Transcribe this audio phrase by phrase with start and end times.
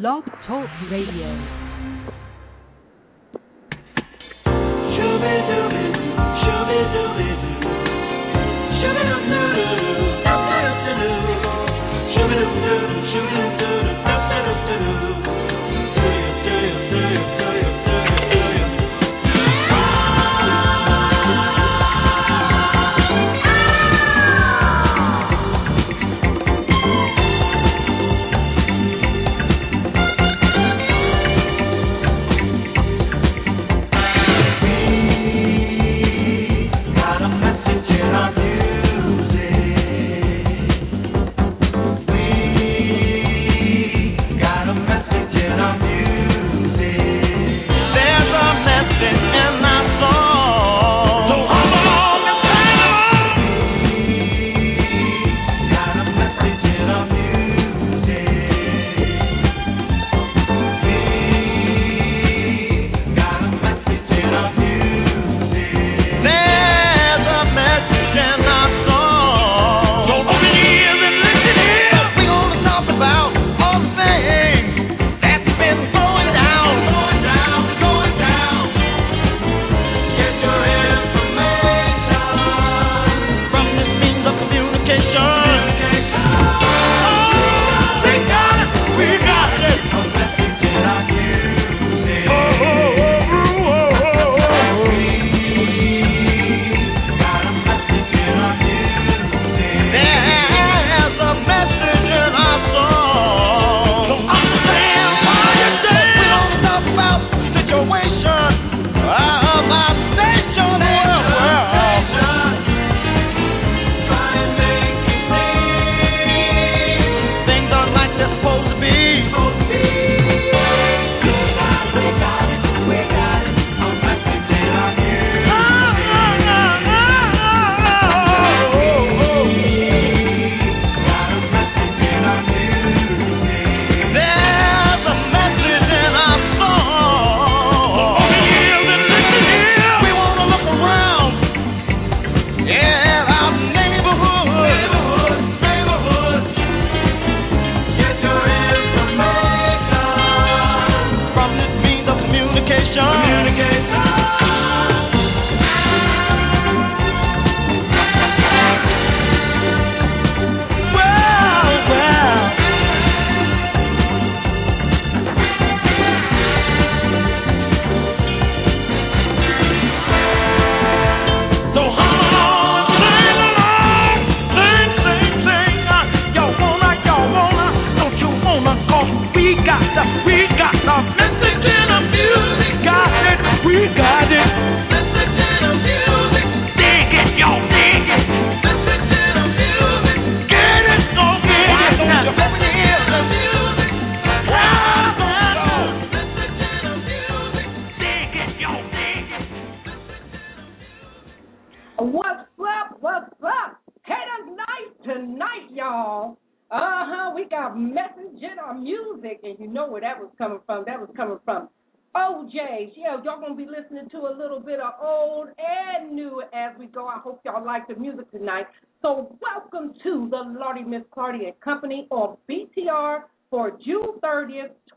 [0.00, 1.56] Blog Talk Radio.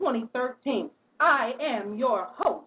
[0.00, 0.88] 2013.
[1.20, 2.66] I am your host,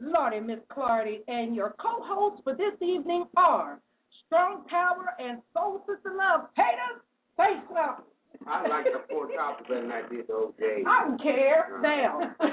[0.00, 3.80] Lordy Miss Clardy, and your co-hosts for this evening are
[4.26, 6.52] Strong Tower and Soul Sister Love.
[6.54, 7.00] Haters,
[7.40, 8.04] say something.
[8.46, 10.84] I like the four topics better than I did those OJ.
[10.84, 11.72] I don't care.
[11.72, 11.80] Uh-huh.
[11.80, 12.20] Now.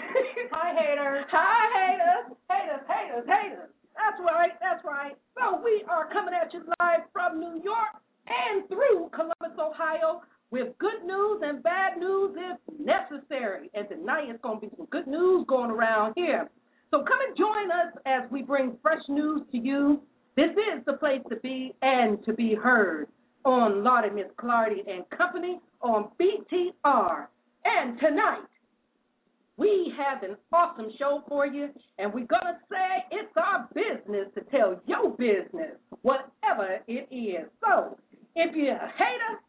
[0.55, 1.25] Hi, haters.
[1.27, 2.37] Hi, haters.
[2.47, 3.69] Haters, haters, haters.
[3.99, 5.17] That's right, that's right.
[5.35, 7.99] So we are coming at you live from New York
[8.31, 13.69] and through Columbus, Ohio, with good news and bad news if necessary.
[13.73, 16.49] And tonight it's going to be some good news going around here.
[16.91, 20.01] So come and join us as we bring fresh news to you.
[20.35, 23.07] This is the place to be and to be heard
[23.45, 27.27] on Lordy Miss Clardy and Company on BTR.
[27.63, 28.43] And tonight,
[29.57, 34.27] we have an awesome show for you, and we're going to say it's our business
[34.35, 37.47] to tell your business, whatever it is.
[37.63, 37.97] So,
[38.35, 39.39] if you're a hater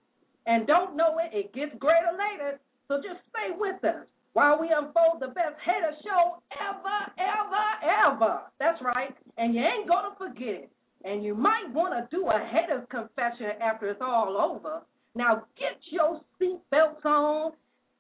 [0.46, 2.60] and don't know it, it gets greater later.
[2.88, 8.40] So just stay with us while we unfold the best hater show ever, ever, ever.
[8.58, 9.14] That's right.
[9.38, 10.70] And you ain't going to forget it.
[11.04, 14.82] And you might want to do a hater's confession after it's all over.
[15.14, 17.52] Now get your seatbelts on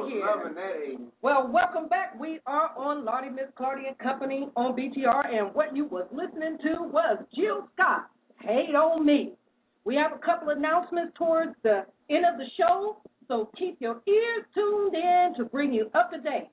[0.00, 0.98] right here.
[1.22, 2.18] Well, welcome back.
[2.18, 6.58] We are on Lordy Miss Clardy and Company on BTR, and what you was listening
[6.62, 8.08] to was Jill Scott,
[8.40, 9.32] Hate on Me.
[9.84, 12.98] We have a couple announcements towards the end of the show,
[13.28, 16.48] so keep your ears tuned in to bring you up to date.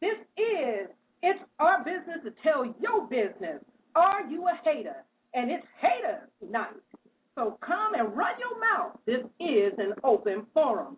[0.00, 0.88] This is
[1.22, 3.62] It's Our Business to Tell Your Business.
[3.94, 5.04] Are you a hater?
[5.34, 6.68] And it's Hater Night.
[7.34, 8.98] So come and run your mouth.
[9.06, 10.96] This is an open forum.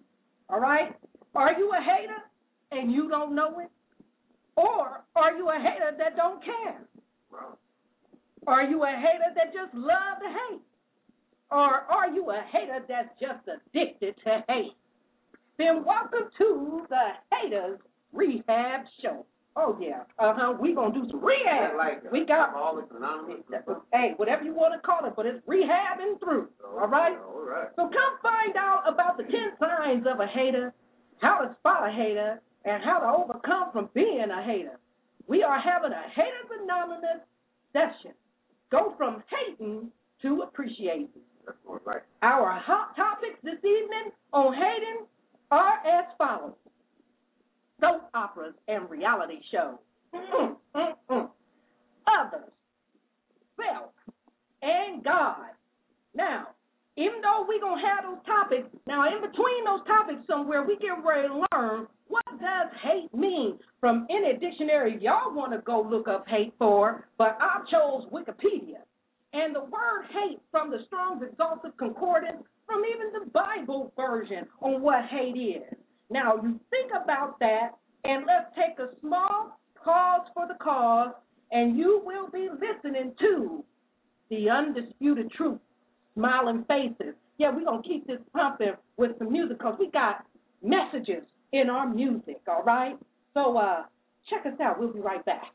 [0.49, 0.95] All right?
[1.35, 2.19] Are you a hater
[2.71, 3.71] and you don't know it?
[4.57, 6.83] Or are you a hater that don't care?
[8.47, 10.61] Are you a hater that just love to hate?
[11.51, 14.73] Or are you a hater that's just addicted to hate?
[15.59, 17.79] Then welcome to the Haters
[18.13, 19.27] Rehab Show.
[19.55, 20.01] Oh yeah.
[20.19, 20.55] Uh huh.
[20.59, 21.77] We gonna do some rehab.
[21.77, 23.43] Like we got all Alcoholics Anonymous.
[23.93, 26.49] Hey, whatever you want to call it, but it's rehabbing through.
[26.65, 27.19] All right.
[27.19, 27.69] All right.
[27.77, 30.73] So come find out about the ten signs of a hater,
[31.23, 34.79] how to spot a hater, and how to overcome from being a hater.
[35.27, 37.23] We are having a Haters Anonymous
[37.73, 38.13] session.
[38.71, 39.89] Go from hating
[40.23, 41.09] to appreciating.
[41.87, 45.07] Like Our hot topics this evening on hating
[45.51, 46.55] are as follows
[47.81, 49.77] soap operas and reality shows,
[50.15, 51.29] mm, mm, mm.
[52.07, 52.51] others,
[53.57, 53.91] self,
[54.63, 55.51] and God.
[56.15, 56.49] Now,
[56.97, 60.77] even though we're going to have those topics, now in between those topics somewhere, we
[60.77, 65.81] get ready to learn what does hate mean from any dictionary y'all want to go
[65.81, 68.85] look up hate for, but I chose Wikipedia.
[69.33, 74.83] And the word hate from the Strong's Exhaustive Concordance, from even the Bible version on
[74.83, 75.77] what hate is.
[76.11, 77.71] Now, you think about that,
[78.05, 81.15] and let's take a small pause for the cause,
[81.51, 83.65] and you will be listening to
[84.29, 85.61] the undisputed truth,
[86.15, 87.15] smiling faces.
[87.39, 90.25] Yeah, we're going to keep this pumping with some music because we got
[90.63, 92.97] messages in our music, all right?
[93.35, 93.85] So uh,
[94.29, 94.79] check us out.
[94.79, 95.53] We'll be right back.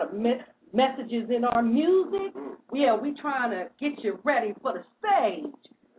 [0.00, 0.40] Got a me-
[0.72, 2.34] messages in our music.
[2.34, 2.54] Mm.
[2.72, 5.52] Yeah, we trying to get you ready for the stage.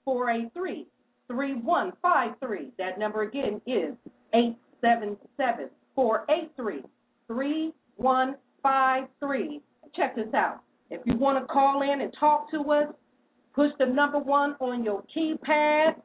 [0.04, 0.86] 483
[1.26, 2.70] 3153.
[2.78, 3.94] That number again is
[4.32, 6.82] 877 483
[7.26, 9.60] 3153.
[9.96, 10.60] Check this out.
[10.90, 12.88] If you want to call in and talk to us,
[13.54, 15.96] push the number one on your keypad,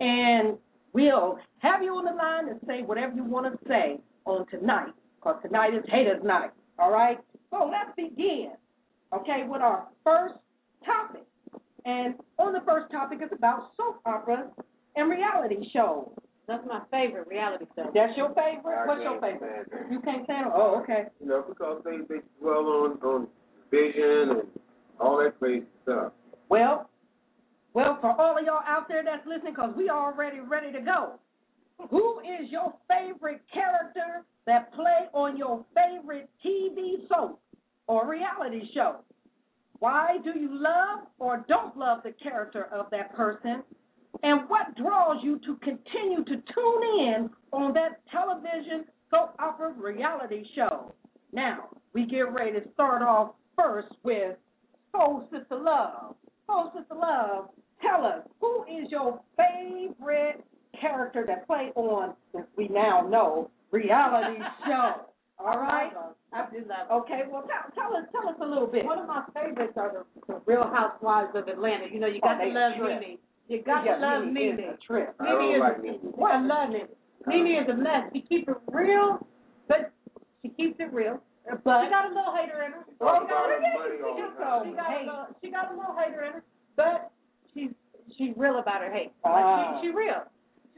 [0.00, 0.58] and
[0.94, 4.94] we'll have you on the line and say whatever you want to say on tonight,
[5.20, 6.50] because tonight is Haters Night.
[6.78, 7.18] All right?
[7.50, 8.52] So let's begin,
[9.14, 10.34] okay, with our first
[10.84, 11.24] topic.
[11.84, 14.48] And on the first topic is about soap operas
[14.96, 16.08] and reality shows.
[16.46, 17.90] That's my favorite reality show.
[17.94, 18.76] That's your favorite?
[18.76, 19.66] I What's your favorite?
[19.68, 19.92] stand.
[19.92, 20.52] You can't stand it?
[20.54, 21.04] Oh, okay.
[21.20, 23.26] You know, because they, they dwell on, on
[23.70, 24.42] vision and
[25.00, 26.12] all that crazy stuff.
[26.48, 26.90] Well,
[27.74, 31.14] well, for all of y'all out there that's listening, because we already ready to go.
[31.90, 37.40] Who is your favorite character that play on your favorite TV soap
[37.88, 38.98] or reality show?
[39.80, 43.62] Why do you love or don't love the character of that person?
[44.22, 50.44] And what draws you to continue to tune in on that television soap opera reality
[50.54, 50.92] show?
[51.32, 54.36] Now, we get ready to start off first with
[54.92, 56.14] Soul Sister Love.
[56.46, 57.48] Soul Sister Love,
[57.86, 60.44] tell us, who is your favorite
[60.80, 65.06] character that play on, since we now know, reality show?
[65.38, 65.90] All right?
[66.32, 66.92] I do love it.
[66.92, 68.84] Okay, well, tell, tell us tell us a little bit.
[68.84, 71.86] One of my favorites are the, the Real Housewives of Atlanta.
[71.92, 73.00] You know, you got Oh, to love trip.
[73.00, 73.18] Mimi.
[73.48, 74.62] You got Yeah, to love Mimi Mimi.
[74.62, 75.14] is a trip.
[75.20, 75.98] I don't Mimi is, like Mimi.
[76.02, 76.84] Well, I love Mimi.
[77.26, 78.10] Mimi is a mess.
[78.14, 79.26] She keeps it real,
[79.68, 79.92] but
[80.42, 81.20] she keeps it real.
[81.62, 82.84] But she got a little hater in her.
[82.98, 85.50] Talk she got about a, her money all the she, she got a little, she
[85.50, 86.44] got a little hater in her,
[86.76, 87.10] but
[87.54, 87.70] she's
[88.18, 89.12] she's real about her hate.
[89.24, 89.30] Ah.
[89.32, 90.22] Like she, she real.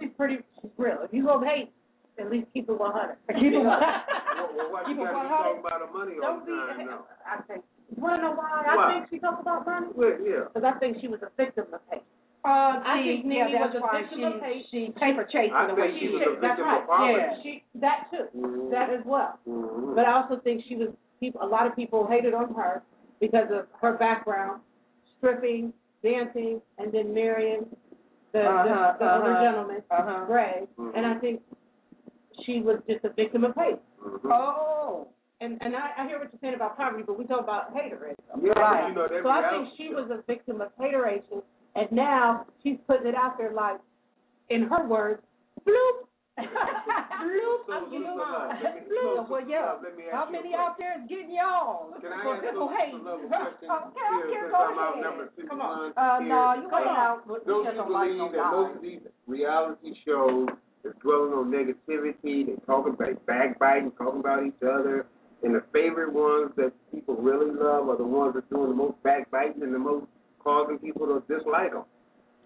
[0.00, 0.38] She's pretty.
[0.60, 0.98] She's real.
[1.02, 1.70] If you go hate,
[2.18, 3.16] at least keep it 100.
[3.40, 3.66] Keep it 100.
[3.66, 5.28] Well, well, Keep it got to be 100.
[5.28, 6.76] talking about her money all Don't the be.
[6.76, 7.04] time now?
[7.26, 7.64] I think.
[7.96, 8.64] You want to know why?
[8.66, 10.50] I think she talks about money Well, yeah.
[10.52, 12.02] because I think she was a victim of hate.
[12.44, 14.64] Uh, I see, think yeah, was a victim she, of hate.
[14.70, 16.38] she paper chasing I the way she she was is.
[16.38, 16.82] a That's right.
[16.82, 17.16] of.
[17.16, 17.42] Yeah.
[17.42, 18.26] She that too.
[18.36, 18.70] Mhm.
[18.70, 19.38] That as well.
[19.48, 19.94] Mhm.
[19.96, 20.88] But I also think she was
[21.20, 21.40] people.
[21.42, 22.82] A lot of people hated on her
[23.20, 24.60] because of her background,
[25.18, 25.72] stripping,
[26.10, 27.66] dancing, and then marrying
[28.32, 30.24] the Uh-huh, the, the uh-huh, gentleman, uh-huh.
[30.26, 30.56] Gray.
[30.78, 30.92] Mhm.
[30.96, 31.42] And I think
[32.44, 33.80] she was just a victim of hate.
[34.02, 34.30] Mhm.
[34.30, 35.08] Oh,
[35.40, 38.36] And and I, I hear what you're saying about poverty, but we talk about haterism.
[38.42, 38.88] Yeah, Right.
[38.88, 40.00] you know, So I think she show.
[40.00, 41.42] was a victim of hateration,
[41.74, 43.78] and now she's putting it out there like,
[44.48, 45.22] in her words,
[45.66, 45.96] bloop.
[46.36, 47.66] Bloop.
[47.66, 48.04] So, I'm so, me-
[48.86, 49.28] Bloop.
[49.28, 49.76] well, yeah.
[49.82, 51.92] let me ask How many out there is getting y'all?
[52.00, 53.72] Can I ask you a level question Okay, here,
[54.24, 55.48] okay, since go I'm ahead.
[55.48, 55.92] Come on.
[55.96, 57.26] Uh, no, you Come out.
[57.46, 60.48] Don't you believe that most of these reality shows
[60.84, 65.06] is dwelling on negativity, they talking about backbiting, talking about each other,
[65.42, 68.94] and the favorite ones that people really love are the ones that's doing the most
[69.02, 70.06] backbiting and the most
[70.42, 71.84] causing people to dislike them.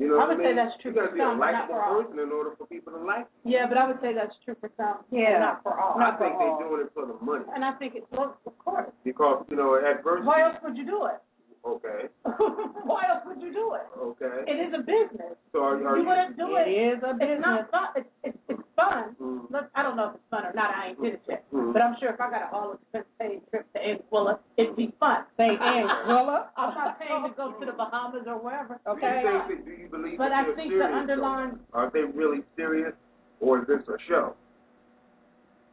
[0.00, 0.56] You know I would I say mean?
[0.56, 2.02] that's true You gotta for be a some, but not likable for all.
[2.02, 3.52] person in order for people to like you.
[3.52, 5.04] Yeah, but I would say that's true for some.
[5.12, 5.38] Yeah.
[5.38, 5.98] Not for all.
[6.00, 7.44] Not I think they're doing it for the money.
[7.54, 8.88] And I think it's, well, of course.
[9.04, 10.26] Because, you know, adversity.
[10.26, 11.20] Why else would you do it?
[11.60, 12.08] Okay,
[12.88, 13.84] Why else would you do it?
[14.00, 14.48] okay.
[14.48, 15.36] It is a business.
[15.52, 16.08] So are, are You you.
[16.08, 16.64] wouldn't do it.
[16.68, 17.20] It is a business.
[17.20, 17.44] It's business.
[17.44, 17.88] not fun.
[18.00, 19.04] It's, it's, it's fun.
[19.20, 19.50] Mm.
[19.52, 20.72] Look, I don't know if it's fun or not.
[20.72, 21.44] I ain't did it yet.
[21.52, 21.74] Mm.
[21.76, 24.88] But I'm sure if I got an all expense paid trip to Anguilla, it'd be
[24.98, 25.28] fun.
[25.36, 26.48] Say Anguilla.
[26.56, 28.80] I'm not paying to go to the Bahamas or wherever.
[28.80, 29.20] Do you, Okay.
[29.48, 31.78] think, do you believe But that I they're think the serious, underlying though?
[31.78, 32.94] Are they really serious,
[33.40, 34.32] or is this a show?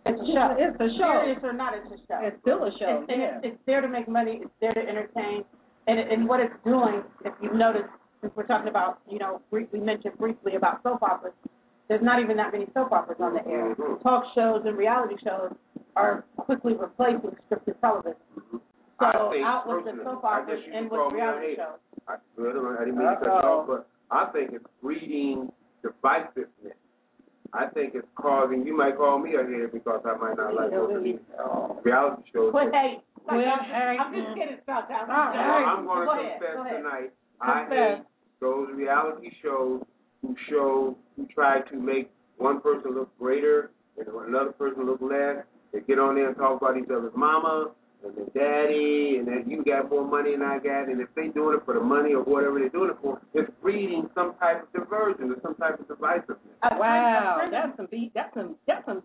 [0.06, 0.56] it's a show.
[0.56, 1.19] It's a show.
[1.23, 2.19] Serious or not, it's a show.
[2.23, 3.04] It's still a show.
[3.08, 3.39] It's, yeah.
[3.43, 4.39] it's, it's there to make money.
[4.43, 5.43] It's there to entertain.
[5.88, 7.89] And, and what it's doing, if you've noticed,
[8.21, 11.34] since we're talking about, you know, brief, we mentioned briefly about soap operas,
[11.88, 13.73] there's not even that many soap operas on the air.
[13.76, 14.02] Mhm.
[14.04, 15.54] Talk shows and reality shows
[15.95, 18.15] are quickly replacing scripted television.
[18.52, 21.80] So I think out with the soap operas and with reality shows.
[22.08, 25.52] I, I, don't, I didn't mean to cut you off, but I think it's breeding
[25.84, 26.73] divisiveness.
[27.53, 28.65] I think it's causing.
[28.65, 31.03] You might call me a hater because I might not like most of
[31.83, 32.51] reality shows.
[32.51, 32.99] Quit hate.
[33.27, 35.10] Like, Quit I'm, just, I'm just kidding, South Town.
[35.10, 35.39] All So.
[35.39, 36.77] I'm going to Go confess go ahead.
[36.77, 37.10] tonight.
[37.41, 38.03] I hate
[38.39, 39.81] those reality shows
[40.21, 45.43] who show who try to make one person look greater and another person look less.
[45.73, 47.71] They get on there and talk about each other's mama
[48.05, 51.27] and their daddy, and that you got more money than I got, and if they
[51.29, 54.63] doing it for the money or whatever they're doing it for, it's breeding some type
[54.63, 56.38] of diversion or some type of divisiveness.
[56.63, 58.12] A Wow, that's some beat.
[58.13, 58.55] That's some.
[58.67, 59.03] That's some.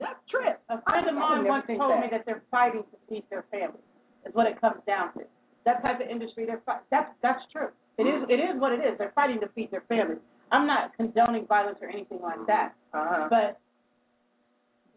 [0.00, 0.60] That's trip.
[0.68, 2.00] A friend of mine once told that.
[2.00, 3.78] me that they're fighting to feed their family.
[4.26, 5.20] Is what it comes down to.
[5.64, 6.80] That type of industry, they're fight.
[6.90, 7.68] That's that's true.
[7.98, 8.98] It is it is what it is.
[8.98, 10.18] They're fighting to feed their families.
[10.50, 13.28] I'm not condoning violence or anything like that, Uh-huh.
[13.30, 13.58] but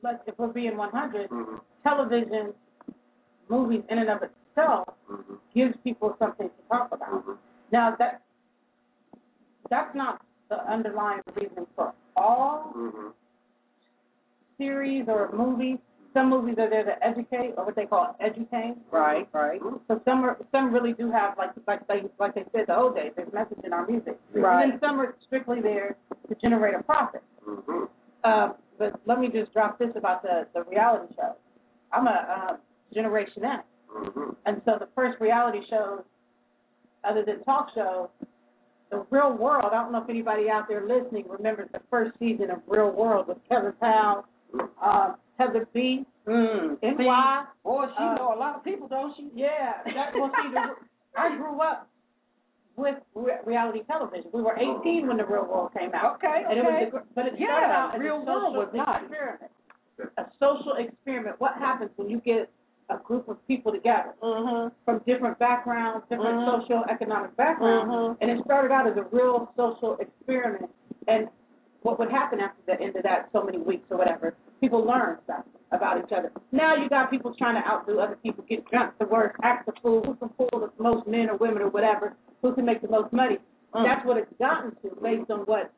[0.02, 1.62] let's if we're being 100, Mhm.
[1.84, 2.54] television,
[3.50, 5.40] movies in and of itself Mhm.
[5.54, 7.26] gives people something to talk about.
[7.26, 7.38] Mhm.
[7.72, 8.22] Now that
[9.70, 13.14] that's not the underlying reason for all Mhm.
[14.58, 15.80] series or movies.
[16.14, 18.78] Some movies are there to educate or what they call edutain.
[18.90, 19.62] Right, right.
[19.90, 22.96] So some are, some really do have like like they like they said the old
[22.96, 23.12] days.
[23.16, 24.18] There's message in our music.
[24.34, 24.64] Right.
[24.64, 25.98] And then some are strictly there
[26.30, 27.24] to generate a profit.
[27.46, 27.90] Mhm.
[28.24, 31.36] Uh, but let me just drop this about the the reality show.
[31.92, 32.58] I'm a uh,
[32.94, 34.36] Generation X, Mhm.
[34.46, 36.04] and so the first reality shows,
[37.04, 38.10] other than talk shows,
[38.90, 39.66] the Real World.
[39.66, 43.28] I don't know if anybody out there listening remembers the first season of Real World
[43.28, 44.26] with Kevin Powell,
[44.82, 46.78] uh, Heather B, Mm.
[46.82, 47.46] NY.
[47.64, 49.30] Boy, she Uh, know a lot of people, don't she?
[49.34, 50.76] Yeah, that well, see, the,
[51.16, 51.88] I grew up
[52.78, 54.30] with re- reality television.
[54.34, 56.16] We were 18 when the Real World came out.
[56.16, 57.06] Okay, And it was okay.
[57.14, 59.02] but it Yeah, started out as Real a World social was nice.
[59.04, 59.52] experiment.
[60.18, 61.40] A social experiment.
[61.40, 62.50] What happens when you get
[62.90, 64.70] a group of people together Mm-hmm.
[64.86, 66.62] from different backgrounds, different Mhm.
[66.62, 68.18] social economic backgrounds, Mhm.
[68.22, 70.70] and it started out as a real social experiment.
[71.08, 71.30] And
[71.82, 75.20] what would happen after the end of that, so many weeks or whatever, people learn
[75.24, 76.32] stuff about each other.
[76.52, 79.72] Now you got people trying to outdo other people, get drunk the worst, act the
[79.82, 82.88] fool, who can pull the most men or women or whatever, who can make the
[82.88, 83.40] most money.
[83.74, 83.84] Mm.
[83.84, 85.72] That's what it's gotten to based on what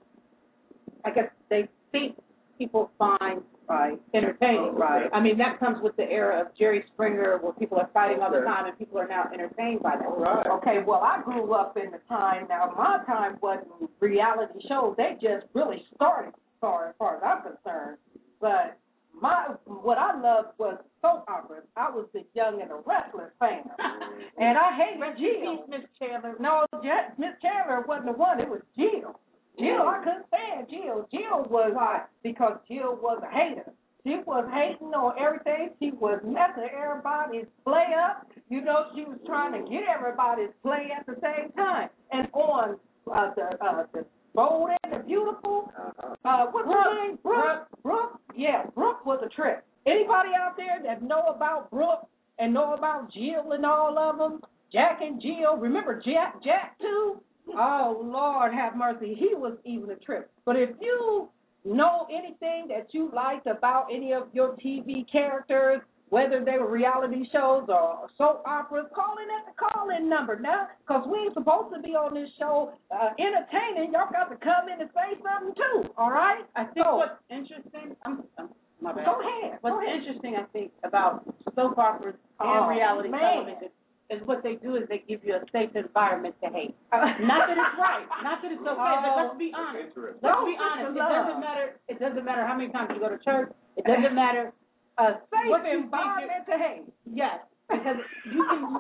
[1.06, 2.18] I guess they think
[2.58, 4.00] people find Right.
[4.14, 4.72] entertaining.
[4.74, 5.10] Oh, right.
[5.14, 8.32] I mean, that comes with the era of Jerry Springer, where people are fighting all
[8.32, 10.08] the time, and people are now entertained by that.
[10.08, 10.48] Right.
[10.48, 12.48] Okay, well, I grew up in the time.
[12.48, 13.68] Now, my time wasn't
[14.00, 14.96] reality shows.
[14.98, 17.98] They just really started, as far as, far as I'm concerned.
[18.40, 18.78] But
[19.20, 21.64] my what I loved was soap operas.
[21.76, 24.42] I was the Young and the Restless fan, mm-hmm.
[24.42, 25.66] and I hated Jill.
[25.68, 26.36] Miss Chandler.
[26.40, 28.40] No, Je- Miss Chandler wasn't the one.
[28.40, 29.20] It was Jill.
[29.60, 31.08] Jill, I couldn't stand Jill.
[31.12, 32.04] Jill was why?
[32.24, 33.72] Because Jill was a hater.
[34.04, 35.72] She was hating on everything.
[35.82, 38.26] She was messing everybody's play up.
[38.50, 41.90] You know, she was trying to get everybody's play at the same time.
[42.12, 42.78] And on
[43.14, 46.16] uh, the uh, the bold and the beautiful, Uh-huh.
[46.24, 46.84] uh, what's Brooke.
[46.86, 47.20] her name?
[47.24, 47.68] Brooke.
[47.84, 48.22] Brooke.
[48.36, 49.66] Yeah, Brooke was a trip.
[49.86, 52.08] Anybody out there that know about Brooke
[52.40, 54.40] and know about Jill and all of them?
[54.72, 55.58] Jack and Jill.
[55.58, 56.42] Remember Jack?
[56.44, 57.22] Jack too.
[57.56, 59.16] Oh Lord, have mercy.
[59.18, 60.30] He was even a trip.
[60.46, 61.30] But if you
[61.66, 67.26] know anything that you liked about any of your TV characters, whether they were reality
[67.34, 71.74] shows or soap operas, call in at the call-in number now, because we ain't supposed
[71.76, 73.92] to be on this show uh, entertaining.
[73.92, 75.90] Y'all got to come in and say something too.
[75.98, 76.46] All right?
[76.56, 78.48] I think So, what's interesting, I'm, I'm
[78.80, 79.06] my bad.
[79.06, 79.58] Go ahead.
[79.62, 80.00] What's Go ahead.
[80.00, 83.20] interesting, I think, about soap operas and Oh, reality man.
[83.44, 83.70] television
[84.10, 86.76] is what they do is they give you a safe environment to hate.
[86.92, 89.92] Not that it's right, not that it's okay, but let's be honest.
[89.98, 90.96] Let's No, be honest.
[90.96, 91.68] It doesn't matter.
[91.88, 93.52] It doesn't matter how many times you go to church.
[93.76, 94.54] It doesn't matter.
[94.98, 96.88] Uh, safe what you environment to hate.
[97.14, 97.40] Yes,
[97.70, 97.98] because
[98.32, 98.80] you can.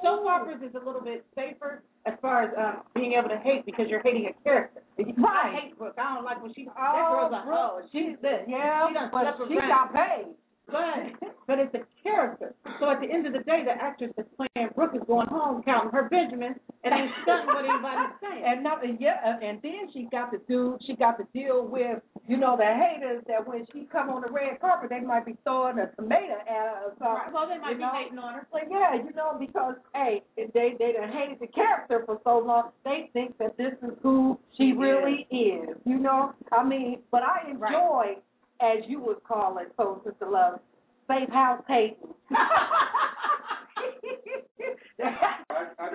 [0.00, 3.66] Soap operas is a little bit safer as far as um, being able to hate
[3.66, 4.80] because you're hating a character.
[4.96, 5.98] I hate Brooke.
[5.98, 6.64] I don't like when she.
[6.66, 7.80] that Oh, girl's a hoe.
[7.90, 10.30] she's the, yeah, she but she got paid.
[10.70, 12.54] But but it's a character.
[12.78, 15.62] So at the end of the day, the actress that's playing Brooke is going home
[15.62, 18.44] counting her Benjamins and ain't stunting what anybody's saying.
[18.46, 21.98] And nothing, yeah, uh, and then she got to do, she got to deal with,
[22.28, 25.36] you know, the haters that when she come on the red carpet, they might be
[25.42, 27.08] throwing a tomato at her or something.
[27.08, 27.32] Right.
[27.32, 27.92] Well, they might be know?
[27.92, 28.46] hating on her.
[28.52, 32.38] But yeah, you know, because hey, if they they done hated the character for so
[32.38, 35.76] long, they think that this is who she really is.
[35.84, 38.20] You know, I mean, but I enjoy,
[38.60, 40.60] as you would call it, so Sister Love,
[41.08, 41.96] safe house hating.
[45.00, 45.04] I,
[45.78, 45.86] I,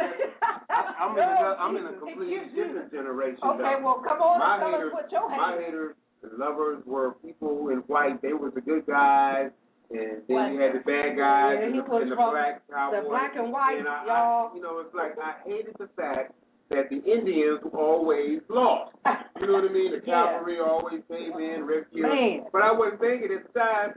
[0.70, 3.40] I, I'm in a, I'm in a completely different generation.
[3.44, 3.82] Okay, though.
[3.84, 7.12] well, come on my and tell haters, us what your my haters, and lovers were
[7.22, 8.22] people in white.
[8.22, 9.50] They were the good guys,
[9.92, 12.64] and then you had the bad guys Yeah, and, he the, was and the black
[12.72, 13.06] cowboys.
[13.10, 14.52] black and white, and I, y'all.
[14.52, 16.32] I, you know, it's like I hated the fact
[16.70, 18.96] that the Indians always lost.
[19.40, 19.92] You know what I mean?
[19.92, 20.40] The Yeah.
[20.40, 22.04] cavalry always came in, rescued.
[22.08, 22.46] Man.
[22.54, 23.94] But I wasn't thinking at the time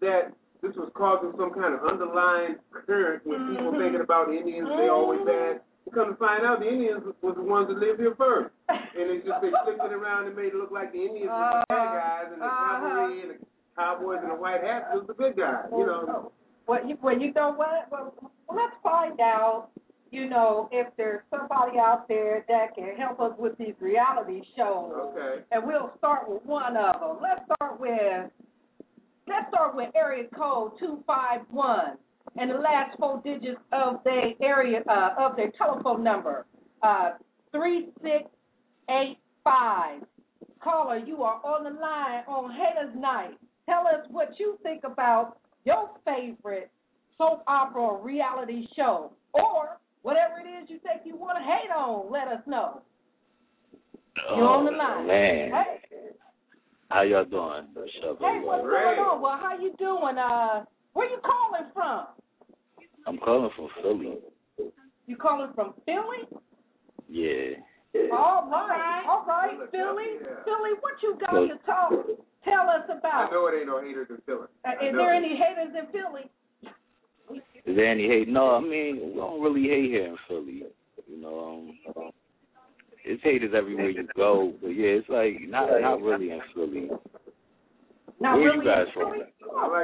[0.00, 0.30] that
[0.62, 3.78] this was causing some kind of underlying current when people Mhm.
[3.78, 5.62] thinking about the Indians they always had.
[5.86, 8.54] To come to find out, the Indians was the ones that lived here first.
[8.96, 11.50] And it's just they flipped it around and made it look like the Indians were
[11.60, 12.80] the bad guys and the Uh-huh.
[12.80, 15.66] cavalry and the cowboys and the white hats was the good guys.
[15.72, 16.32] You know.
[16.66, 17.90] Well, you, well, you know what?
[17.90, 18.14] Well,
[18.50, 19.68] let's find out.
[20.10, 24.92] You know, if there's somebody out there that can help us with these reality shows.
[24.94, 25.42] Okay.
[25.50, 27.18] And we'll start with one of them.
[27.20, 28.30] Let's start with
[29.26, 31.96] let's start with area code two five one
[32.36, 36.46] and the last four digits of their area uh, of their telephone number
[36.82, 37.12] uh,
[37.52, 38.30] three six
[38.90, 40.02] eight five.
[40.62, 43.36] Caller, you are on the line on Haters Night.
[43.68, 46.70] Tell us what you think about your favorite
[47.18, 51.74] soap opera or reality show, or whatever it is you think you want to hate
[51.74, 52.06] on.
[52.12, 52.80] Let us know.
[54.30, 55.02] You're on the line.
[55.02, 56.14] Oh, Man, Hey,
[56.88, 57.66] how y'all doing?
[57.74, 58.70] Hey, what's everybody?
[58.70, 59.20] going on?
[59.20, 60.16] Well, how you doing?
[60.16, 60.62] Uh,
[60.94, 62.06] where you calling from?
[63.06, 64.18] I'm calling from Philly.
[65.08, 66.30] You calling from Philly?
[67.10, 67.58] Yeah.
[68.12, 70.22] All right, all right, Philly.
[70.22, 70.44] Yeah.
[70.44, 71.90] Philly, what you got to talk?
[72.44, 73.04] Tell us about.
[73.04, 73.32] I about.
[73.32, 74.46] know it ain't no haters in Philly.
[74.64, 75.18] Uh, is there it.
[75.18, 76.30] any haters in Philly?
[77.66, 78.28] Is there any hate?
[78.28, 80.62] No, I mean we don't really hate here in Philly.
[81.08, 82.10] You know, um,
[83.04, 86.88] it's haters everywhere you go, but yeah, it's like not not really in Philly.
[88.20, 89.12] Not Where really you guys from?
[89.12, 89.24] Philly?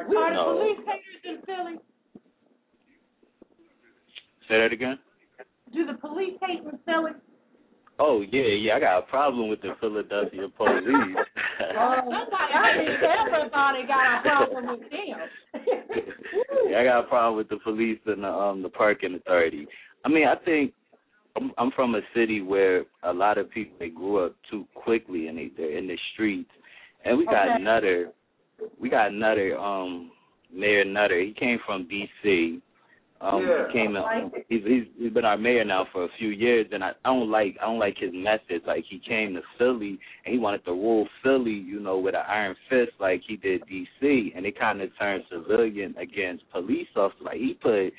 [0.09, 0.57] We are the No.
[0.57, 1.77] police haters in Philly.
[4.49, 4.99] Say that again.
[5.75, 7.13] Do the police hate in Philly?
[7.99, 11.17] Oh yeah, yeah, I got a problem with the Philadelphia police.
[11.75, 15.21] Oh, somebody, I mean, everybody got a problem with them.
[16.69, 19.67] Yeah, I got a problem with the police and the um the parking authority.
[20.05, 20.73] I mean, I think
[21.37, 25.29] I'm I'm from a city where a lot of people they grew up too quickly
[25.29, 26.51] and they they're in the streets,
[27.05, 27.63] and we got Okay.
[27.63, 28.11] Nutter,
[28.81, 30.11] we got Nutter, um
[30.53, 31.21] Mayor Nutter.
[31.21, 32.61] He came from D.C.
[33.23, 33.67] Um, Yeah.
[33.69, 33.97] he came.
[33.97, 37.15] out- He's, he's he's been our mayor now for a few years, and I, I
[37.15, 38.65] don't like I don't like his methods.
[38.67, 42.25] Like he came to Philly and he wanted to rule Philly, you know, with an
[42.29, 44.33] iron fist like he did D.C.
[44.37, 47.23] And it kind of turned civilian against police officers.
[47.25, 47.93] Like he put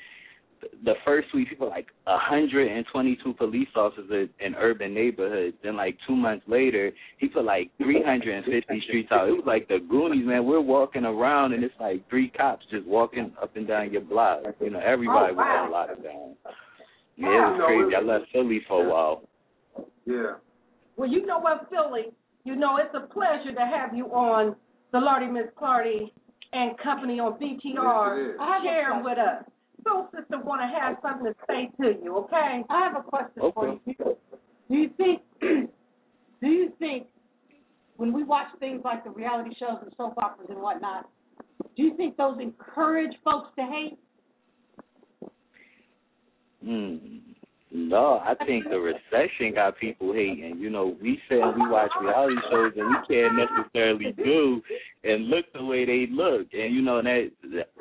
[0.84, 5.56] the first week, he put like 122 police officers in urban neighborhoods.
[5.64, 9.28] Then like two months later, he put like 350 streets out.
[9.30, 10.46] It was like the Goonies, man.
[10.46, 14.44] We're walking around and it's like three cops just walking up and down your block.
[14.60, 15.68] You know, everybody Oh, wow.
[15.70, 16.36] was on lockdown.
[17.16, 17.96] Yeah, it was crazy.
[17.96, 19.24] I left Philly for a while.
[20.06, 20.34] Yeah.
[20.98, 22.12] Well, you know what, Philly?
[22.44, 24.56] You know, it's a pleasure to have you on
[24.92, 26.12] the Lordy Miss Clardy
[26.52, 28.40] and Company on BTR it is.
[28.64, 29.44] sharing with us.
[29.84, 32.64] So, sister, want to have something to say to you, okay?
[32.70, 33.96] I have a question for you.
[34.70, 37.08] Do you think do you think
[37.98, 41.10] when we watch things like the reality shows and soap operas and whatnot,
[41.76, 43.98] do you think those encourage folks to hate?
[46.64, 46.98] Hmm.
[47.76, 50.60] No, I think the recession got people hating.
[50.60, 54.62] You know, we say we watch reality shows and we can't necessarily do
[55.04, 57.32] and look the way they look, and you know that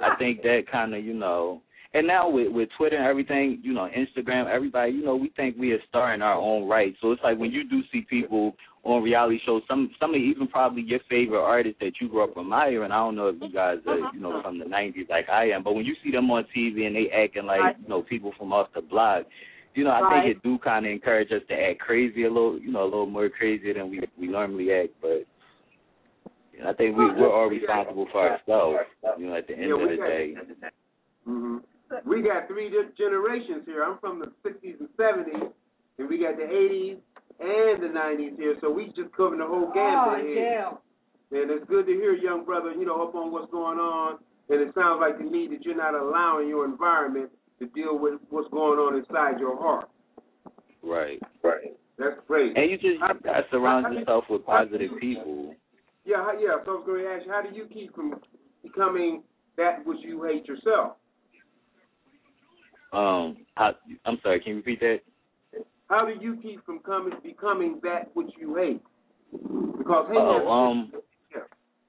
[0.03, 1.61] I think that kind of you know.
[1.95, 5.57] And now with with Twitter and everything, you know, Instagram, everybody, you know, we think
[5.59, 6.95] we are star in our own right.
[7.03, 10.49] So it's like when you do see people on reality shows, some some of even
[10.49, 12.93] probably your favorite artists that you grew up admiring.
[12.93, 15.63] I don't know if you guys are, you know, from the '90s like I am,
[15.63, 18.55] but when you see them on TV and they acting like you know people from
[18.55, 19.27] off the block,
[19.75, 20.25] you know, I Right.
[20.25, 22.85] think it do kind of encourage us to act crazy a little, you know, a
[22.85, 24.95] little more crazy than we we normally act.
[25.03, 25.27] But
[26.55, 28.79] you know, I think we we're all responsible for ourselves.
[29.19, 30.35] You know, at the end Yeah, of the day.
[31.27, 31.59] hmm
[32.07, 33.85] We got three generations here.
[33.85, 35.53] I'm from the 60s and 70s,
[35.99, 36.97] and we got the 80s
[37.41, 38.57] and the 90s here.
[38.61, 40.45] So we just covering the whole gamut Oh, gambit here.
[40.45, 41.41] yeah.
[41.41, 44.19] And it's good to hear, young brother, you know, up on what's going on.
[44.51, 48.21] And it sounds like to me that you're not allowing your environment to deal with
[48.29, 49.89] what's going on inside your heart.
[50.83, 51.21] Right.
[51.43, 51.73] Right.
[51.99, 52.57] That's great.
[52.57, 55.55] And you just you gotta surround yourself with positive people.
[56.05, 56.57] Yeah, yeah.
[56.65, 58.15] So I was going to ask you, how do you keep from
[58.63, 59.23] becoming
[59.57, 60.97] that which you hate yourself?
[62.93, 63.73] Um, I,
[64.05, 64.41] I'm sorry.
[64.41, 65.01] Can you repeat that?
[65.89, 68.83] How do you keep from coming becoming that which you hate?
[69.33, 70.93] Because hate Oh, has- um,
[71.35, 71.41] yeah.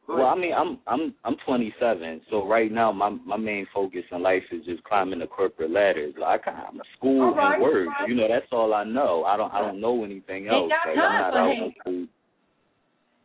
[0.08, 4.04] Go well, I mean, I'm I'm I'm 27, so right now my my main focus
[4.12, 6.13] in life is just climbing the corporate ladders.
[6.20, 7.88] Like I'm a school All right, and work.
[7.88, 8.10] right.
[8.10, 9.24] You know, that's all I know.
[9.24, 10.70] I don't I don't know anything else.
[10.86, 11.78] Like I'm not for out hate.
[11.86, 12.10] in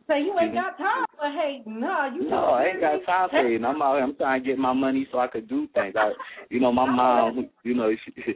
[0.09, 0.17] school.
[0.17, 1.79] Say you ain't got time for hating.
[1.79, 3.63] No, you No, I ain't got time for it.
[3.63, 4.03] I'm out here.
[4.03, 5.95] I'm trying to get my money so I could do things.
[5.97, 6.11] I,
[6.49, 8.33] you know, my mom, you know, she,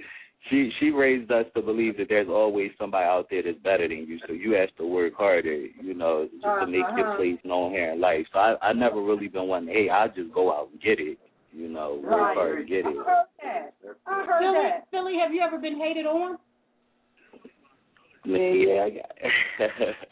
[0.49, 4.05] she she raised us to believe that there's always somebody out there that's better than
[4.07, 4.19] you.
[4.27, 7.17] So you have to work harder, you know, just to make your Uh-huh.
[7.17, 8.25] place known here in life.
[8.33, 9.67] So I I never really been one.
[9.67, 11.17] Hey, I just go out and get it.
[11.51, 12.37] You know, work Right.
[12.37, 12.95] hard and get I it.
[12.97, 13.73] heard that.
[14.07, 14.87] I heard Philly, that.
[14.91, 16.37] Philly, have you ever been hated on?
[18.25, 19.11] I yeah, I got.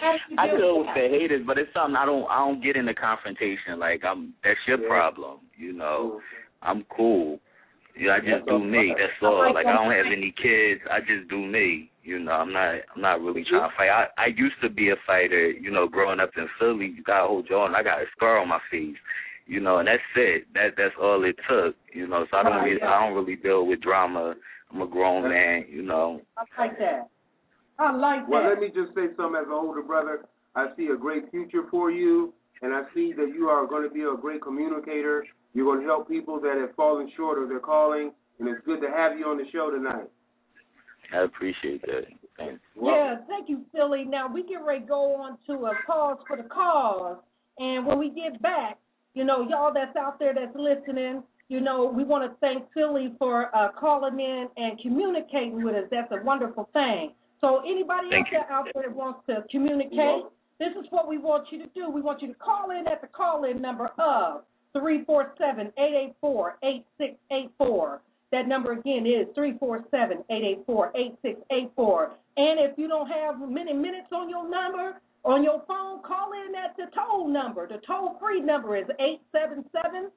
[0.00, 2.26] How did you I deal deal with with the haters, but it's something I don't.
[2.30, 3.78] I don't get into confrontation.
[3.78, 4.34] Like I'm.
[4.44, 4.88] That's your Yeah.
[4.88, 5.40] problem.
[5.56, 6.10] You know.
[6.10, 6.20] Cool.
[6.62, 7.40] I'm cool.
[7.98, 8.94] Yeah, I just do me.
[8.96, 9.52] That's all.
[9.52, 10.80] Like I don't have any kids.
[10.90, 11.90] I just do me.
[12.02, 12.74] You know, I'm not.
[12.94, 13.90] I'm not really trying to fight.
[13.90, 15.50] I I used to be a fighter.
[15.50, 17.74] You know, growing up in Philly, you gotta hold your own.
[17.74, 18.96] I got a scar on my face.
[19.46, 20.46] You know, and that's it.
[20.54, 21.74] That that's all it took.
[21.92, 22.62] You know, so I don't.
[22.62, 24.34] Really, I don't really deal with drama.
[24.72, 25.64] I'm a grown man.
[25.68, 26.20] You know.
[26.36, 27.08] I like that.
[27.78, 28.30] I like that.
[28.30, 30.24] Well, let me just say something as an older brother.
[30.54, 33.94] I see a great future for you, and I see that you are going to
[33.94, 35.24] be a great communicator.
[35.54, 38.80] You're going to help people that have fallen short of their calling, and it's good
[38.80, 40.08] to have you on the show tonight.
[41.12, 42.06] I appreciate that.
[42.36, 42.60] Thanks.
[42.80, 44.04] Yeah, thank you, Philly.
[44.04, 47.18] Now we get ready to go on to a cause for the cause,
[47.58, 48.78] and when we get back,
[49.14, 53.14] you know, y'all that's out there that's listening, you know, we want to thank Philly
[53.18, 55.84] for uh, calling in and communicating with us.
[55.90, 57.12] That's a wonderful thing.
[57.40, 60.24] So anybody Thank out there out there that wants to communicate,
[60.58, 61.88] this is what we want you to do.
[61.88, 65.94] We want you to call in at the call-in number of three four seven eight
[65.94, 68.00] eight four eight six eight four.
[68.32, 72.10] That number again is three four seven eight eight four eight six eight four.
[72.36, 76.54] And if you don't have many minutes on your number on your phone, call in
[76.54, 77.66] at the toll number.
[77.66, 80.10] The toll-free number is eight seven seven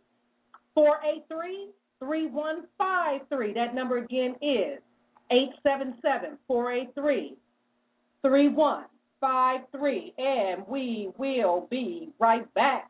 [0.74, 3.54] four eight three three one five three.
[3.54, 4.80] That number again is
[5.32, 7.36] eight seven seven four eight three
[8.24, 8.86] three one
[9.20, 10.13] five three.
[10.17, 12.89] And we will be right back.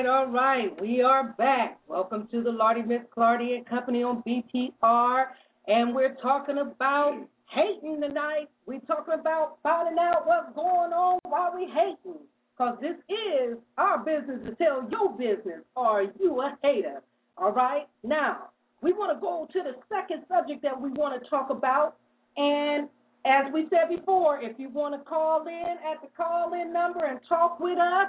[0.00, 0.80] Right, all right.
[0.80, 1.78] We are back.
[1.86, 5.24] Welcome to the Lordy Miss Clardy and Company on BTR.
[5.68, 7.20] And we're talking about
[7.50, 8.48] hating tonight.
[8.64, 12.18] We're talking about finding out what's going on while we hating.
[12.56, 15.60] because this is our business to tell your business.
[15.76, 17.02] Are you a hater?
[17.36, 17.86] All right?
[18.02, 18.48] Now,
[18.80, 21.96] we want to go to the second subject that we want to talk about.
[22.38, 22.88] And
[23.26, 27.04] as we said before, if you want to call in at the call in number
[27.04, 28.08] and talk with us,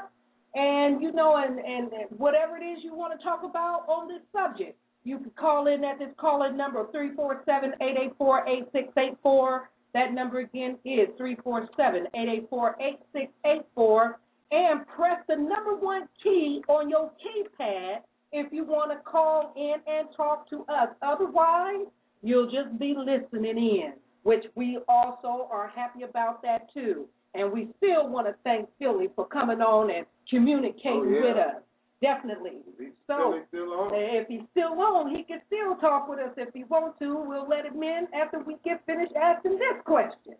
[0.53, 4.21] and you know, and, and whatever it is you want to talk about on this
[4.33, 8.13] subject, you can call in at this call in number three four seven eight eight
[8.17, 9.69] four eight six eight four.
[9.93, 14.19] That number again is three four seven eight eight four eight six eight four,
[14.51, 17.97] and press the number one key on your keypad
[18.31, 20.89] if you want to call in and talk to us.
[21.01, 21.87] Otherwise,
[22.21, 23.93] you'll just be listening in,
[24.23, 27.05] which we also are happy about that too.
[27.33, 31.21] And we still want to thank Philly for coming on and communicating Oh, yeah.
[31.21, 31.55] with us.
[32.01, 32.57] Definitely.
[32.79, 33.93] He's So, still, on.
[33.93, 37.15] Eh, if he's still on, he can still talk with us if he wants to.
[37.15, 40.35] We'll let him in after we get finished asking this question.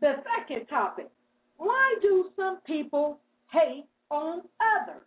[0.00, 1.08] The second topic
[1.58, 3.20] why do some people
[3.52, 4.40] hate on
[4.80, 5.02] others?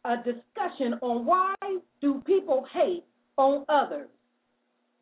[0.08, 1.54] a discussion on why
[2.00, 3.04] do people hate
[3.36, 4.08] on others.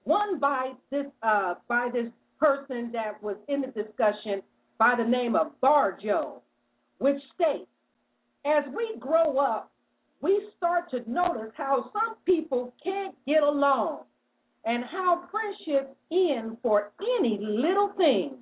[0.02, 4.42] One by this uh, by this person that was in the discussion
[4.78, 6.40] by the name of Barjo,
[6.98, 7.68] which states,
[8.44, 9.70] as we grow up,
[10.20, 14.00] we start to notice how some people can't get along
[14.64, 16.90] and how friendships end for
[17.20, 18.32] any little thing.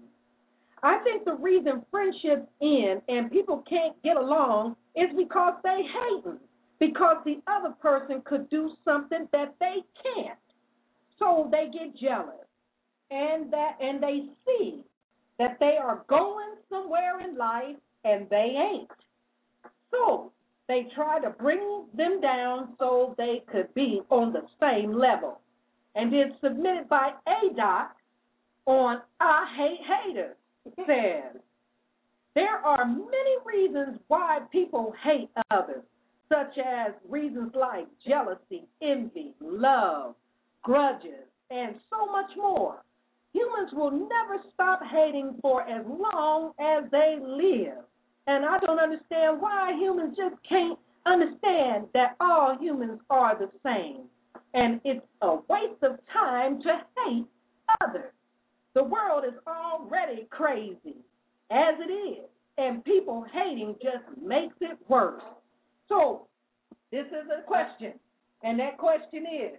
[0.83, 6.25] I think the reason friendships end and people can't get along is because they hate
[6.81, 10.39] because the other person could do something that they can't.
[11.19, 12.47] So they get jealous
[13.11, 14.85] and that and they see
[15.39, 18.91] that they are going somewhere in life and they ain't.
[19.91, 20.33] So
[20.69, 25.41] they try to bring them down so they could be on the same level.
[25.95, 27.89] And it's submitted by ADOT
[28.67, 30.37] on I Hate Haters
[30.87, 31.41] says
[32.35, 35.85] there are many reasons why people hate others,
[36.29, 40.15] such as reasons like jealousy, envy, love,
[40.63, 42.83] grudges, and so much more.
[43.33, 47.85] Humans will never stop hating for as long as they live.
[48.27, 54.05] And I don't understand why humans just can't understand that all humans are the same.
[54.55, 57.27] And it's a waste of time to hate
[57.81, 58.13] others.
[58.75, 60.97] The world is already crazy
[61.51, 62.25] as it is,
[62.57, 65.23] and people hating just makes it worse.
[65.89, 66.27] So,
[66.91, 67.95] this is a question,
[68.43, 69.59] and that question is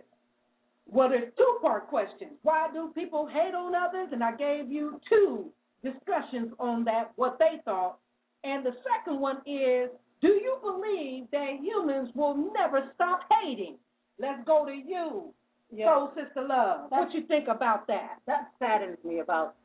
[0.88, 2.32] well, there's two part questions.
[2.44, 4.10] Why do people hate on others?
[4.12, 5.52] And I gave you two
[5.84, 7.98] discussions on that, what they thought.
[8.44, 9.90] And the second one is
[10.22, 13.78] do you believe that humans will never stop hating?
[14.20, 15.34] Let's go to you.
[15.78, 18.20] So, Sister Love, what you think about that?
[18.28, 19.56] that saddens me about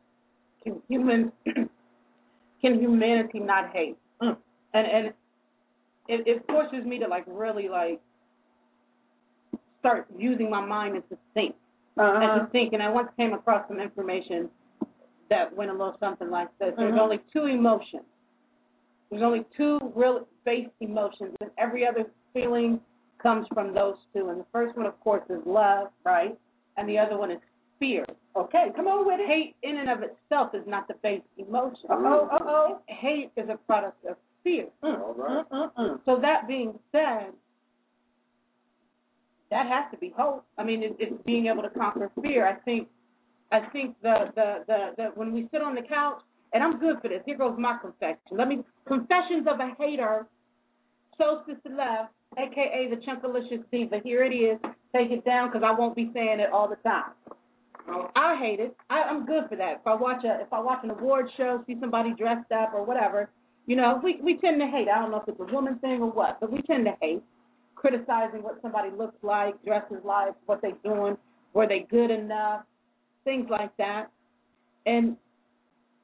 [0.65, 4.37] can humans can humanity not hate Mm.
[4.75, 5.15] and and
[6.11, 8.01] it, it forces me to like really like
[9.79, 11.55] start using my mind and to think
[11.97, 12.21] Uh-huh.
[12.23, 14.49] and to think and I once came across some information
[15.29, 17.01] that went a little something like this there's Mhm.
[17.01, 18.05] only two emotions
[19.11, 22.81] there's only two real base emotions and every other feeling
[23.19, 26.39] comes from those two and the first one of course is love right
[26.77, 27.41] and the other one is
[27.79, 28.05] fear
[28.37, 29.27] Okay, come on with it.
[29.27, 31.91] hate in and of itself is not the base emotion.
[31.91, 32.79] Uh-oh, uh-oh.
[32.87, 34.67] Hate is a product of fear.
[34.83, 35.45] Mm, right.
[35.51, 36.01] mm, mm, mm.
[36.05, 37.33] So that being said,
[39.51, 40.45] that has to be hope.
[40.59, 42.47] I mean, it, it's being able to conquer fear.
[42.47, 42.89] I think,
[43.53, 46.21] I think the, the the the when we sit on the couch,
[46.53, 47.21] and I'm good for this.
[47.27, 48.19] Here goes my confession.
[48.31, 50.27] Let me confessions of a hater.
[51.19, 52.07] So sister love,
[52.39, 54.01] aka the Chunkalicious Diva.
[54.05, 54.59] Here it is.
[54.95, 57.13] Take it down because I won't be saying it all the time.
[58.15, 58.77] I hate it.
[58.89, 59.81] I, I'm good for that.
[59.81, 62.85] If I watch a if I watch an award show, see somebody dressed up or
[62.85, 63.31] whatever,
[63.67, 64.89] you know, we we tend to hate.
[64.89, 67.23] I don't know if it's a woman thing or what, but we tend to hate,
[67.75, 71.17] criticizing what somebody looks like, dresses like, what they're doing,
[71.53, 72.63] were they good enough,
[73.25, 74.11] things like that.
[74.87, 75.17] And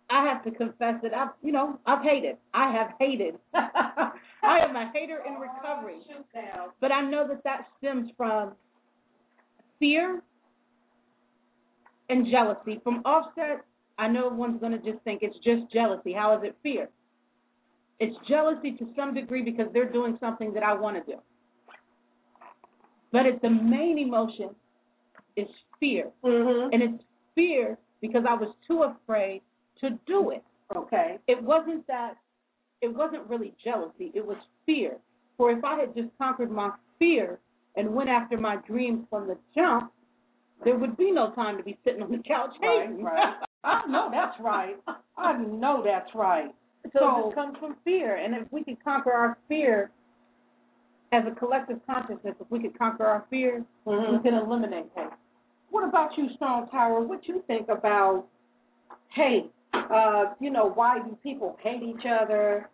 [0.09, 2.37] I have to confess that I've you know I've hated.
[2.55, 3.35] I have hated.
[3.55, 5.97] I am a hater in recovery.
[6.81, 8.53] But I know that that stems from
[9.79, 10.23] fear
[12.09, 12.81] and jealousy.
[12.85, 13.65] From offset,
[13.99, 16.13] I know one's going to just think it's just jealousy.
[16.13, 16.89] How is it fear?
[17.99, 21.19] It's jealousy to some degree because they're doing something that I want to do.
[23.13, 24.51] But it's the main emotion
[25.37, 25.49] is
[25.81, 26.11] fear.
[26.25, 26.73] Mm-hmm.
[26.73, 29.43] And it's fear because I was too afraid
[29.81, 30.45] to do it.
[30.75, 31.19] Okay.
[31.29, 32.15] It wasn't that,
[32.83, 34.97] it wasn't really jealousy, it was fear.
[35.37, 37.39] For if I had just conquered my fear
[37.77, 39.93] and went after my dreams from the jump,
[40.65, 43.35] there would be no time to be sitting on the couch Right, right.
[43.63, 44.77] I know that's right.
[45.19, 46.55] I know that's right.
[46.93, 49.91] So, this comes from fear, and if we could conquer our fear
[51.13, 54.23] as a collective consciousness, if we could conquer our fear, we Mhm.
[54.23, 55.13] can eliminate hate.
[55.71, 57.01] What about you, Strong Tower?
[57.01, 58.27] What do you think about
[59.09, 59.53] hate?
[59.73, 62.69] Uh, you know, why do people hate each other?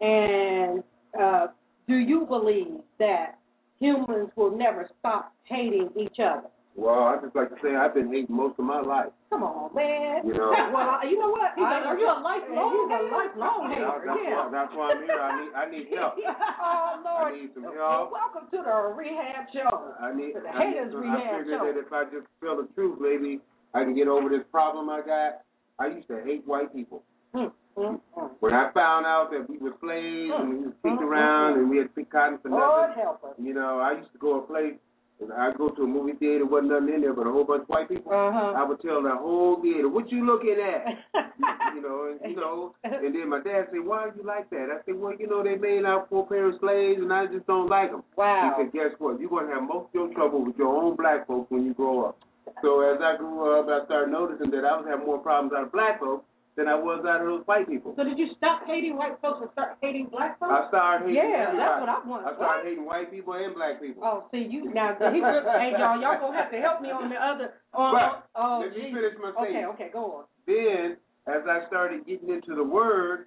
[0.00, 0.82] And
[1.18, 1.48] uh,
[1.86, 3.38] do you believe that
[3.78, 6.48] humans will never stop hating each other?
[6.76, 9.10] Well, I just like to say I've been hating most of my life.
[9.30, 10.22] Come on, man.
[10.24, 10.54] You know.
[10.72, 11.50] well, you know what?
[11.58, 14.02] He's I- a- you a lifelong He's a lifelong hater.
[14.06, 14.36] that's, Yeah.
[14.38, 15.18] why, that's why I'm here.
[15.20, 16.14] I need I need help.
[16.62, 17.34] oh Lord!
[17.34, 18.12] I need some help.
[18.14, 19.92] Welcome to the rehab show.
[19.98, 20.32] I need.
[20.34, 21.66] To the I, haters I rehab figured show.
[21.66, 23.40] that if I just tell the truth, maybe
[23.74, 25.42] I can get over this problem I got.
[25.80, 27.02] I used to hate white people.
[27.34, 28.30] Mm, mm, mm.
[28.40, 31.58] When I found out that we were slaves and we was kicked Mm, mm, around
[31.58, 33.34] and we had to pick cotton for Lord nothing, help us.
[33.38, 34.74] you know, I used to go a place
[35.20, 37.62] and I'd go to a movie theater, wasn't nothing in there but a whole bunch
[37.62, 38.12] of white people.
[38.12, 38.54] Uh-huh.
[38.56, 40.86] I would tell the whole theater, "What you looking at?"
[41.74, 44.84] you know, and you know, and then my dad said, "Why you like that?" I
[44.86, 47.68] said, "Well, you know, they made out four pair of slaves, and I just don't
[47.68, 48.54] like them." Wow.
[48.56, 49.20] He said, "Guess what?
[49.20, 52.06] You're gonna have most of your trouble with your own black folks when you grow
[52.06, 52.18] up."
[52.62, 55.64] So as I grew up, I started noticing that I was having more problems out
[55.64, 56.24] of black folks
[56.58, 57.94] than I was out of those white people.
[57.94, 60.50] So did you stop hating white folks and start hating black folks?
[60.50, 61.14] I started hating.
[61.22, 61.62] Yeah, everybody.
[61.62, 62.22] that's what I want.
[62.26, 64.02] I started hating white people and black people.
[64.02, 64.98] Oh, see you now.
[64.98, 67.54] He, hey, y'all, y'all gonna have to help me on the other.
[67.72, 69.74] On, But, oh, let me finish my Okay, statement.
[69.78, 70.24] okay, go on.
[70.50, 70.98] then
[71.30, 73.26] as I started getting into the word,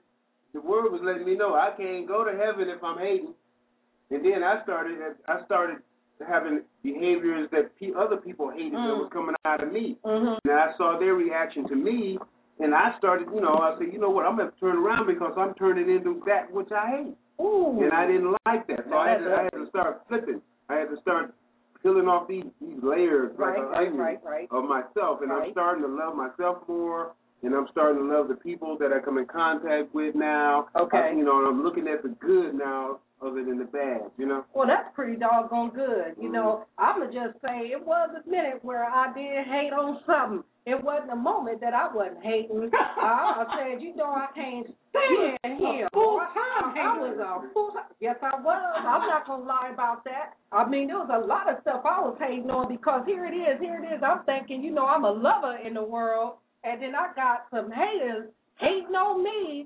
[0.54, 3.34] the word was letting me know I can't go to heaven if I'm hating.
[4.12, 5.00] And then I started
[5.32, 5.78] I started
[6.28, 9.08] having behaviors that pe- other people hated that Mm.
[9.08, 9.98] was coming out of me.
[10.04, 10.44] Mm-hmm.
[10.50, 12.20] And I saw their reaction to me,
[12.62, 15.34] and I started, you know, I said, you know what, I'm gonna turn around because
[15.38, 17.80] I'm turning into that which I hate, Ooh.
[17.82, 18.86] and I didn't like that.
[18.90, 20.42] So I had, to, I had to start flipping.
[20.70, 21.34] I had to start
[21.82, 24.48] peeling off these these layers Right, like right, right, right.
[24.52, 25.48] of myself, and Right.
[25.48, 29.00] I'm starting to love myself more, and I'm starting to love the people that I
[29.04, 30.68] come in contact with now.
[30.80, 30.98] Okay.
[30.98, 34.12] I, you know, and I'm looking at the good now other than the bad.
[34.18, 34.46] You know.
[34.54, 36.16] Well, that's pretty doggone good.
[36.20, 36.34] You Mhm.
[36.34, 40.44] know, I'ma just say it was a minute where I did hate on something.
[40.66, 42.70] It wasn't a moment that I wasn't hating.
[42.74, 45.90] I, I said, you know, I can't stand here.
[45.92, 47.86] full-time I was a full time.
[48.00, 48.76] Yes, I was.
[48.78, 50.34] I'm not gonna lie about that.
[50.52, 53.34] I mean, there was a lot of stuff I was hating on because here it
[53.34, 54.04] is, here it is.
[54.04, 57.72] I'm thinking, you know, I'm a lover in the world, and then I got some
[57.72, 59.66] haters hating on me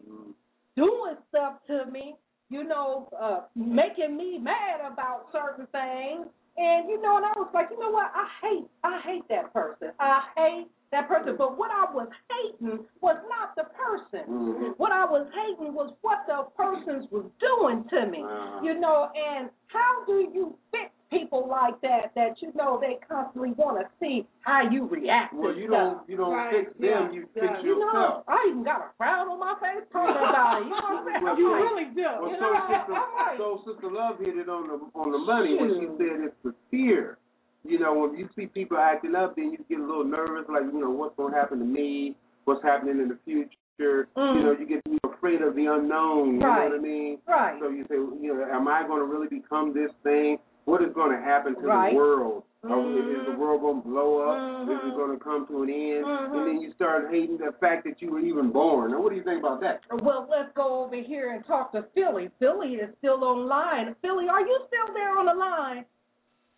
[0.78, 2.16] doing stuff to me,
[2.56, 6.28] you know, uh, making me mad about certain things.
[6.58, 8.10] And you know, and I was like, you know what?
[8.16, 9.92] I hate, I hate that person.
[10.00, 11.36] I hate that person.
[11.38, 14.24] But what I was hating was not the person.
[14.30, 14.78] Mhm.
[14.78, 18.24] What I was hating was what the persons was doing to me.
[18.24, 18.62] Uh-huh.
[18.64, 22.12] You know, and how do you fix people like that?
[22.16, 25.98] That you know they constantly want to see how you react Well, to you stuff.
[25.98, 27.42] don't you don't Right, fix them, yeah, you yeah.
[27.42, 28.24] fix You know.
[28.28, 30.66] I even got a frown on my face talking about it.
[30.66, 31.24] You know what I'm saying?
[31.24, 32.08] Well, You like, really do.
[32.22, 35.12] Well, You so know, sister, I'm like- so sister Love hit it on the on
[35.12, 37.18] the money when she said it's the fear.
[37.64, 40.64] You know, when you see people acting up, then you get a little nervous, like
[40.72, 44.08] you know what's going to happen to me, what's happening in the future.
[44.16, 44.36] Mm.
[44.38, 46.36] You know, you get afraid of the unknown.
[46.36, 46.70] You Right.
[46.70, 47.18] know what I mean?
[47.28, 47.58] Right.
[47.60, 50.38] So you say, you know, am I going to really become this thing?
[50.66, 51.92] What is going to happen to Right.
[51.92, 52.44] the world?
[52.64, 53.20] Or Mhm.
[53.20, 54.68] Is the world going to blow up?
[54.68, 56.04] Is it going to come to an end?
[56.06, 58.92] And then you start hating the fact that you were even born.
[58.92, 59.82] Now, what do you think about that?
[60.02, 62.32] Well, let's go over here and talk to Philly.
[62.40, 63.94] Philly is still online.
[64.02, 65.86] Philly, are you still there on the line?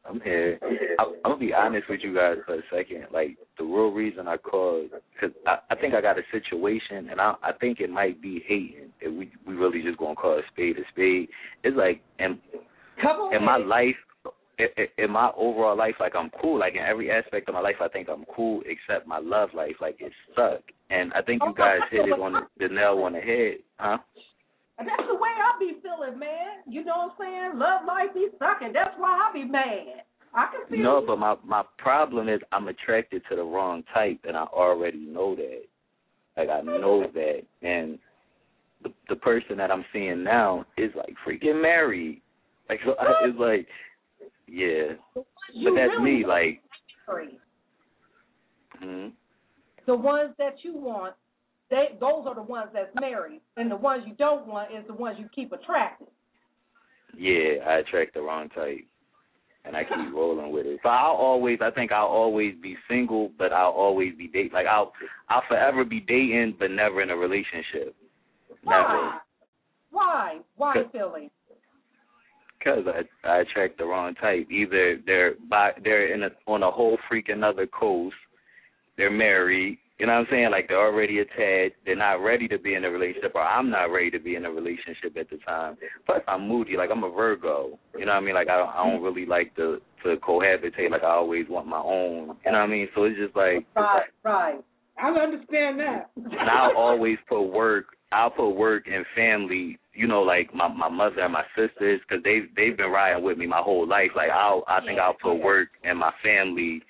[0.05, 0.58] I'm here.
[0.97, 3.08] I, I'm gonna be honest with you guys for a second.
[3.12, 7.20] Like the real reason I called, cause I, I think I got a situation, and
[7.20, 8.93] I, I think it might be hating.
[9.01, 11.28] If we we really just gonna call a spade a spade.
[11.66, 12.39] It's like in
[13.01, 13.35] Come on.
[13.35, 13.95] in my life,
[14.57, 14.67] in,
[14.97, 16.59] in my overall life, like I'm cool.
[16.59, 19.75] Like in every aspect of my life, I think I'm cool, except my love life.
[19.79, 20.61] Like it suck.
[20.89, 23.57] And I think oh, you guys hit it on the, the nail on the head,
[23.77, 23.97] huh?
[24.79, 26.61] And That's the way I be feeling, man.
[26.67, 27.59] You know what I'm saying?
[27.59, 28.73] Love life be sucking.
[28.73, 30.03] That's why I be mad.
[30.33, 31.07] I can feel No, you.
[31.07, 35.35] but my my problem is I'm attracted to the wrong type, and I already know
[35.35, 35.63] that.
[36.35, 37.97] Like I know that, and
[38.83, 42.21] the the person that I'm seeing now is like freaking married.
[42.70, 43.68] Like so, I, it's like,
[44.47, 44.95] yeah,
[45.53, 46.26] You but that's really me.
[46.26, 46.61] Like,
[48.80, 49.07] hmm
[49.86, 51.15] the ones that you want,
[51.70, 54.93] they those are the ones that's married, and the ones you don't want is the
[54.93, 56.07] ones you keep attracting.
[57.18, 58.86] yeah, I attract the wrong type,
[59.63, 60.80] and I keep rolling with it.
[60.84, 64.51] So I'll always, I think I'll always be single, but I'll always be date.
[64.53, 64.91] Like I'll
[65.30, 67.95] I'll forever be dating, but never in a relationship.
[68.65, 68.88] Never.
[68.88, 69.20] Why?
[69.91, 70.39] Why?
[70.57, 71.32] Why, Philly?
[72.68, 72.86] Because
[73.26, 74.47] I I attract the wrong type.
[74.51, 78.15] Either they're by they're in a on a whole freaking other coast,
[78.97, 79.78] they're married.
[79.99, 80.51] You know what I'm saying?
[80.51, 81.76] Like they're already attached.
[81.86, 84.45] They're not ready to be in a relationship, or I'm not ready to be in
[84.45, 85.76] a relationship at the time.
[86.05, 86.78] Plus, I'm moody.
[86.78, 87.80] Like I'm a Virgo.
[87.97, 88.36] You know what I mean?
[88.36, 90.91] Like I don't, I don't really like to to cohabitate.
[90.91, 92.36] Like I always want my own.
[92.45, 92.88] You know what I mean?
[92.93, 94.59] So it's just like Right, right.
[95.01, 96.09] I understand that.
[96.15, 97.86] and I'll always put work.
[98.12, 99.78] I'll put work and family.
[99.93, 103.38] You know, like my my mother and my sisters, because they they've been riding with
[103.38, 104.12] me my whole life.
[104.16, 106.82] Like I'll I think I'll put work and my family.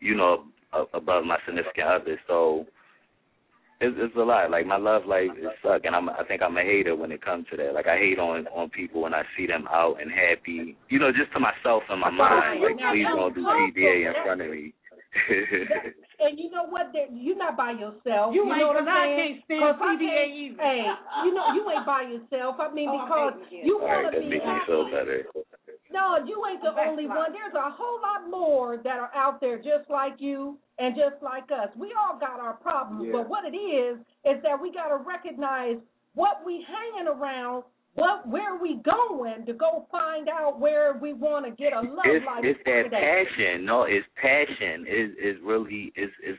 [0.00, 0.44] You know,
[0.92, 2.20] above my significant other.
[2.26, 2.66] So
[3.80, 4.50] it's it's a lot.
[4.50, 7.24] Like my love life is suck, and I'm I think I'm a hater when it
[7.24, 7.74] comes to that.
[7.74, 10.76] Like I hate on on people when I see them out and happy.
[10.88, 12.60] You know, just to myself and my mind.
[12.62, 14.72] Like please don't do PDA in front of me.
[16.20, 16.92] And you know what?
[16.92, 18.34] There- You're not by yourself.
[18.34, 20.62] You know ain't, what I'm 'cause I can't stand 'Cause I PDA can't- either.
[20.62, 20.94] Hey,
[21.24, 22.60] you know you ain't by yourself.
[22.60, 24.66] I mean, Oh, because you want right, to be makes me happy.
[24.66, 25.26] feel better.
[25.90, 27.18] No, you ain't the That's only right.
[27.18, 27.32] one.
[27.32, 31.50] There's a whole lot more that are out there just like you and just like
[31.52, 31.74] us.
[31.76, 33.12] We all got our problems, Yeah.
[33.12, 35.78] but what it is is that we got to recognize
[36.14, 41.44] what we hanging around, what where we going to go find out where we want
[41.46, 42.44] to get a love It's life.
[42.44, 43.24] it's that today.
[43.26, 43.64] passion.
[43.64, 44.86] No, it's passion.
[44.88, 46.36] Is is really is is.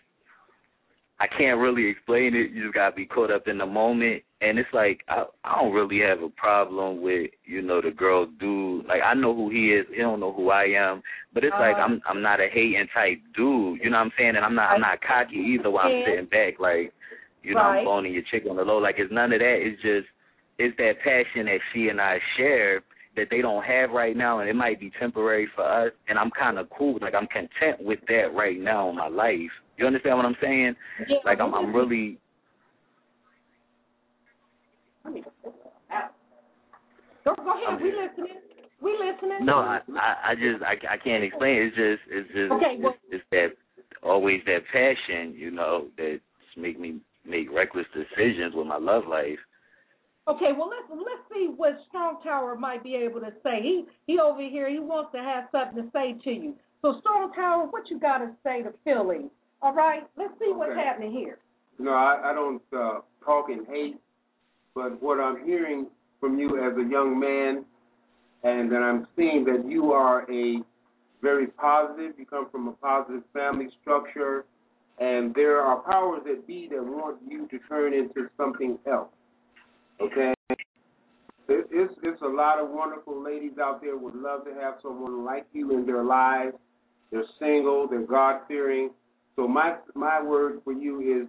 [1.17, 2.51] I can't really explain it.
[2.51, 5.71] You just gotta be caught up in the moment, and it's like I I don't
[5.73, 8.85] really have a problem with you know the girl dude.
[8.85, 9.85] Like I know who he is.
[9.95, 11.01] He don't know who I am.
[11.33, 13.79] But it's like Uh, I'm I'm not a hating type dude.
[13.81, 14.35] You know what I'm saying?
[14.35, 15.71] And I'm not I'm not cocky either.
[15.71, 16.91] While I'm sitting back like
[17.43, 17.85] you know I'm Right.
[17.85, 18.79] boning your chick on the low.
[18.79, 19.57] Like it's none of that.
[19.61, 20.07] It's just
[20.57, 22.81] it's that passion that she and I share
[23.15, 25.91] that they don't have right now, and it might be temporary for us.
[26.07, 29.51] And I'm kind of cool, like I'm content with that right now in my life.
[29.77, 30.75] You understand what I'm saying?
[31.07, 32.17] Yeah, Like I'm, I'm really.
[37.23, 37.81] Go, go ahead.
[37.81, 38.37] We listening.
[38.81, 39.45] We listening.
[39.45, 41.57] No, I, I, I just, I, I can't explain.
[41.57, 43.47] It's just, it's just, Okay, well- it's, it's that
[44.03, 46.19] always that passion, you know, that
[46.57, 49.39] make me make reckless decisions with my love life.
[50.27, 53.61] Okay, well let's let's see what Strong Tower might be able to say.
[53.61, 54.69] He he over here.
[54.69, 56.55] He wants to have something to say to you.
[56.81, 59.29] So Strong Tower, what you got to say to Philly?
[59.61, 61.37] All right, let's see what's happening here.
[61.77, 63.97] No, I, I don't uh, talk in hate,
[64.73, 65.87] but what I'm hearing
[66.19, 67.65] from you as a young man,
[68.43, 70.61] and that I'm seeing that you are a
[71.21, 72.13] very positive.
[72.17, 74.45] You come from a positive family structure,
[74.99, 79.09] and there are powers that be that want you to turn into something else.
[80.01, 80.33] Okay.
[81.47, 85.23] It- It's it's a lot of wonderful ladies out there would love to have someone
[85.23, 86.55] like you in their lives.
[87.11, 87.87] They're single.
[87.87, 88.91] They're God fearing.
[89.35, 91.27] So my my word for you is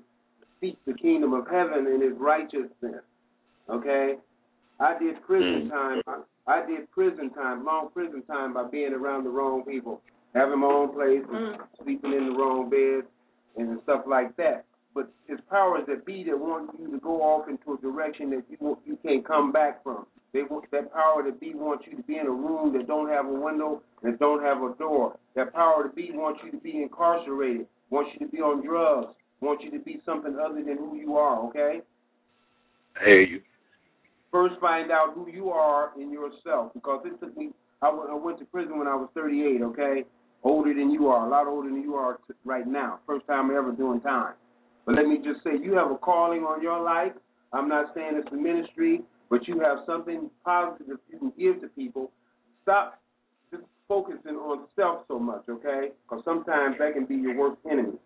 [0.61, 3.03] seek the kingdom of heaven and His righteousness.
[3.69, 4.17] Okay.
[4.81, 5.71] I did prison Mm.
[5.71, 6.03] time.
[6.07, 10.01] I, I did prison time, long prison time, by being around the wrong people,
[10.35, 13.05] having my own place, and sleeping in the wrong bed,
[13.57, 14.64] and stuff like that.
[14.97, 18.45] But it's powers that be that want you to go off into a direction that
[18.49, 20.07] you you can't come back from.
[20.33, 23.11] They want that power to be wants you to be in a room that don't
[23.11, 25.19] have a window that don't have a door.
[25.35, 29.15] That power to be wants you to be incarcerated, wants you to be on drugs,
[29.43, 31.47] wants you to be something other than who you are.
[31.49, 31.83] Okay.
[32.99, 33.41] I hear you.
[34.33, 37.51] First, find out who you are in yourself because it took me.
[37.83, 39.61] I went, I went to prison when I was 38.
[39.61, 40.05] Okay,
[40.43, 43.01] older than you are, a lot older than you are t- right now.
[43.07, 44.33] First time ever doing time.
[44.87, 47.12] But let me just say, you have a calling on your life.
[47.53, 51.68] I'm not saying it's a ministry, but you have something positive you can give to
[51.68, 52.12] people.
[52.62, 53.01] Stop
[53.51, 55.91] just focusing on self so much, okay?
[56.09, 57.99] Because sometimes that can be your worst enemy.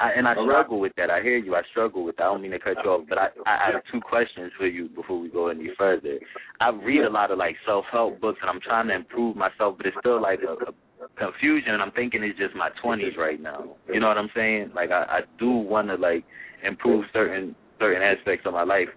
[0.00, 0.52] I, and I All right.
[0.52, 1.08] struggle with that.
[1.08, 1.54] I hear you.
[1.54, 2.24] I struggle with that.
[2.24, 4.88] I don't mean to cut you off, but I, I have two questions for you
[4.88, 6.18] before we go any further.
[6.60, 9.76] I read a lot of like self help books, and I'm trying to improve myself,
[9.76, 10.74] but it's still like a, a
[11.16, 11.80] confusion.
[11.80, 13.76] I'm thinking it's just my 20s right now.
[13.92, 14.70] You know what I'm saying?
[14.74, 16.24] Like I, I do want to like
[16.66, 18.88] improve certain certain aspects of my life,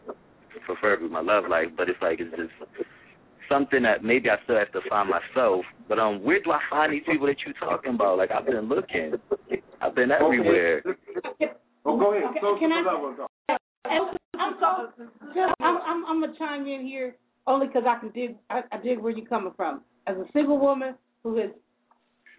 [0.65, 2.51] preferably my love life, but it's like it's just
[3.49, 5.63] something that maybe I still have to find myself.
[5.87, 8.17] But um, where do I find these people that you're talking about?
[8.17, 9.13] Like I've been looking,
[9.81, 10.81] I've been everywhere.
[11.25, 11.51] Okay.
[11.85, 12.25] Oh, go ahead.
[12.31, 13.57] Okay, Social can I,
[13.89, 15.05] I'm so,
[15.61, 17.15] I'm, I'm, I'm gonna chime in here
[17.47, 19.81] only 'cause I can dig, I, I dig where you're coming from.
[20.05, 21.49] As a single woman who has,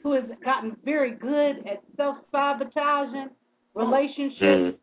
[0.02, 3.30] who has gotten very good at self sabotaging
[3.74, 4.78] relationships.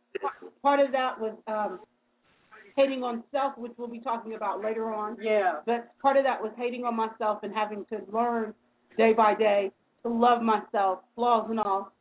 [0.62, 1.80] Part of that was um,
[2.76, 5.18] hating on self, which we'll be talking about later on.
[5.22, 5.60] Yeah.
[5.66, 8.54] But part of that was hating on myself and having to learn
[8.98, 9.72] day by day
[10.04, 11.92] to love myself, flaws and all.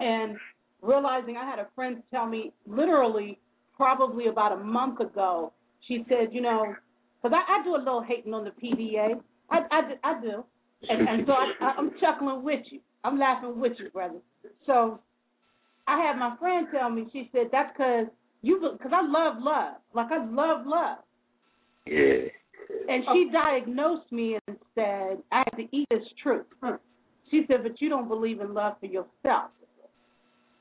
[0.00, 0.36] And
[0.80, 3.38] realizing I had a friend tell me literally
[3.76, 5.52] probably about a month ago,
[5.86, 6.74] she said, you know,
[7.22, 9.20] because I, I do a little hating on the PDA.
[9.50, 10.44] I, I, I do.
[10.88, 12.80] And, and so I, I, I'm chuckling with you.
[13.04, 14.18] I'm laughing with you, brother.
[14.66, 15.00] So
[15.86, 18.06] I had my friend tell me, she said, that's because
[18.42, 19.74] you, because I love love.
[19.94, 20.98] Like, I love love.
[21.86, 22.28] Yeah.
[22.88, 26.46] And she diagnosed me and said, I had to eat this truth.
[27.30, 29.50] She said, but you don't believe in love for yourself.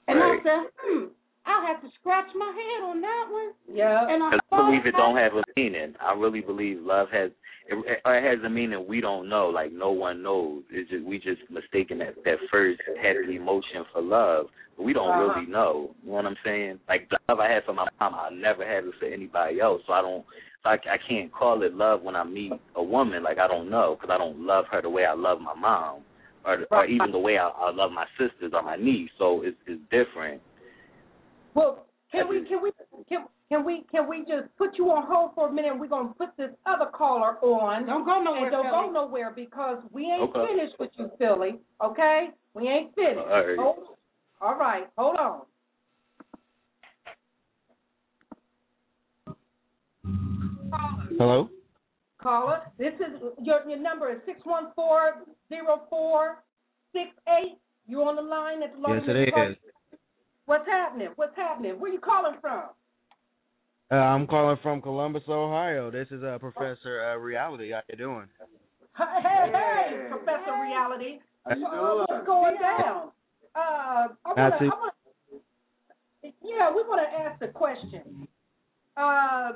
[0.08, 0.40] And Right.
[0.40, 1.06] I said, hmm,
[1.46, 3.52] I'll have to scratch my head on that one.
[3.74, 4.08] Yeah.
[4.08, 5.96] And I 'Cause I believe it about don't have a meaning.
[6.00, 7.32] I really believe love has
[7.68, 10.64] it, it has a meaning we don't know, like no one knows.
[10.70, 15.10] It's just we just mistaken that that first happy emotion for love, but we don't
[15.10, 15.34] Uh-huh.
[15.36, 15.92] really know.
[16.04, 16.80] You know what I'm saying?
[16.90, 19.82] Like the love I had for my mom, I never had it for anybody else.
[19.88, 20.26] So I don't,
[20.64, 23.24] so I, I can't call it love when I meet a woman.
[23.24, 26.02] Like I don't know because I don't love her the way I love my mom,
[26.46, 29.12] or or even the way I, I love my sisters or my niece.
[29.18, 30.42] So it's it's different.
[31.54, 32.72] Well, can we can we
[33.10, 35.72] can can we can we just put you on hold for a minute?
[35.72, 37.86] and We're gonna put this other caller on.
[37.86, 38.88] Don't go nowhere, and don't Philly.
[38.88, 40.46] go nowhere because we ain't Okay.
[40.54, 41.60] finished with you, Philly.
[41.84, 43.18] Okay, we ain't finished.
[43.20, 43.58] All right.
[43.60, 43.76] Hold,
[44.42, 45.42] all right, hold on.
[51.18, 51.50] Hello?
[52.22, 56.44] Caller, this is your your number is six one four zero four
[56.94, 57.58] six eight.
[57.88, 59.50] You on the line at the Yes, Lawrence it Park?
[59.52, 59.56] is.
[60.52, 61.08] What's happening?
[61.16, 61.80] What's happening?
[61.80, 62.64] Where are you calling from?
[63.90, 65.90] Uh, I'm calling from Columbus, Ohio.
[65.90, 67.72] This is uh, Professor uh, Reality.
[67.72, 68.28] How you doing?
[68.98, 71.20] Hey, hey, hey, Professor Reality.
[71.46, 72.06] How you Uh, doing?
[72.06, 73.12] what's going down?
[73.56, 78.28] Uh, I wanna, That's I wanna, yeah, we want to ask the question.
[78.98, 79.54] Uh,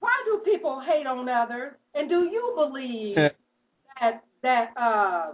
[0.00, 1.74] why do people hate on others?
[1.94, 3.16] And do you believe
[4.00, 5.32] that that uh,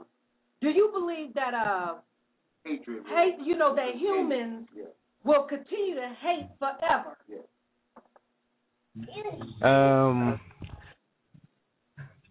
[0.60, 1.94] do you believe that uh,
[2.64, 3.04] Hatred.
[3.06, 3.36] hate?
[3.44, 4.84] You know that humans Yeah.
[5.24, 7.16] will continue to hate forever.
[9.62, 10.38] Um,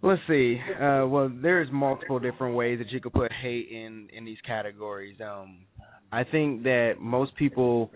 [0.02, 0.60] let's see.
[0.80, 5.20] Uh, well, there's multiple different ways that you could put hate in in these categories.
[5.22, 5.66] Um,
[6.12, 7.92] I think that most people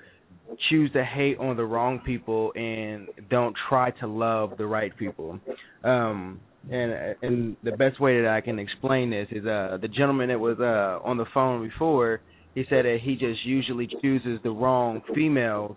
[0.70, 5.40] choose to hate on the wrong people and don't try to love the right people.
[5.84, 6.40] Um,
[6.72, 10.40] and and the best way that I can explain this is uh the gentleman that
[10.40, 12.22] was uh on the phone before
[12.56, 15.76] he said that he just usually chooses the wrong females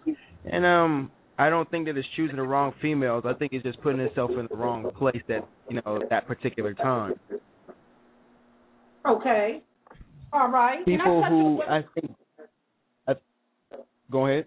[0.51, 3.23] and um I don't think that it's choosing the wrong females.
[3.25, 6.75] I think it's just putting itself in the wrong place at you know that particular
[6.75, 7.15] time.
[9.07, 9.63] Okay.
[10.33, 10.85] All right.
[10.85, 12.15] Can I People who what- I think.
[13.07, 13.13] I,
[14.11, 14.47] go ahead.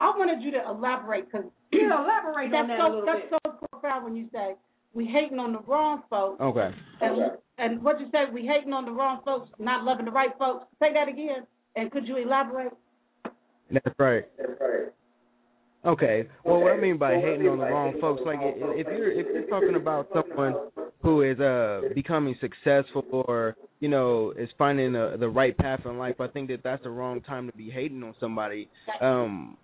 [0.00, 3.40] I wanted you to elaborate because yeah, elaborate on that's that a little that's bit.
[3.44, 4.54] so profound when you say
[4.98, 6.40] we hating on the wrong folks.
[6.40, 6.70] Okay.
[7.00, 7.16] And
[7.58, 10.66] and what you say we hating on the wrong folks, not loving the right folks.
[10.80, 11.46] Say that again.
[11.76, 12.72] And could you elaborate?
[13.70, 14.24] That's right.
[14.36, 14.88] That's right.
[15.86, 16.28] Okay.
[16.44, 19.26] Well, what I mean by hating on the wrong folks, like i- if you're if
[19.32, 20.54] you're talking about someone
[21.02, 25.96] who is uh becoming successful or you know is finding the the right path in
[25.96, 28.68] life, I think that that's the wrong time to be hating on somebody.
[29.00, 29.56] Um,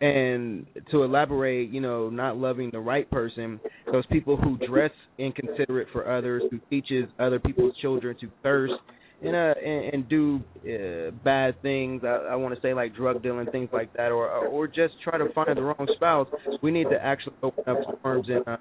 [0.00, 3.60] and to elaborate, you know, not loving the right person,
[3.92, 8.74] those people who dress inconsiderate for others, who teaches other people's children to thirst
[9.22, 12.02] and uh and, and do uh, bad things.
[12.04, 15.18] I, I want to say like drug dealing, things like that, or or just try
[15.18, 16.28] to find the wrong spouse.
[16.62, 18.56] We need to actually open up arms and uh,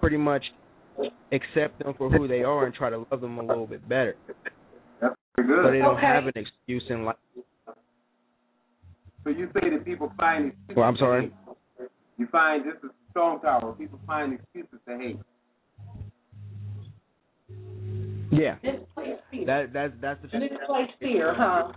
[0.00, 0.44] pretty much
[1.32, 4.16] accept them for who they are and try to love them a little bit better.
[5.00, 5.82] That's pretty So they good.
[5.82, 6.06] don't Okay.
[6.06, 7.16] have an excuse in life.
[9.26, 10.76] So you say that people find excuses.
[10.76, 11.32] Well, I'm sorry.
[12.16, 13.72] You find this is a strong tower.
[13.72, 15.18] People find excuses to hate.
[18.30, 19.46] Yeah, Misplaced fear.
[19.46, 21.72] that that's that's the Misplaced fear, huh?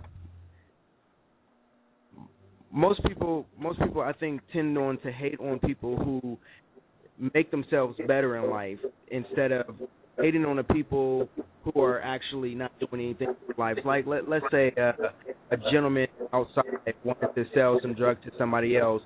[2.72, 6.38] most people most people I think tend on to hate on people who
[7.34, 8.78] make themselves better in life
[9.10, 9.74] instead of
[10.22, 11.28] hating on the people
[11.64, 13.76] who are actually not doing anything in life.
[13.84, 14.92] Like let let's say uh,
[15.50, 16.64] a gentleman outside
[17.04, 19.02] wanted to sell some drugs to somebody else.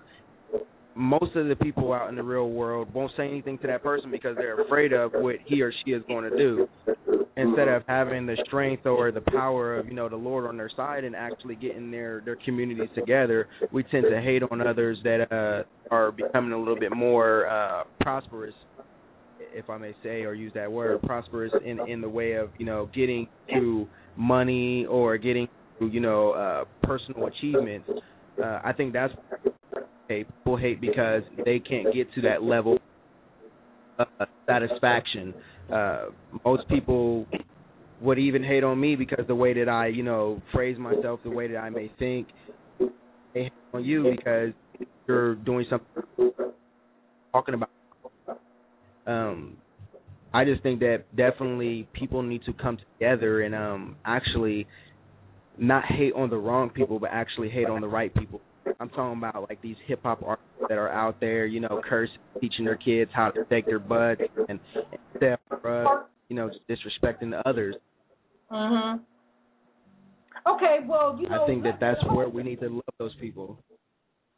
[0.97, 4.13] Most of the people out in the real world won't say anything to that person
[4.13, 6.69] because they're afraid of what he or she is going to do.
[7.37, 10.71] Instead of having the strength or the power of you know the Lord on their
[10.77, 15.33] side and actually getting their their communities together, we tend to hate on others that
[15.33, 18.55] uh, are becoming a little bit more uh, prosperous,
[19.55, 22.67] if I may say or use that word, prosperous in in the way of you
[22.67, 23.87] know getting to
[24.17, 25.49] money or getting
[25.81, 27.89] to you know uh, personal achievements.
[28.43, 29.15] Uh, I think that's
[30.09, 30.27] hate.
[30.39, 32.79] People hate because they can't get to that level
[33.99, 34.07] of
[34.49, 35.35] satisfaction.
[35.73, 36.07] Uh,
[36.45, 37.27] most people
[38.01, 41.31] would even hate on me because the way that I, you know, phrase myself, the
[41.31, 42.29] way that I may think.
[42.79, 44.53] They hate on you because
[45.09, 46.33] you're doing something,
[47.33, 47.71] talking about.
[49.07, 49.57] Um,
[50.33, 54.67] I just think that definitely people need to come together and um actually
[55.59, 58.41] not hate on the wrong people, but actually hate on the right people.
[58.81, 62.19] I'm talking about like these hip hop artists that are out there, you know, cursing,
[62.41, 64.59] teaching their kids how to take their butts and,
[65.63, 67.77] drugs, you know, just disrespecting the others.
[68.51, 69.01] Mhm.
[70.47, 71.45] Okay, well, you know.
[71.45, 73.59] I think that that's where we need to love those people.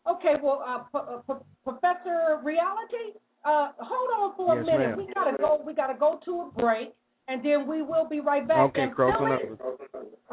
[0.06, 4.88] Okay, well, uh, P- uh, P- Professor Reality, uh, hold on for a Yes, minute.
[4.90, 4.99] ma'am.
[4.99, 5.61] We gotta go.
[5.64, 6.92] We gotta go to a break,
[7.28, 8.59] and then we will be right back.
[8.70, 9.78] Okay, And cross Philly- on over.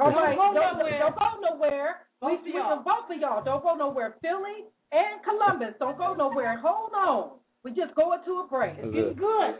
[0.01, 0.99] All right, Don't go don't, nowhere.
[0.99, 1.89] don't go nowhere.
[2.19, 2.83] Both we, of we- y'all.
[2.83, 4.15] both of y'all, don't go nowhere.
[4.21, 6.57] Philly and Columbus, don't go nowhere.
[6.57, 7.29] Hold on.
[7.63, 8.73] We just going to a break.
[8.77, 9.55] It's getting good.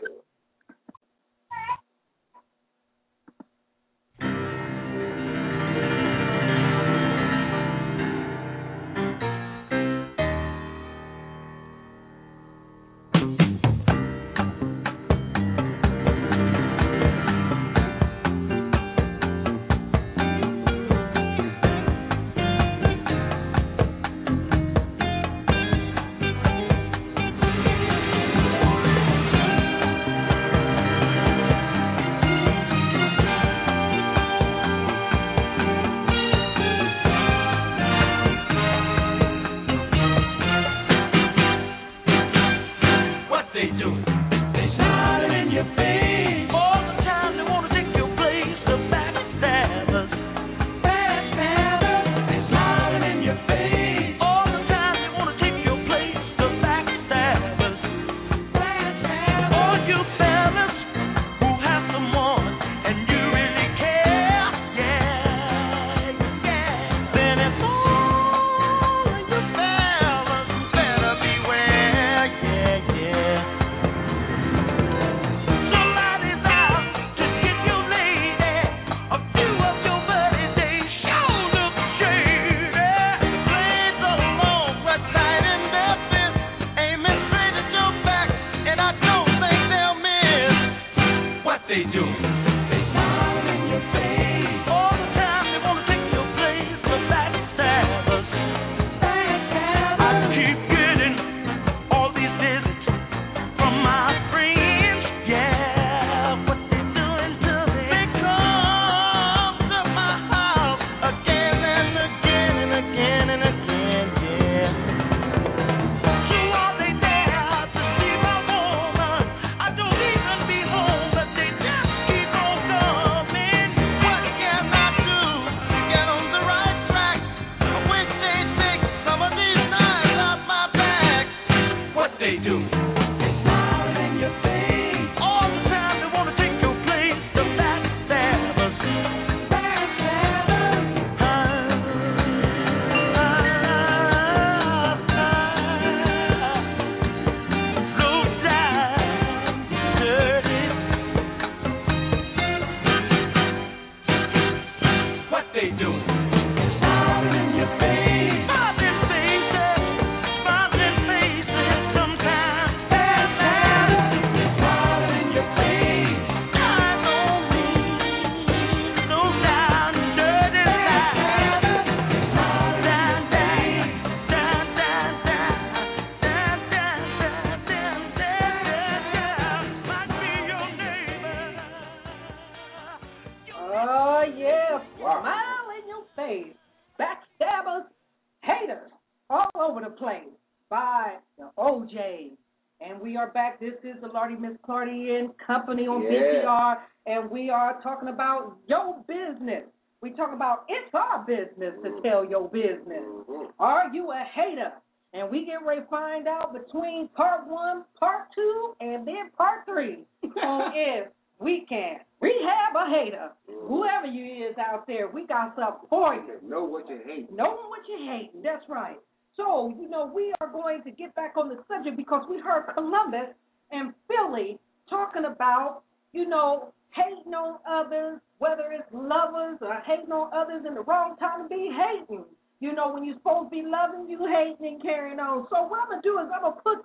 [194.28, 196.10] The Miss Clardy and Company on Yeah.
[196.10, 196.78] BTR.
[197.06, 199.64] And we are talking about your business.
[200.00, 203.02] We talk about it's our business to tell your business.
[203.28, 203.52] Mhm.
[203.58, 204.72] Are you a hater?
[205.12, 209.64] And we get ready to find out between part one, part two, and then part
[209.64, 210.04] three
[210.42, 211.08] on if
[211.38, 213.30] we can rehab a hater.
[213.46, 216.40] Whoever you is out there, we got something for you.
[216.42, 217.30] Know what you hate.
[217.30, 218.98] Knowing what you hate, that's right.
[219.36, 222.66] So, you know, we are going to get back on the subject because we heard
[222.74, 223.34] Columbus
[223.70, 224.58] and Philly
[224.88, 230.74] talking about, you know, hating on others, whether it's lovers or hating on others in
[230.74, 232.24] the wrong time to be hating.
[232.60, 235.46] You know, when you're supposed to be loving, you hating and carrying on.
[235.50, 236.84] So what I'm gonna do is I'm gonna put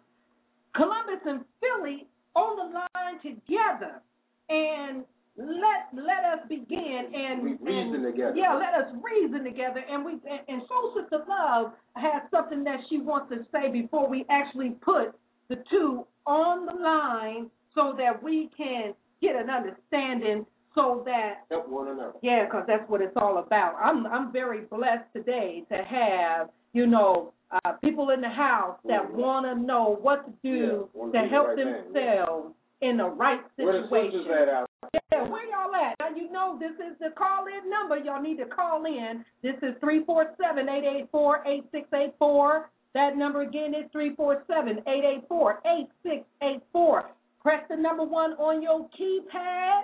[0.75, 4.01] Columbus and Philly on the line together
[4.49, 5.03] and
[5.38, 8.34] let let us begin and We reason and- together.
[8.36, 12.80] Yeah, let us reason together and we and, and Soul Sister Love has something that
[12.89, 15.15] she wants to say before we actually put
[15.47, 21.67] the two on the line so that we can get an understanding so that Help
[21.67, 22.13] one another.
[22.21, 23.75] yeah, because that's what it's all about.
[23.82, 27.34] I'm I'm very blessed today to have you know
[27.65, 29.13] uh, people in the house that Mhm.
[29.15, 31.82] want to know what to do Yeah, to help right thing, yeah.
[31.82, 33.89] themselves in the right situation.
[33.89, 34.32] Where the situation.
[34.32, 34.69] at out?
[35.11, 35.95] Yeah, where y'all at?
[35.99, 37.97] Now you know this is the call-in number.
[37.97, 39.25] Y'all need to call in.
[39.41, 42.69] This is three four seven eight eight four eight six eight four.
[42.95, 47.11] That number again is three four seven eight eight four eight six eight four.
[47.41, 49.83] Press the number one on your keypad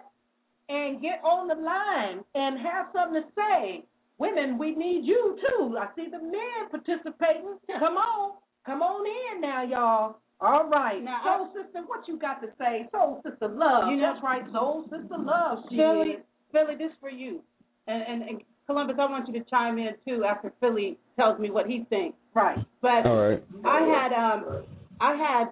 [0.70, 3.84] and get on the line and have something to say.
[4.18, 5.78] Women, we need you too.
[5.78, 7.58] I see the men participating.
[7.80, 8.34] Come on,
[8.66, 10.18] come on in now, y'all.
[10.41, 11.01] All right.
[11.03, 12.88] Now, Soul sister, what you got to say?
[12.91, 13.89] Soul sister love.
[13.89, 14.43] You know- That's right.
[14.51, 15.60] Soul sister love.
[15.70, 16.20] She Philly, is.
[16.51, 17.41] Philly, this for you.
[17.88, 21.51] And, and, and Columbus, I want you to chime in too after Philly tells me
[21.51, 22.18] what he thinks.
[22.36, 22.60] Right.
[22.82, 23.44] But All right.
[23.64, 24.66] I had um
[25.00, 25.46] I had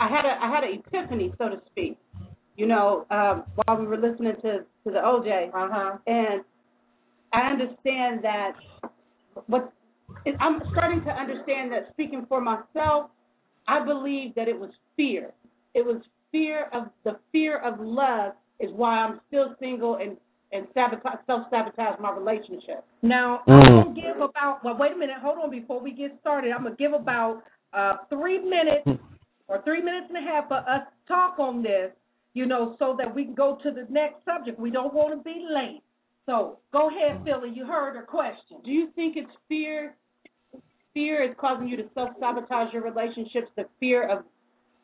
[0.00, 1.98] I had a I had an epiphany, so to speak.
[2.56, 5.98] You know, um, while we were listening to to the OJ, Uh huh.
[6.06, 6.44] and
[7.32, 8.52] I understand that
[9.46, 9.72] what
[10.40, 13.10] I'm starting to understand that speaking for myself,
[13.66, 15.32] I believe that it was fear.
[15.74, 16.00] It was
[16.30, 20.16] fear of the fear of love is why I'm still single and
[20.54, 22.84] and sabotage self sabotage my relationship.
[23.02, 23.66] Now Mm.
[23.66, 24.64] I'm gonna give about.
[24.64, 25.18] Well, wait a minute.
[25.18, 25.50] Hold on.
[25.50, 27.42] Before we get started, I'm gonna give about
[27.72, 28.86] uh, three minutes
[29.48, 31.90] or three minutes and a half for us to talk on this.
[32.32, 34.58] You know, so that we can go to the next subject.
[34.58, 35.82] We don't want to be late.
[36.26, 37.50] So go ahead, Philly.
[37.52, 38.58] You heard her question.
[38.64, 39.94] Do you think it's fear?
[40.94, 43.48] Fear is causing you to self sabotage your relationships.
[43.56, 44.24] The fear of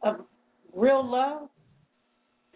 [0.02, 0.26] of
[0.74, 1.48] real love.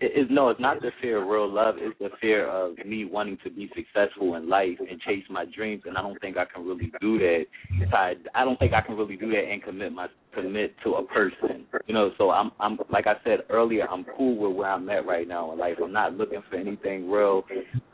[0.05, 1.77] It, it's no, it's not the fear of real love.
[1.79, 5.83] It's the fear of me wanting to be successful in life and chase my dreams,
[5.87, 7.45] and I don't think I can really do that.
[7.93, 11.07] I, I don't think I can really do that and commit my commit to a
[11.07, 11.65] person.
[11.87, 15.07] You know, so I'm I'm like I said earlier, I'm cool with where I'm at
[15.07, 15.77] right now in life.
[15.83, 17.45] I'm not looking for anything real.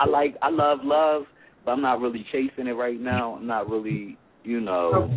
[0.01, 1.23] I like I love love,
[1.65, 3.35] but I'm not really chasing it right now.
[3.35, 5.17] I'm not really, you know.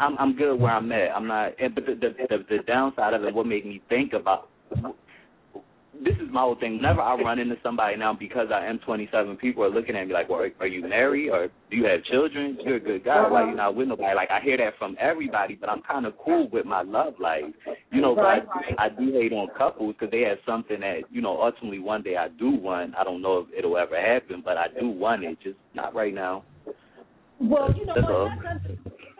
[0.00, 1.10] I'm I'm good where I'm at.
[1.14, 1.52] I'm not.
[1.74, 4.48] But the, the the the downside of it, what made me think about
[6.04, 6.76] this is my whole thing.
[6.76, 10.12] Whenever I run into somebody now, because I am 27, people are looking at me
[10.12, 12.58] like, "Well, are, you married or do you have children?
[12.64, 13.28] You're a good guy.
[13.28, 16.14] Why you not with nobody?" Like I hear that from everybody, but I'm kind of
[16.18, 17.44] cool with my love life,
[17.90, 18.14] you know.
[18.14, 18.40] But I,
[18.78, 21.40] I do hate on couples because they have something that you know.
[21.40, 22.94] Ultimately, one day I do want.
[22.96, 25.38] I don't know if it'll ever happen, but I do want it.
[25.42, 26.44] Just not right now.
[27.40, 28.10] Well, you know what?
[28.10, 28.30] all.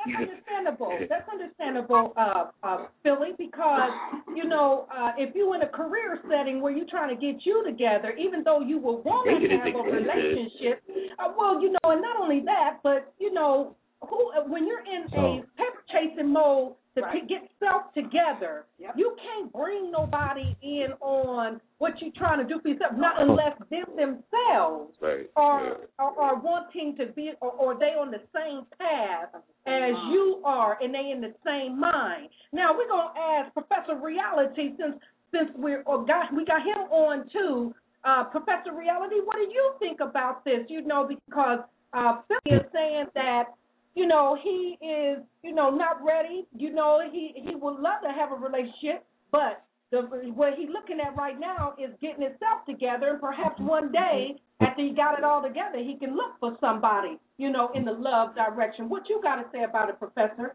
[0.07, 0.99] That's, understandable.
[1.09, 3.91] That's understandable, uh, uh, Philly, because
[4.35, 7.65] you know uh, if you in a career setting where you're trying to get you
[7.65, 10.83] together, even though you will want to have a relationship,
[11.19, 13.77] uh, well, you know, and not only that, but you know,
[14.09, 17.27] who when you're in a pep chasing mode to Right.
[17.27, 18.97] get self together, Yep.
[18.97, 23.57] you can't bring nobody in on what you're trying to do for yourself, not unless
[23.71, 25.31] them themselves Right.
[25.37, 29.35] are, are are wanting to be or, or they on the same path
[29.67, 32.29] as you are and they in the same mind.
[32.53, 34.97] Now we're gonna ask Professor Reality since
[35.31, 37.75] since we're or got we got him on too.
[38.05, 40.69] Uh, Professor Reality, what do you think about this?
[40.69, 41.61] You know, because
[41.95, 43.55] uh, Philly is saying that
[43.95, 46.47] you know he is you know not ready.
[46.57, 50.01] You know he he would love to have a relationship, but the
[50.35, 54.83] what he's looking at right now is getting himself together, and perhaps one day after
[54.83, 58.35] he got it all together, he can look for somebody, you know, in the love
[58.35, 58.89] direction.
[58.89, 60.55] What you got to say about it, Professor?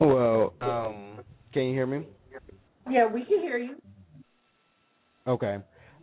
[0.00, 1.20] Well, um,
[1.52, 2.06] can you hear me?
[2.90, 3.76] Yeah, we can hear you.
[5.26, 5.58] Okay.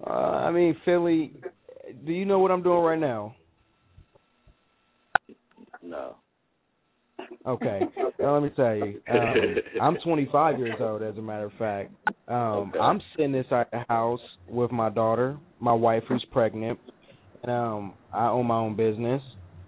[0.06, 1.34] Uh, I mean, Philly,
[2.06, 3.36] do you know what I'm doing right now?
[5.84, 6.16] No.
[7.46, 7.88] Okay.
[8.20, 9.02] Now let me tell you.
[9.10, 11.92] Um, I'm 25 years old, as a matter of fact.
[12.30, 12.80] Um, Okay.
[12.80, 16.80] I'm sitting inside the house with my daughter, my wife who's pregnant.
[17.42, 19.22] And, um, I own my own business,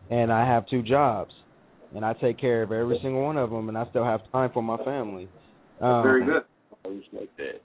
[0.09, 1.34] and I have two jobs,
[1.93, 4.51] and I take care of every single one of them, and I still have time
[4.53, 5.28] for my family.
[5.82, 6.43] Um, Very good.
[6.86, 7.61] I respect that.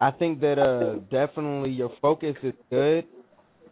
[0.00, 3.06] I think that uh definitely your focus is good.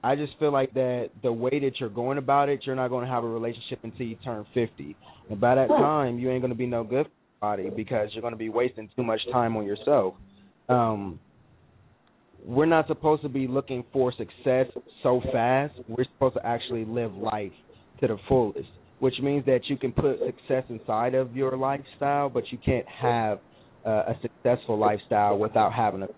[0.05, 3.05] I just feel like that the way that you're going about it, you're not going
[3.05, 4.97] to have a relationship until you turn 50.
[5.31, 7.07] And by that time, you ain't going to be no good
[7.39, 10.15] for anybody because you're going to be wasting too much time on yourself.
[10.69, 11.19] Um
[12.45, 14.67] we're not supposed to be looking for success
[15.03, 15.75] so fast.
[15.89, 17.53] We're supposed to actually live life
[18.01, 22.45] to the fullest, which means that you can put success inside of your lifestyle, but
[22.51, 23.39] you can't have
[23.87, 26.09] uh, a successful lifestyle without having a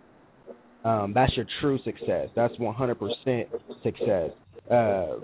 [0.84, 2.28] um, that's your true success.
[2.36, 3.46] That's 100%
[3.82, 4.30] success.
[4.70, 5.16] Uh,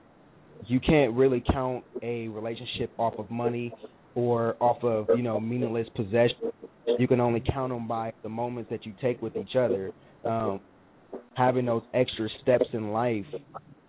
[0.66, 3.72] you can't really count a relationship off of money
[4.14, 6.52] or off of you know meaningless possession.
[6.98, 9.92] You can only count them by the moments that you take with each other.
[10.24, 10.60] um,
[11.36, 13.24] having those extra steps in life,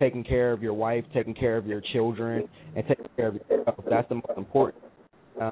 [0.00, 3.76] taking care of your wife, taking care of your children, and taking care of yourself.
[3.88, 4.82] That's the most important.
[5.40, 5.50] Uh,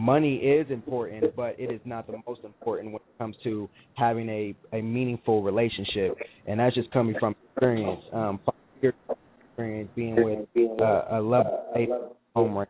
[0.00, 4.28] money is important, but it is not the most important when it comes to having
[4.28, 8.00] a a meaningful relationship, and that's just coming from experience.
[8.12, 8.94] Um, five years
[9.50, 12.68] experience being with uh, a level home right.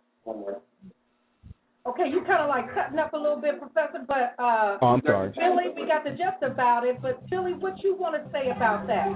[1.87, 5.03] Okay, you kind of like cutting up a little bit, Professor, but uh, Oh, I'm
[5.07, 5.33] sorry.
[5.35, 7.01] Philly, we got the gist about it.
[7.01, 9.09] But Philly, what you want to say about that?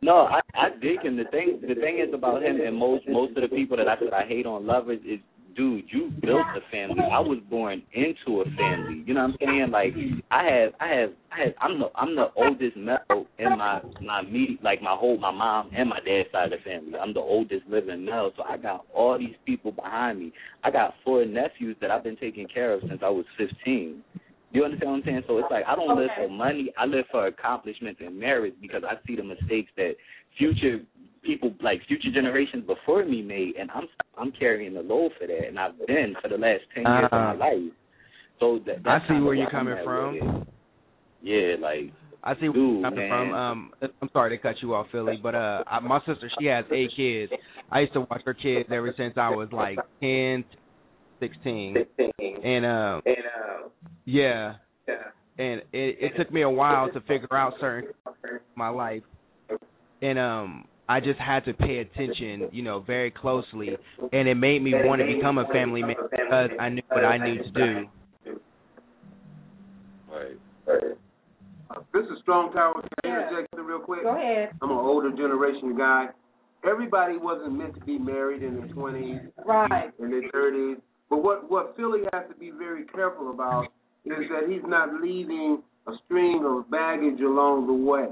[0.00, 1.16] No, I I dig him.
[1.16, 3.98] The thing the thing is about him and most most of the people that I
[3.98, 5.18] said I hate on lovers is
[5.56, 7.02] dude, you built a family.
[7.10, 9.02] I was born into a family.
[9.06, 9.70] You know what I'm saying?
[9.70, 9.94] Like
[10.30, 14.22] I have I have I have I'm the I'm the oldest male in my my
[14.22, 16.98] media like my whole my mom and my dad's side of the family.
[16.98, 20.32] I'm the oldest living male, so I got all these people behind me.
[20.62, 24.02] I got four nephews that I've been taking care of since I was fifteen.
[24.52, 25.22] You understand what I'm saying?
[25.26, 26.72] So it's like I don't live for money.
[26.78, 29.94] I live for accomplishments and merit because I see the mistakes that
[30.38, 30.80] future
[31.24, 35.46] people like future generations before me made, and I'm I'm carrying the load for that,
[35.48, 37.72] and I've been for the last ten years of my Uh, life.
[38.40, 40.46] So that, I that's see where you're coming from.
[41.22, 43.10] Yeah, like I see where Dude, you're coming man.
[43.10, 43.32] from.
[43.32, 43.72] Um,
[44.02, 46.90] I'm sorry to cut you off, Philly, but uh, I, my sister she has eight
[46.96, 47.32] kids.
[47.70, 50.44] I used to watch her kids ever since I was like ten,
[51.20, 53.68] sixteen, and um, and uh,
[54.04, 54.54] yeah,
[54.86, 54.94] yeah.
[55.38, 57.90] and it, it took me a while to figure out certain
[58.24, 59.02] in my life,
[60.02, 63.70] and um, I just had to pay attention, you know, very closely,
[64.12, 67.16] and it made me want to become a family man because I knew what I
[67.16, 67.88] knew to do.
[70.12, 70.38] right.
[70.68, 72.82] Uh, This is Strong Tower.
[73.02, 74.02] Can I interject something real quick?
[74.02, 74.50] Go ahead.
[74.60, 76.08] I'm an older generation guy.
[76.68, 79.90] Everybody wasn't meant to be married in their 20s, Right.
[79.98, 80.80] in their 30s.
[81.10, 83.66] But what what Philly has to be very careful about
[84.04, 88.08] is that he's not leaving a string of baggage along the way.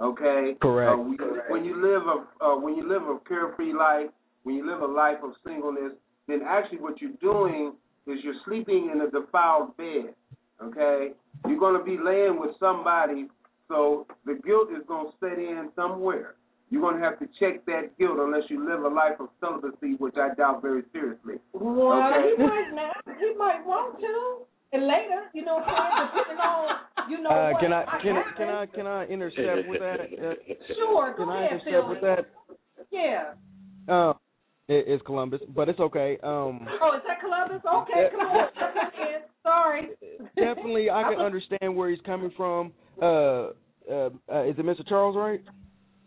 [0.00, 0.54] Okay.
[0.60, 0.92] Correct.
[0.92, 1.18] Uh, when,
[1.48, 4.08] when you live a uh, when you live a carefree life,
[4.42, 5.92] when you live a life of singleness,
[6.28, 7.72] then actually what you're doing
[8.06, 10.14] is you're sleeping in a defiled bed.
[10.62, 11.12] Okay.
[11.46, 13.26] You're going to be laying with somebody,
[13.68, 16.34] so the guilt is going to set in somewhere.
[16.70, 19.94] You're going to have to check that guilt unless you live a life of celibacy,
[19.98, 21.34] which I doubt very seriously.
[21.52, 22.32] Well, Okay.
[22.36, 23.18] he might not.
[23.18, 24.46] He might want to.
[24.72, 27.84] And later, you know, what I'm saying, depending on, you know, Uh, what can I
[28.02, 30.00] can I can I can I intercept with that?
[30.00, 30.34] Uh,
[30.74, 31.88] Sure, go can I ahead, intercept Philly.
[31.88, 32.26] with that?
[32.90, 33.32] Yeah.
[33.88, 34.14] Um,
[34.68, 36.18] it, it's Columbus, but it's okay.
[36.22, 37.62] Um, Oh, is that Columbus?
[37.64, 38.48] Okay, come on.
[39.42, 39.90] Sorry.
[40.36, 42.72] definitely, I can understand where he's coming from.
[43.00, 43.04] Uh,
[43.88, 44.86] uh, uh, is it Mr.
[44.88, 45.40] Charles, right?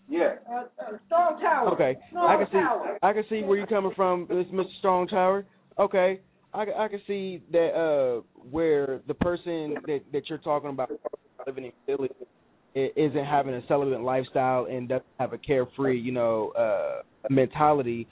[0.10, 0.36] Yeah.
[0.52, 1.74] Uh, uh, Strong Tower.
[1.74, 2.98] Okay, Strong I can see Tower.
[3.02, 4.66] I can see where you're coming from, this Mr.
[4.80, 5.46] Strong Tower.
[5.78, 6.20] Okay,
[6.54, 10.92] I can- I can see that uh where the person that that you're talking about
[11.46, 12.10] living in Philly
[12.76, 18.08] isn't having a celibate lifestyle and doesn't have a carefree, you know, uh mentality.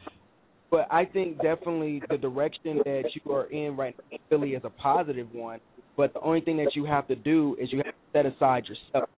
[0.69, 4.61] But I think definitely the direction that you are in right now in Philly is
[4.65, 5.59] a positive one.
[5.95, 8.65] But the only thing that you have to do is you have to set aside
[8.67, 9.09] yourself.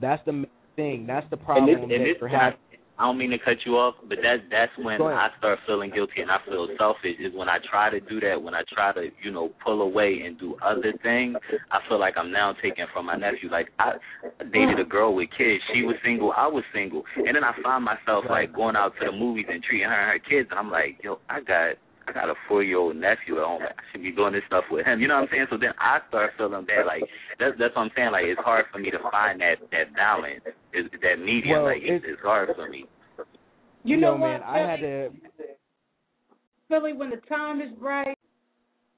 [0.00, 0.46] That's the main
[0.76, 1.06] thing.
[1.06, 2.58] That's the And problem this and that this you're having.
[2.98, 6.22] I don't mean to cut you off, but that's that's when I start feeling guilty
[6.22, 9.08] and I feel selfish is when I try to do that, when I try to,
[9.22, 11.36] you know, pull away and do other things,
[11.72, 13.50] I feel like I'm now taking from my nephew.
[13.50, 13.94] Like I
[14.52, 15.62] dated a girl with kids.
[15.74, 17.02] She was single, I was single.
[17.16, 20.12] And then I find myself like going out to the movies and treating her and
[20.12, 21.74] her kids and I'm like, Yo, I got
[22.06, 23.62] I got a four year old nephew at home.
[23.62, 25.00] I should be doing this stuff with him.
[25.00, 25.46] You know what I'm saying?
[25.50, 26.86] So then I start feeling bad.
[26.86, 27.02] Like
[27.38, 28.12] that's that's what I'm saying.
[28.12, 31.62] Like it's hard for me to find that that balance, is that medium.
[31.62, 32.86] Well, like it's, it's- it's hard for me.
[33.84, 35.10] You know man, what, I had to
[36.68, 38.16] Philly, when the time is right,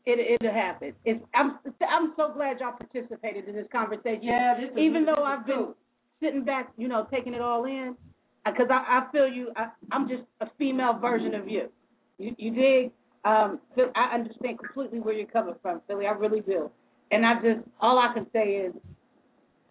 [0.06, 0.92] it it'll happen.
[1.04, 1.58] It's I'm
[1.88, 4.22] I'm so glad y'all participated in this conversation.
[4.22, 5.74] Yeah, this is- even though I've been
[6.20, 7.96] sitting back, you know, taking it all in,
[8.44, 9.52] because I, I feel you.
[9.56, 11.68] I, I'm just a female version of you.
[12.18, 12.92] You, you dig?
[13.24, 16.06] Um, Phil, I understand completely where you're coming from, Philly.
[16.06, 16.70] I really do.
[17.10, 18.72] And I just all I can say is,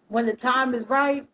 [0.08, 1.26] when the time is right,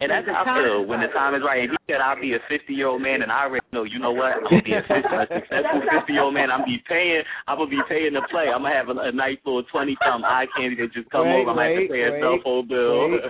[0.00, 1.62] And that's how I time feel is when the time is right.
[1.62, 3.98] And he said I'll be a fifty year old man and I already know, you
[3.98, 4.32] know what?
[4.32, 6.50] I'm gonna be a, 50, a successful fifty year old man.
[6.50, 8.46] I'm be paying I'm gonna be paying to play.
[8.50, 11.46] I'm gonna have a, a nice little twenty something eye candy that just come Wait,
[11.46, 11.50] over.
[11.50, 13.10] I'm gonna have wait, to pay a cell phone bill.
[13.10, 13.20] wait,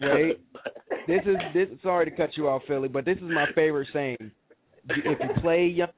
[0.00, 0.40] wait.
[1.08, 1.68] this is this.
[1.82, 4.32] Sorry to cut you off, Philly, but this is my favorite saying.
[4.88, 5.88] If you play young,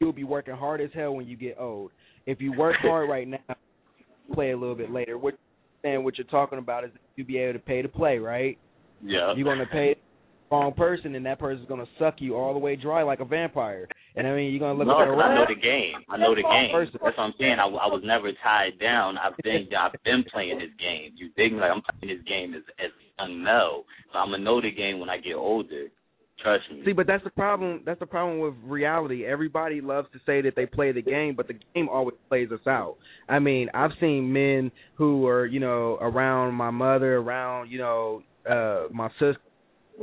[0.00, 1.90] you'll be working hard as hell when you get old.
[2.26, 3.56] If you work hard right now,
[4.34, 5.16] play a little bit later.
[5.18, 5.34] What
[5.84, 8.58] and what you're talking about is you'll be able to pay to play, right?
[9.02, 9.34] Yeah.
[9.36, 9.96] You're gonna pay
[10.50, 13.88] wrong person, and that person's gonna suck you all the way dry like a vampire.
[14.16, 16.02] And I mean, you're gonna look no, at I know the game.
[16.08, 16.70] I know the game.
[16.72, 16.98] Person.
[17.02, 17.56] That's what I'm saying.
[17.60, 19.18] I, I was never tied down.
[19.18, 21.12] I've been I've been playing this game.
[21.16, 21.60] You dig me?
[21.60, 23.84] Like I'm playing this game as as a young Mel.
[24.12, 25.88] So I'm gonna know the game when I get older.
[26.46, 26.82] Trust me.
[26.84, 27.82] See, but that's the problem.
[27.84, 29.24] That's the problem with reality.
[29.26, 32.60] Everybody loves to say that they play the game, but the game always plays us
[32.68, 32.96] out.
[33.28, 38.22] I mean, I've seen men who are, you know, around my mother, around, you know,
[38.48, 39.40] uh my sister,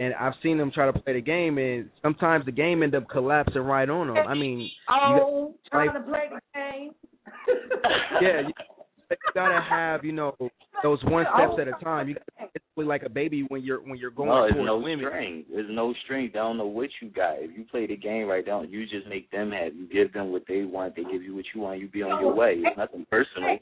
[0.01, 3.07] and I've seen them try to play the game, and sometimes the game end up
[3.09, 4.17] collapsing right on them.
[4.17, 6.91] I mean, Oh, trying like- to play the game.
[8.21, 8.53] yeah, you, you
[9.33, 10.35] gotta have, you know,
[10.81, 12.09] those one steps at a time.
[12.09, 12.15] You
[12.55, 15.05] it's like a baby when you're when you're going no, there's no women.
[15.09, 15.45] string.
[15.51, 16.29] There's no string.
[16.33, 17.35] They don't know what you got.
[17.39, 19.75] If you play the game right down, you just make them happy.
[19.75, 20.95] You give them what they want.
[20.95, 21.79] They give you what you want.
[21.79, 22.55] You be on your way.
[22.57, 23.57] It's nothing personal.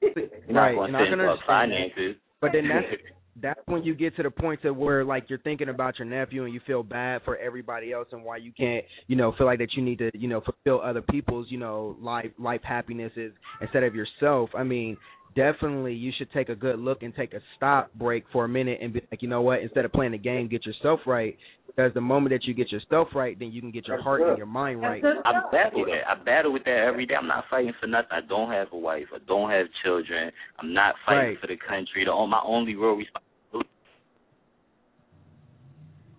[0.00, 0.12] You're
[0.48, 2.16] not Right, going to I finances.
[2.40, 2.86] But then that's
[3.42, 6.44] that's when you get to the point to where like you're thinking about your nephew
[6.44, 9.58] and you feel bad for everybody else and why you can't you know feel like
[9.58, 13.82] that you need to you know fulfill other people's you know life life happinesses instead
[13.82, 14.50] of yourself.
[14.56, 14.96] I mean
[15.36, 18.78] definitely you should take a good look and take a stop break for a minute
[18.82, 21.36] and be like you know what instead of playing the game get yourself right
[21.66, 24.38] because the moment that you get yourself right then you can get your heart and
[24.38, 26.08] your mind right I battle that.
[26.08, 27.14] I battle with that every day.
[27.14, 28.08] I'm not fighting for nothing.
[28.12, 29.04] I don't have a wife.
[29.14, 30.32] I don't have children.
[30.58, 31.40] I'm not fighting Right.
[31.40, 32.04] for the country.
[32.04, 33.68] The, my only real responsibility.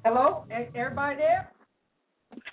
[0.06, 0.45] Hello,
[0.76, 1.52] everybody there?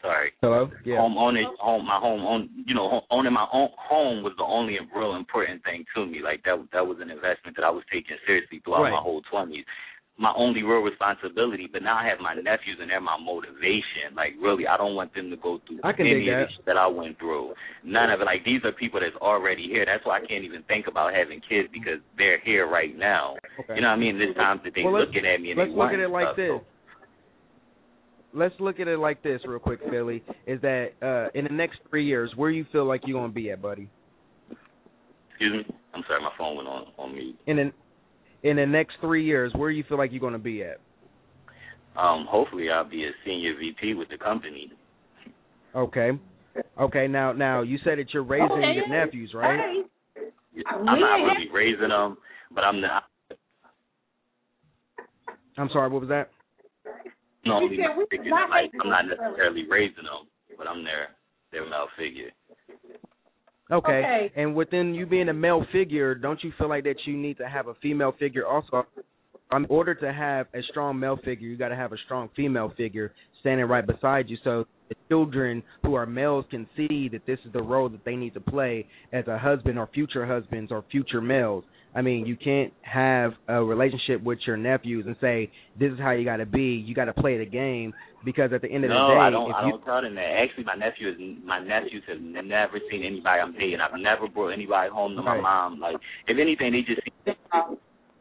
[0.03, 0.33] Sorry.
[0.43, 4.33] hello yeah Home owning, home, my home own, you know, owning my own home was
[4.37, 6.21] the only real important thing to me.
[6.23, 8.93] Like that, that was an investment that I was taking seriously throughout Right.
[8.93, 9.65] my whole twenties.
[10.17, 14.15] My only real responsibility, but now I have my nephews and they're my motivation.
[14.15, 16.49] Like really, I don't want them to go through any of that.
[16.67, 17.53] that I went through.
[17.83, 18.25] None of it.
[18.25, 19.85] Like these are people that's already here.
[19.85, 23.35] That's why I can't even think about having kids because they're here right now.
[23.59, 23.75] Okay.
[23.75, 24.19] You know what I mean?
[24.19, 26.27] There's times that they Well, looking at me and let's they look at it like
[26.29, 26.37] stuff.
[26.37, 26.61] this.
[28.35, 30.23] Let's look at it like this, real quick, Philly.
[30.47, 33.51] Is that uh in the next three years, where you feel like you're gonna be
[33.51, 33.89] at, buddy?
[35.31, 35.75] Excuse me.
[35.95, 37.37] I'm sorry, my phone went on on mute.
[37.47, 37.73] In the
[38.49, 40.79] in the next three years, where you feel like you're gonna be at?
[41.97, 44.73] Um, hopefully, I'll be a senior VP with the company.
[45.75, 46.11] Okay.
[46.79, 47.07] Okay.
[47.07, 48.75] Now, now you said that you're raising Okay.
[48.75, 49.61] your nephews, right?
[49.61, 49.83] Hey,
[50.89, 52.17] I'm We not ain't really raising them,
[52.53, 53.05] but I'm not.
[55.57, 55.89] I'm sorry.
[55.89, 56.31] What was that?
[57.47, 59.19] No, We only said we figure not like I'm not them.
[59.21, 61.09] necessarily raising them, but I'm their
[61.53, 62.31] their male figure.
[63.71, 63.93] Okay.
[63.93, 64.33] Okay.
[64.37, 67.49] And within you being a male figure, don't you feel like that you need to
[67.49, 68.87] have a female figure also?
[69.53, 72.73] In order to have a strong male figure, you got to have a strong female
[72.77, 77.39] figure standing right beside you, so the children who are males can see that this
[77.47, 80.83] is the role that they need to play as a husband or future husbands or
[80.91, 81.63] future males.
[81.95, 86.11] I mean, you can't have a relationship with your nephews and say this is how
[86.11, 86.63] you got to be.
[86.85, 87.95] You got to play the game
[88.25, 89.51] because at the end of No, the day, no, I don't.
[89.51, 90.31] if I you don't tell them that.
[90.43, 91.17] Actually, my nephew is.
[91.45, 93.79] My nephews have never seen anybody I'm dating.
[93.81, 95.79] I've never brought anybody home to my mom.
[95.79, 95.97] Like,
[96.27, 97.33] if anything, they just see.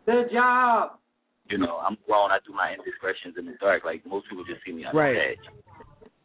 [0.05, 0.99] Good job.
[1.49, 2.31] You know, I'm grown.
[2.31, 3.83] I do my indiscretions in the dark.
[3.85, 5.13] Like most people just see me on Right.
[5.13, 5.45] the edge.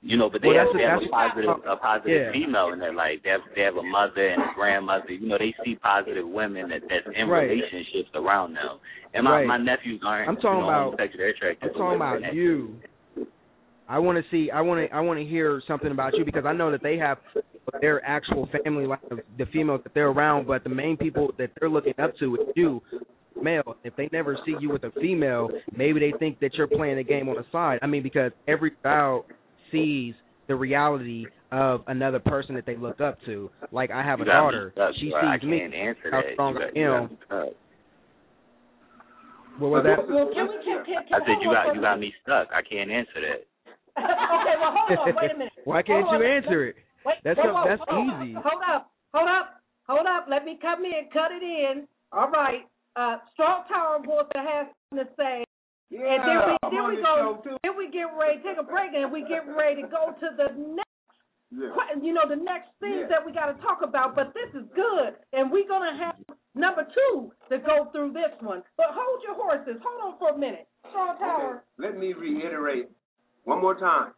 [0.01, 2.33] You know, but they Well, have, they have a positive a positive Yeah.
[2.33, 3.19] female in their life.
[3.25, 5.11] They have they have a mother and a grandmother.
[5.13, 7.51] You know, they see positive women that that's in Right.
[7.51, 8.79] relationships around them.
[9.15, 9.47] And my Right.
[9.47, 10.29] my nephews aren't.
[10.29, 12.81] I'm talking you know, about- they're attracted I'm talking about you.
[13.89, 14.51] I want to see.
[14.51, 14.95] I want to.
[14.95, 17.19] I want to hear something about you because I know that they have
[17.81, 21.51] their actual family, like the, the females that they're around, but the main people that
[21.59, 22.83] they're looking up to is you,
[23.41, 23.77] male.
[23.85, 27.03] If they never see you with a female, maybe they think that you're playing a
[27.03, 27.79] game on the side.
[27.83, 29.25] I mean, because every child
[29.71, 30.15] sees
[30.49, 33.51] the reality of another person that they look up to.
[33.73, 34.73] Like I have a daughter.
[34.75, 35.21] stuck, She bro.
[35.21, 35.61] Sees me.
[35.61, 36.85] can't answer how strong you I got, you
[37.29, 37.51] got am.
[39.59, 39.99] What was that?
[40.07, 42.49] Well, can we can, can, can I said you got you got me stuck.
[42.55, 43.43] I can't answer that.
[43.99, 45.53] okay, well hold on, wait a minute.
[45.65, 46.33] Why can't Hold you on.
[46.33, 46.77] answer it?
[47.05, 48.23] Wait, That's whoa, whoa, that's hold on.
[48.23, 48.35] easy.
[48.35, 50.27] Hold up, hold up, hold up.
[50.31, 51.89] Let me come in, cut it in.
[52.13, 52.63] All right.
[52.95, 55.45] Uh, Strong Tower wants to have something to say.
[55.91, 58.63] Yeah, and then we I'm then we this go then we get ready take a
[58.63, 60.93] break and we get ready to go to the next
[61.51, 61.73] Yeah.
[62.03, 63.19] you know the next things Yeah.
[63.19, 64.15] that we got to talk about.
[64.15, 66.17] But this is good, and we're gonna have
[66.55, 68.63] number two to go through this one.
[68.77, 69.81] But hold your horses.
[69.83, 70.69] Hold on for a minute.
[70.91, 71.65] Strong Tower.
[71.81, 72.89] Okay, Let me reiterate
[73.45, 74.13] one more time.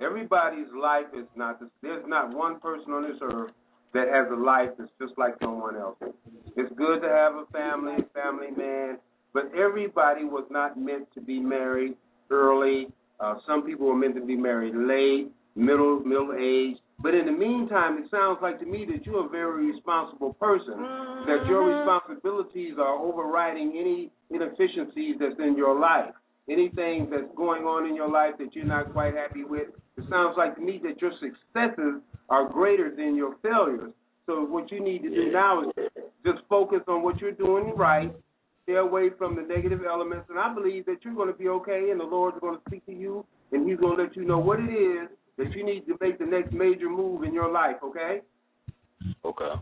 [0.00, 3.52] Everybody's life is not the, there's not one person on this earth
[3.94, 6.14] that has a life that's just like someone else's.
[6.56, 8.98] It's good to have a family, family man,
[9.32, 11.96] but everybody was not meant to be married
[12.30, 12.88] early.
[13.20, 16.76] Uh, some people were meant to be married late, middle middle age.
[17.00, 20.78] But in the meantime, it sounds like to me that you're a very responsible person.
[21.26, 21.78] That your Mhm.
[21.78, 26.14] responsibilities are overriding any inefficiencies that's in your life.
[26.48, 29.68] anything that's going on in your life that you're not quite happy with.
[29.96, 33.92] It sounds like to me that your successes are greater than your failures.
[34.26, 35.68] So what you need to do now is
[36.24, 38.12] just focus on what you're doing right.
[38.64, 41.88] Stay away from the negative elements, and I believe that you're going to be okay,
[41.90, 44.38] and the Lord's going to speak to you, and He's going to let you know
[44.38, 47.76] what it is that you need to make the next major move in your life.
[47.82, 48.20] Okay?
[49.24, 49.52] Okay.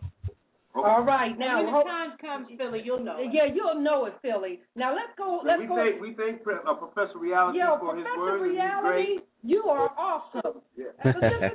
[0.74, 3.16] All right, now when the hold- time comes, Philly, you'll know.
[3.18, 3.30] it.
[3.32, 4.60] yeah, you'll know it, Philly.
[4.76, 5.40] Now let's go.
[5.44, 5.74] Let's we go.
[5.76, 8.42] thank we thank uh, Professor Reality Yo, for his words.
[8.44, 8.86] and he's Reality,
[9.16, 9.24] great.
[9.42, 10.60] you are awesome.
[10.76, 10.94] Yeah.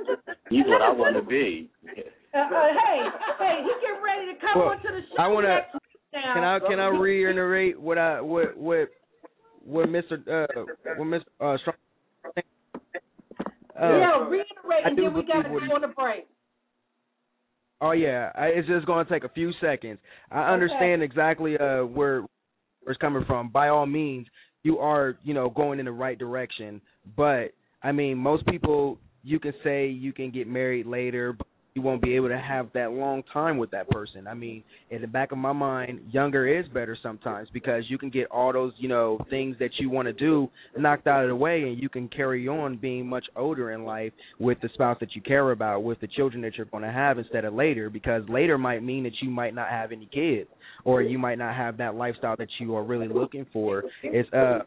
[0.50, 1.68] He's what I want to be.
[1.82, 3.08] Uh, uh, hey,
[3.40, 5.85] hey, he getting ready to come Well, onto the show I wanna- next week now.
[6.12, 8.88] Can I can I reiterate what I what what
[9.64, 10.12] what Mr.
[10.26, 10.64] Uh,
[10.96, 11.20] what Mr.
[11.40, 11.76] Uh, Strong?
[13.78, 16.26] Uh, yeah, reiterate, I and then we got to go on the break.
[17.80, 19.98] Oh yeah, I, it's just going to take a few seconds.
[20.30, 23.50] I understand exactly uh where where it's coming from.
[23.50, 24.26] By all means,
[24.62, 26.80] you are you know going in the right direction,
[27.16, 27.52] but
[27.82, 31.46] I mean most people you can say you can get married later, but
[31.76, 34.26] you won't be able to have that long time with that person.
[34.26, 38.08] I mean, in the back of my mind, younger is better sometimes because you can
[38.08, 41.36] get all those you know things that you want to do knocked out of the
[41.36, 45.14] way, and you can carry on being much older in life with the spouse that
[45.14, 48.22] you care about, with the children that you're going to have instead of later, because
[48.26, 50.48] later might mean that you might not have any kids,
[50.84, 53.84] or you might not have that lifestyle that you are really looking for.
[54.02, 54.60] It's uh,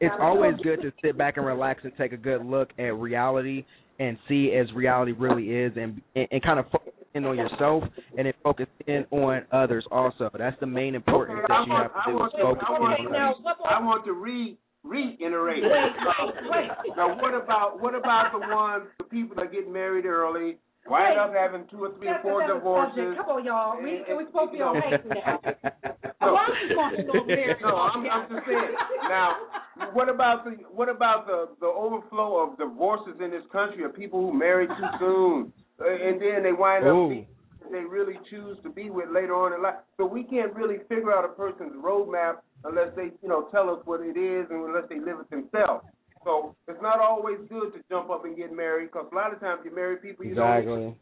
[0.00, 3.64] it's always good to sit back and relax and take a good look at reality
[3.98, 7.82] and see as reality really is, and and, and kind of focus in on yourself
[8.18, 10.30] and then focus in on others also.
[10.38, 12.68] That's the main importance I that you have want, to I do is want, focus
[12.68, 13.56] I in on now, others.
[13.68, 15.62] I want to re reiterate.
[16.96, 21.18] Now, what about what about the ones, the people that get married early, wind Wait.
[21.18, 22.96] up having two or three or four divorces?
[22.96, 23.16] subject.
[23.26, 23.82] Come on, y'all.
[23.82, 25.40] We, And- we're supposed to be on and- pace now.
[26.20, 26.32] No.
[26.32, 27.60] Why are we talking about?
[27.62, 28.74] No, I'm, I'm just saying.
[29.08, 29.36] Now,
[29.92, 34.20] what about the what about the the overflow of divorces in this country of people
[34.20, 37.04] who marry too soon, Uh, and then they wind Ooh.
[37.04, 37.26] up being
[37.70, 39.74] they really choose to be with later on in life.
[39.98, 43.80] So we can't really figure out a person's roadmap unless they you know tell us
[43.84, 45.84] what it is and unless they live it themselves.
[46.26, 49.38] So it's not always good to jump up and get married because a lot of
[49.38, 50.96] times you marry people you don't Exactly.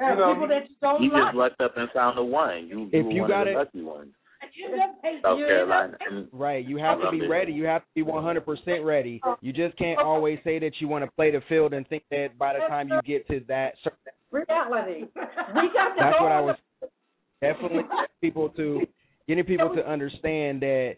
[0.00, 1.22] Uh, you know, people that you don't You like.
[1.24, 2.68] just lucked up and found the one.
[2.68, 4.12] You, If were you got of the it- lucky ones.
[4.54, 5.36] You just hate South.
[5.38, 5.96] Carolina.
[6.32, 6.64] Right.
[6.66, 7.28] You have I to be it.
[7.28, 7.52] ready.
[7.52, 9.20] You have to be 100% ready.
[9.42, 12.38] You just can't always say that you want to play the field and think that
[12.38, 13.98] by the time you get to that certain
[14.32, 15.00] Reality.
[15.00, 16.56] We got to That's go what I was
[17.42, 17.82] definitely
[18.22, 18.86] people to
[19.28, 20.96] getting people to understand that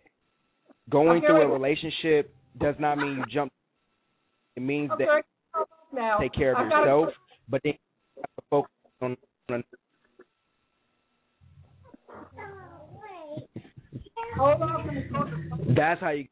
[0.90, 3.52] going through a relationship does not mean you jump.
[4.56, 6.18] It means the, that okay, now.
[6.18, 7.08] take care of yourself,
[7.48, 7.74] but then
[8.16, 9.16] you have to focus on.
[9.50, 9.64] on
[14.38, 15.74] Hold on.
[15.76, 16.26] that's how you.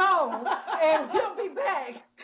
[0.00, 2.17] And we'll be back.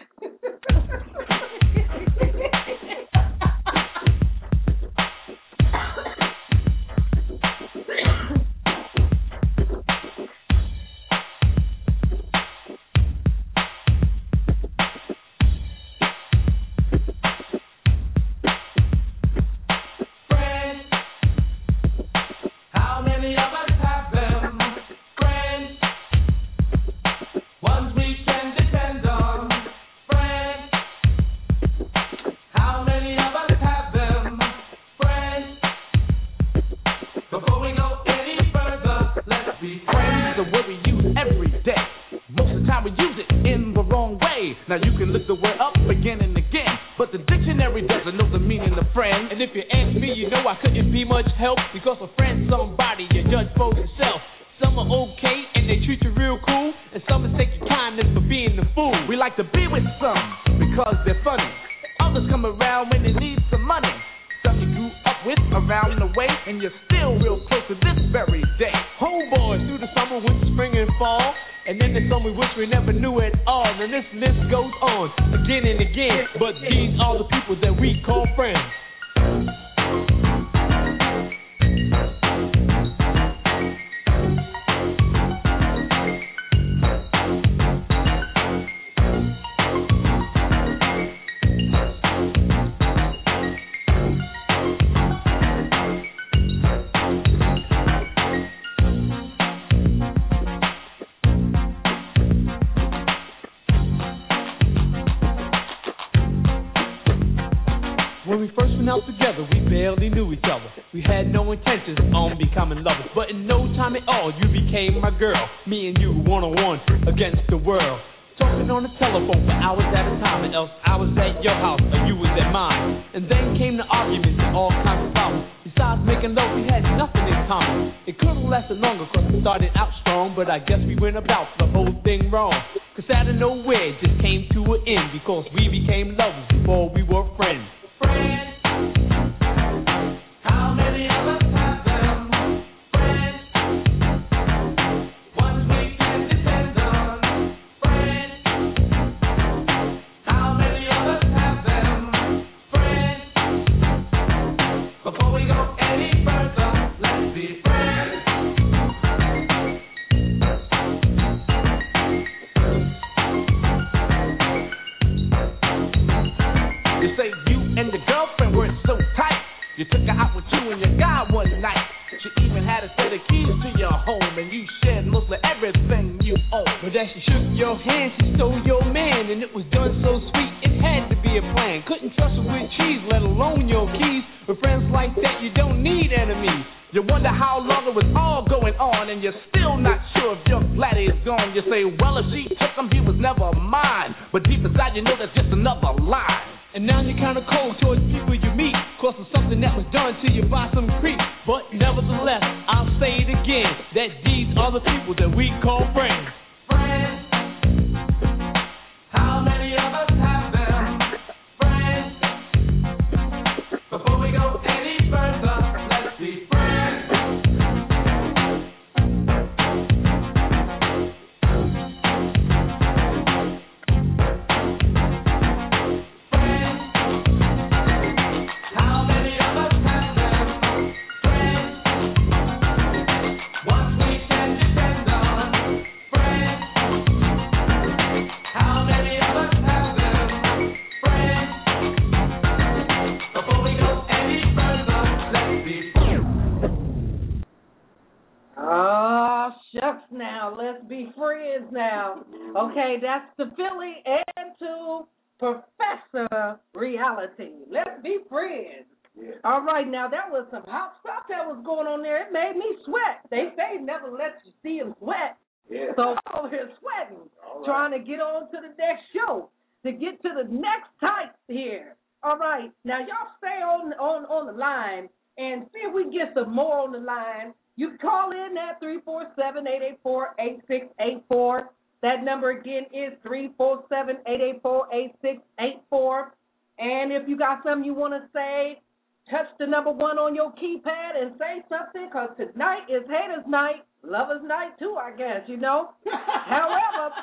[252.71, 255.07] Okay, that's to Philly and to
[255.39, 257.51] Professor Reality.
[257.69, 258.87] Let's be friends.
[259.17, 259.31] Yeah.
[259.45, 262.27] All right, now that was some hot stuff that was going on there.
[262.27, 263.23] It made me sweat.
[263.31, 265.37] They say never let you see him sweat.
[265.71, 265.95] Yeah.
[265.97, 267.65] So I'm over here sweating, right.
[267.65, 269.51] trying to get on to the next show,
[269.85, 271.97] to get to the next type here.
[272.23, 275.09] All right, now y'all stay on on on the line
[275.39, 277.55] and see if we get some more on the line.
[277.77, 281.71] You can call in at 347 884 8684.
[282.05, 286.35] That number again is 347 884
[286.79, 288.83] And if you got something you want to say,
[289.31, 293.89] touch the number one on your keypad and say something because tonight is haters' night,
[294.03, 295.95] lovers' night too, I guess, you know?
[296.45, 297.15] However,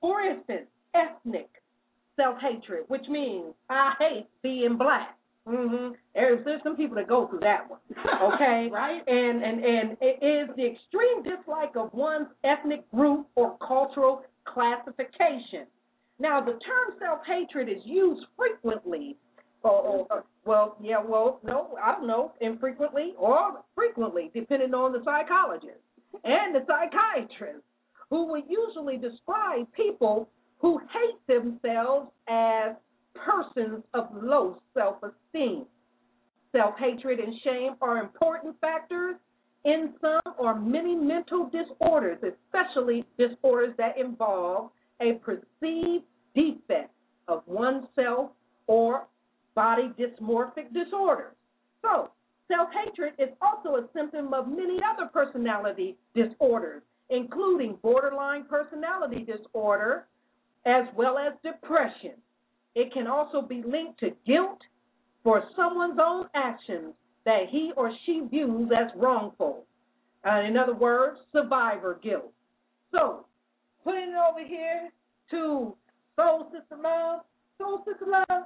[0.00, 1.48] For instance, ethnic
[2.16, 5.16] self hatred, which means I hate being black.
[5.48, 5.94] Mm-hmm.
[6.14, 7.80] There's, there's some people that go through that one.
[8.34, 8.68] Okay?
[8.70, 9.00] Right.
[9.06, 15.66] And, and, and it is the extreme dislike of one's ethnic group or cultural classification.
[16.18, 19.16] Now, the term self hatred is used frequently.
[19.62, 25.80] Or- well, yeah, well, no, I don't know, infrequently or frequently, depending on the psychologist
[26.24, 27.62] and the psychiatrist,
[28.08, 32.72] who would usually describe people who hate themselves as
[33.24, 35.66] persons of low self esteem.
[36.52, 39.16] Self hatred and shame are important factors
[39.64, 44.70] in some or many mental disorders, especially disorders that involve
[45.00, 46.90] a perceived defect
[47.28, 48.30] of oneself
[48.66, 49.06] or
[49.54, 51.34] body dysmorphic disorders.
[51.82, 52.10] So,
[52.48, 60.06] self hatred is also a symptom of many other personality disorders, including borderline personality disorder
[60.66, 62.12] as well as depression.
[62.74, 64.60] It can also be linked to guilt
[65.22, 66.94] for someone's own actions
[67.24, 69.64] that he or she views as wrongful.
[70.26, 72.32] Uh, in other words, survivor guilt.
[72.92, 73.26] So,
[73.84, 74.90] putting it over here
[75.30, 75.74] to
[76.16, 77.20] Soul Sister Love.
[77.58, 78.44] Soul Sister Love,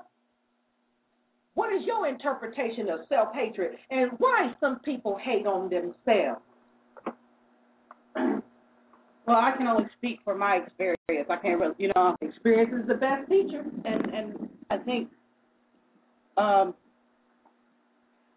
[1.54, 6.42] what is your interpretation of self hatred and why some people hate on themselves?
[9.26, 10.98] Well, I can only speak for my experience.
[11.30, 13.64] I can't really, you know, Experience is the best teacher.
[13.84, 15.08] and and I think
[16.36, 16.74] um,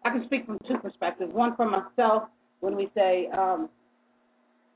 [0.04, 1.32] I can speak from two perspectives.
[1.34, 2.24] One for myself
[2.60, 3.68] when we say um,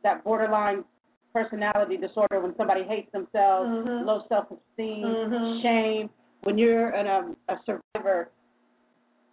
[0.03, 0.85] that borderline
[1.33, 4.05] personality disorder when somebody hates themselves, Mhm.
[4.05, 5.63] low self-esteem, Mhm.
[5.63, 6.11] shame.
[6.43, 8.29] When you're an, um, a survivor,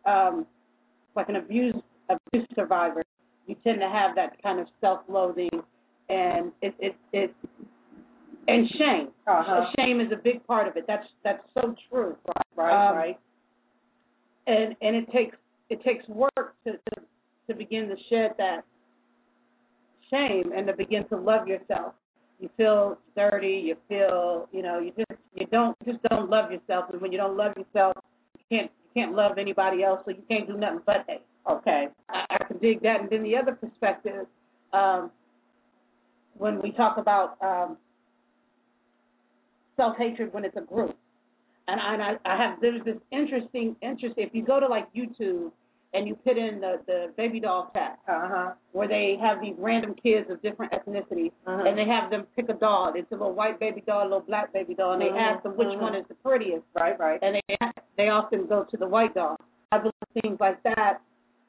[0.05, 0.45] um,
[1.15, 1.75] like an abuse
[2.07, 3.03] abuse survivor,
[3.47, 5.63] you tend to have that kind of self-loathing,
[6.09, 7.33] and it it it
[8.47, 9.07] and shame.
[9.27, 9.65] Uh-huh.
[9.77, 10.85] Shame is a big part of it.
[10.87, 12.15] That's that's so true.
[12.55, 13.19] Right, Um, right.
[14.47, 15.35] And and it takes
[15.69, 17.01] it takes work to, to
[17.47, 18.61] to begin to shed that
[20.09, 21.93] shame and to begin to love yourself.
[22.39, 23.61] You feel dirty.
[23.65, 26.85] You feel you know you just you don't just don't love yourself.
[26.91, 27.95] And when you don't love yourself,
[28.37, 30.01] you can't you can't love anybody else.
[30.05, 31.21] So you can't do nothing but hate.
[31.49, 33.01] Okay, I, I can dig that.
[33.01, 34.25] And then the other perspective,
[34.73, 35.11] um,
[36.39, 37.77] when we talk about um,
[39.77, 40.95] self hatred when it's a group.
[41.67, 44.91] And I, and I, I have there's this interesting interest if you go to like
[44.93, 45.51] YouTube
[45.93, 48.51] and you put in the the baby doll tag Uh-huh.
[48.71, 51.63] where they have these random kids of different ethnicities Uh-huh.
[51.67, 52.93] and they have them pick a doll.
[52.95, 55.43] It's a little white baby doll, a little black baby doll, and they Mhm, ask
[55.43, 55.81] them which mhm.
[55.81, 56.65] one is the prettiest.
[56.73, 57.19] Right, right.
[57.21, 57.57] And they
[57.97, 59.35] they often go to the white doll.
[59.71, 59.93] I believe
[60.23, 61.01] things like that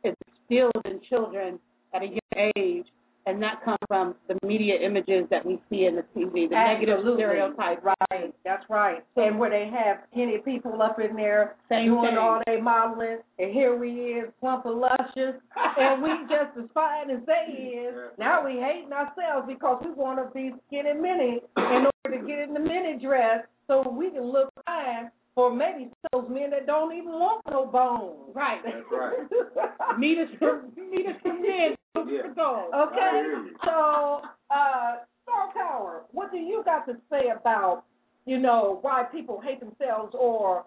[0.05, 1.59] is instilled in children
[1.95, 2.87] at a young age,
[3.26, 6.98] and that comes from the media images that we see in the TV, the negative
[6.98, 7.22] Absolutely.
[7.22, 7.82] stereotypes.
[7.84, 9.05] Right, that's right.
[9.16, 12.18] And where they have skinny people up in there Same doing thing.
[12.18, 15.40] all their modeling, and here we is, plump and luscious,
[15.78, 17.94] and we just as fine as they is.
[18.18, 22.38] Now we hating ourselves because we want to be skinny mini in order to get
[22.38, 26.92] in the mini dress so we can look fine for maybe those men that don't
[26.92, 28.34] even want no bones.
[28.34, 28.59] Right.
[28.64, 29.98] That's right.
[29.98, 31.76] meet us for meet us for men.
[31.95, 32.03] Yeah.
[32.23, 32.71] for dogs.
[32.73, 37.85] I Okay, so uh, Strong Tower, what do you got to say about
[38.27, 40.65] you know why people hate themselves, or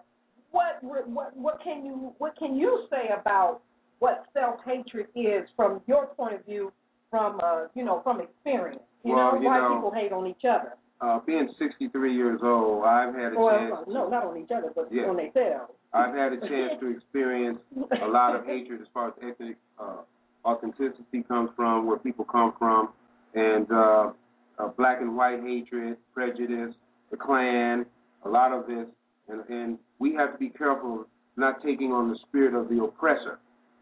[0.50, 3.60] what what what can you what can you say about
[4.00, 6.72] what self hatred is from your point of view,
[7.10, 8.82] from uh, you know from experience?
[9.04, 12.40] You Well, know you why know- people hate on each other, Uh, being 63 years
[12.42, 13.74] old, I've had a or chance.
[13.86, 15.08] uh, no, not on each other, but Yeah.
[15.08, 15.72] on themselves.
[15.92, 17.58] I've had a chance to experience
[18.02, 19.98] a lot of hatred as far as ethnic uh,
[20.44, 22.90] authenticity comes from, where people come from,
[23.34, 24.10] and uh,
[24.58, 26.74] uh, black and white hatred, prejudice,
[27.10, 27.86] the Klan,
[28.24, 28.86] a lot of this,
[29.28, 31.06] and, and we have to be careful of
[31.36, 33.38] not taking on the spirit of the oppressor.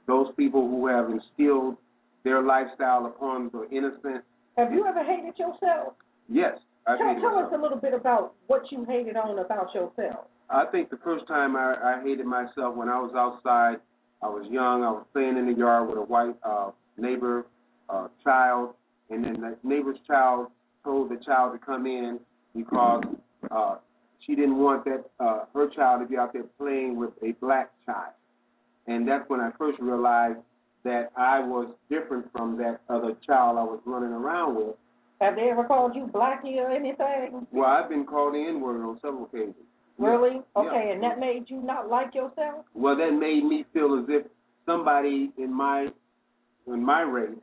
[0.07, 1.77] Those people who have instilled
[2.25, 4.25] their lifestyle upon the innocent.
[4.57, 5.95] Have you ever hated yourself?
[6.29, 10.27] Yes, I Tell, tell us a little bit about what you hated on about yourself.
[10.51, 13.77] I think the first time I, I hated myself when I was outside,
[14.23, 17.47] I was young, I was playing in the yard with a white uh, neighbor
[17.89, 18.75] uh, child,
[19.11, 20.49] and then the neighbor's child
[20.85, 22.21] told the child to come in
[22.57, 23.03] because
[23.51, 23.77] uh,
[24.21, 27.71] she didn't want that uh, her child to be out there playing with a black
[27.85, 28.13] child.
[28.87, 30.39] And that's when I first realized
[30.85, 34.75] that I was different from that other child I was running around with.
[35.21, 37.47] Have they ever called you Blackie or anything?
[37.53, 39.55] Well, I've been called the N-word on several occasions.
[39.99, 40.41] Really?
[40.57, 40.63] Yeah.
[40.63, 42.65] Okay, and that made you not like yourself?
[42.75, 44.27] Well, that made me feel as if
[44.67, 45.89] somebody in my
[46.67, 47.39] in my race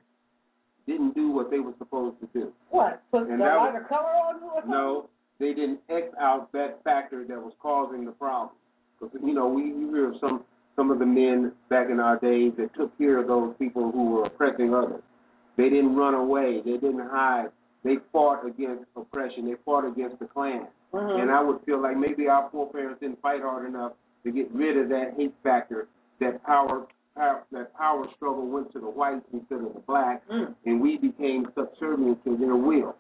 [0.88, 2.52] didn't do what they were supposed to do.
[2.70, 3.02] What?
[3.12, 4.72] Put the And was- lighter color on you or something?
[4.72, 8.56] No, they didn't X out that factor that was causing the problem.
[9.00, 10.44] Because you know, we you hear of some
[10.76, 14.12] some of the men back in our days that took care of those people who
[14.12, 15.02] were oppressing others.
[15.58, 16.62] They didn't run away.
[16.62, 17.52] They didn't hide.
[17.84, 19.46] They fought against oppression.
[19.46, 20.68] They fought against the Klan.
[20.94, 21.22] Mhm.
[21.22, 23.94] And I would feel like maybe our foreparents didn't fight hard enough
[24.24, 25.88] to get rid of that hate factor,
[26.20, 30.56] that power, power that power struggle went to the whites instead of the blacks, Mm.
[30.66, 32.96] and we became subservient to their will.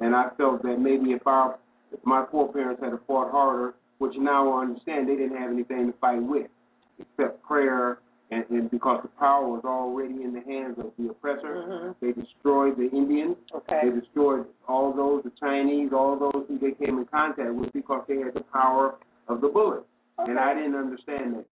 [0.00, 1.58] And I felt that maybe if our
[1.92, 5.98] if my foreparents had fought harder, which now I understand they didn't have anything to
[5.98, 6.50] fight with
[6.98, 7.98] except prayer,
[8.32, 11.94] and, and because the power was already in the hands of the oppressor, Mhm.
[12.00, 13.36] they destroyed the Indians.
[13.54, 13.80] Okay.
[13.82, 18.04] They destroyed all those, the Chinese, all those who they came in contact with because
[18.08, 18.94] they had the power
[19.28, 19.84] of the bullet.
[20.18, 20.30] Okay.
[20.30, 21.44] And I didn't understand that.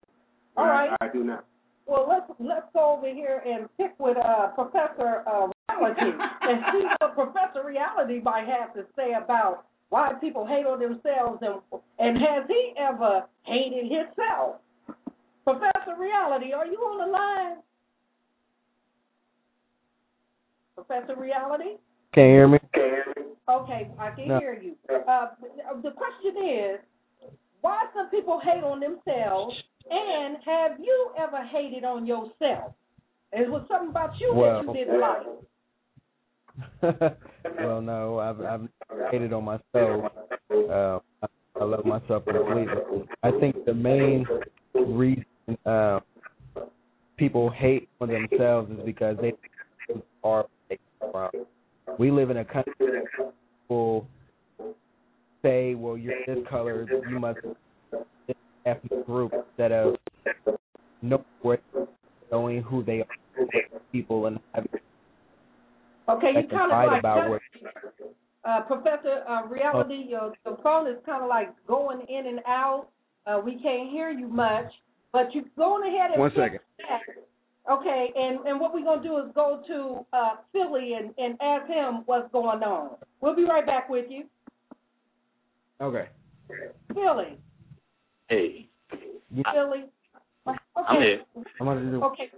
[0.55, 0.91] All right.
[1.01, 1.41] I, I do now.
[1.85, 6.11] Well, let's let's go over here and pick with uh, Professor uh, Reality
[6.41, 11.41] and see what Professor Reality might have to say about why people hate on themselves
[11.41, 11.59] and
[11.97, 14.57] and has he ever hated himself?
[15.49, 17.57] Professor Reality, are you on the line?
[20.75, 21.77] Professor Reality?
[22.13, 22.59] Can you hear me?
[23.49, 24.39] Okay, I can No.
[24.39, 24.75] hear you.
[25.07, 25.29] Uh,
[25.81, 26.79] the question is,
[27.61, 29.55] why some people hate on themselves,
[29.89, 32.73] and have you ever hated on yourself?
[33.31, 35.27] It was something about you Well- that you didn't like.
[37.59, 38.69] well, no, I've I've
[39.11, 40.11] hated on myself.
[40.51, 41.27] Uh, I,
[41.59, 43.07] I love myself completely.
[43.23, 44.27] I think the main
[44.73, 45.25] reason
[45.65, 45.99] uh,
[47.17, 49.33] people hate on themselves is because they
[50.23, 50.45] are
[51.11, 51.29] from.
[51.97, 54.07] We live in a country that people
[55.41, 57.39] say, "Well, you're this color, you must
[58.27, 59.95] this ethnic group," instead of
[61.01, 61.59] knowing where,
[62.31, 63.47] knowing who they are,
[63.91, 64.71] people, and having
[66.09, 67.41] Okay, you kind of like about where
[68.43, 70.05] uh, Professor uh, Reality.
[70.09, 72.87] Your the phone is kind of like going in and out.
[73.27, 74.71] Uh, we can't hear you much,
[75.11, 77.01] but you go ahead and One pick that.
[77.69, 81.67] Okay, and and what we're gonna do is go to uh, Philly and and ask
[81.67, 82.95] him what's going on.
[83.21, 84.25] We'll be right back with you,
[85.81, 86.07] Okay.
[86.93, 87.37] Philly.
[88.27, 88.67] Hey,
[89.53, 89.85] Philly.
[90.47, 90.57] Okay.
[90.75, 91.19] I'm here.
[91.59, 92.03] I'm gonna do.
[92.05, 92.31] Okay,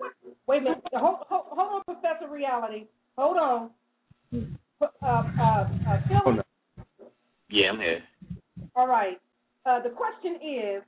[0.47, 0.81] wait a minute.
[0.95, 2.87] Hold, hold, hold on, Professor Reality.
[3.17, 3.69] Hold on.
[4.81, 5.05] Uh, uh,
[5.39, 6.37] uh, Oh, Philly.
[6.37, 6.43] no.
[7.49, 8.03] Yeah, I'm here.
[8.75, 9.19] All right.
[9.65, 10.81] Uh, the question is,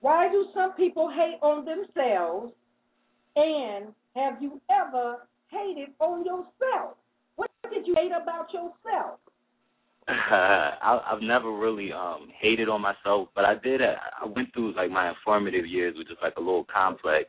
[0.00, 2.52] why do some people hate on themselves?
[3.36, 6.96] And have you ever hated on yourself?
[7.36, 9.18] What did you hate about yourself?
[10.08, 13.82] I, I've never really um hated on myself, but I did.
[13.82, 17.26] uh, I went through like my informative years, which is like a little complex.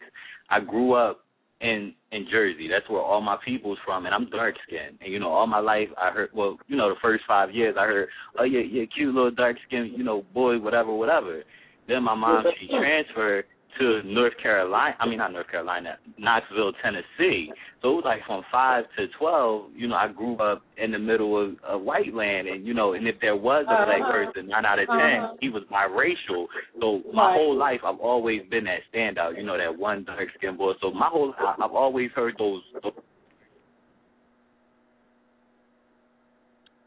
[0.49, 1.25] I grew up
[1.61, 2.69] in in Jersey.
[2.69, 4.97] That's where all my people's from, and I'm dark skinned.
[5.01, 6.29] And you know, all my life I heard.
[6.33, 8.07] Well, you know, the first five years I heard,
[8.39, 11.43] oh yeah, yeah, cute little dark skinned, you know, boy, whatever, whatever.
[11.89, 13.45] Then my mom she transferred
[13.79, 14.95] to North Carolina.
[14.99, 17.51] I mean, not North Carolina, Knoxville, Tennessee.
[17.81, 19.71] So it was like from five to twelve.
[19.75, 22.93] You know, I grew up in the middle of, of white land, and you know,
[22.93, 24.11] and if there was a black Uh-huh.
[24.11, 25.33] person, nine out of 10 Uh-huh.
[25.41, 26.45] he was biracial.
[26.79, 27.35] So my Right.
[27.37, 29.35] whole life, I've always been that standout.
[29.37, 30.73] You know, that one dark skinned boy.
[30.81, 32.61] So my whole, I- I've always heard those.
[32.83, 32.93] those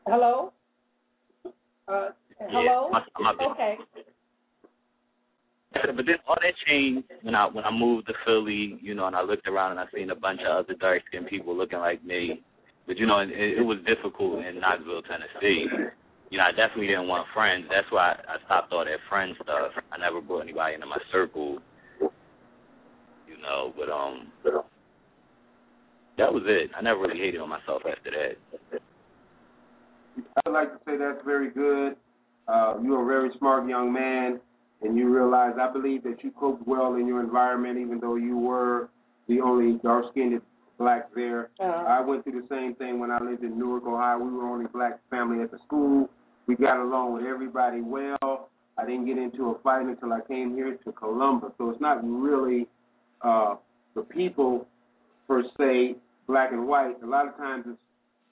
[0.06, 0.52] Hello?
[1.88, 2.10] Uh,
[2.50, 2.88] hello?
[2.90, 3.78] my- my okay.
[5.72, 9.16] But then all that changed when I when I moved to Philly, you know, and
[9.16, 12.04] I looked around and I seen a bunch of other dark skinned people looking like
[12.04, 12.42] me.
[12.86, 15.66] But you know, it, it was difficult in Knoxville, Tennessee.
[16.30, 17.66] You know, I definitely didn't want friends.
[17.70, 19.72] That's why I stopped all that friend stuff.
[19.92, 21.58] I never brought anybody into my circle.
[22.00, 24.32] You know, but um,
[26.18, 26.70] that was it.
[26.76, 28.80] I never really hated on myself after that.
[30.44, 31.96] I'd like to say that's very good.
[32.48, 34.40] Uh, you're a very smart young man,
[34.82, 38.36] and you realize I believe that you coped well in your environment, even though you
[38.36, 38.88] were
[39.28, 40.40] the only dark-skinned
[40.78, 41.50] black there.
[41.60, 44.18] Uh, I went through the same thing when I lived in Newark, Ohio.
[44.18, 46.08] We were only black family at the school.
[46.46, 48.48] We got along with everybody well.
[48.76, 51.52] I didn't get into a fight until I came here to Columbus.
[51.58, 52.66] So it's not really
[53.20, 53.56] uh,
[53.94, 54.66] the people
[55.28, 55.96] per se,
[56.26, 56.96] black and white.
[57.02, 57.78] A lot of times it's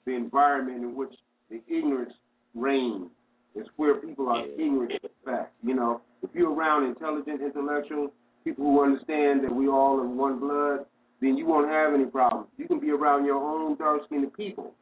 [0.05, 1.13] the environment in which
[1.49, 2.13] the ignorance
[2.53, 3.07] reigns.
[3.55, 5.51] It's where people are ignorant of facts.
[5.63, 8.11] You know, if you're around intelligent intellectuals,
[8.43, 10.85] people who understand that we all are one blood,
[11.21, 12.47] then you won't have any problems.
[12.57, 14.73] You can be around your own dark skinned people.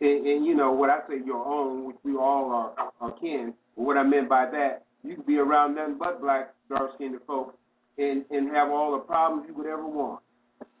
[0.00, 3.54] And, and you know, what I say your own, which we all are, are kin,
[3.76, 7.18] but what I meant by that, you can be around nothing but black, dark skinned
[7.26, 7.54] folks
[7.98, 10.20] and, and have all the problems you could ever want.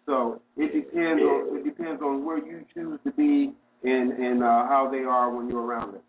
[0.06, 3.52] So it depends on it depends on where you choose to be
[3.84, 6.02] and, and uh, how they are when you're around them.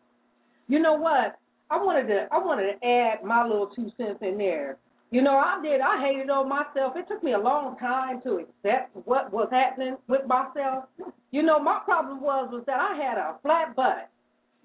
[0.67, 1.37] You know what?
[1.69, 4.77] I wanted to I wanted to add my little two cents in there.
[5.11, 5.81] You know, I did.
[5.81, 6.93] I hated on myself.
[6.95, 10.85] It took me a long time to accept what was happening with myself.
[11.31, 14.09] You know, my problem was was that I had a flat butt,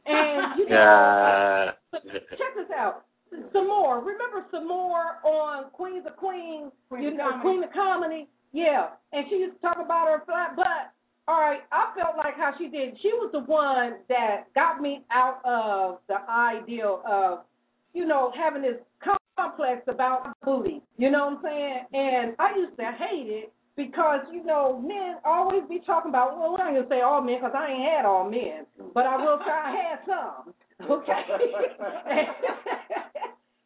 [0.06, 2.00] and you know, Yeah.
[2.02, 3.04] check this out.
[3.52, 4.00] Some more.
[4.00, 7.42] Remember Sommore on Queens of Queens, Queen you know, Comedy.
[7.42, 8.28] Queen of Comedy.
[8.52, 10.90] Yeah, and she used to talk about her flat butt.
[11.28, 12.98] All right, I felt like how she did.
[13.02, 17.40] She was the one that got me out of the ideal of,
[17.94, 18.78] you know, having this
[19.36, 20.82] complex about booty.
[20.98, 21.86] You know what I'm saying?
[21.92, 26.36] And I used to hate it because you know men always be talking about.
[26.38, 29.16] Well, I ain't gonna say all men because I ain't had all men, but I
[29.16, 30.52] will say I had some.
[30.90, 31.12] Okay.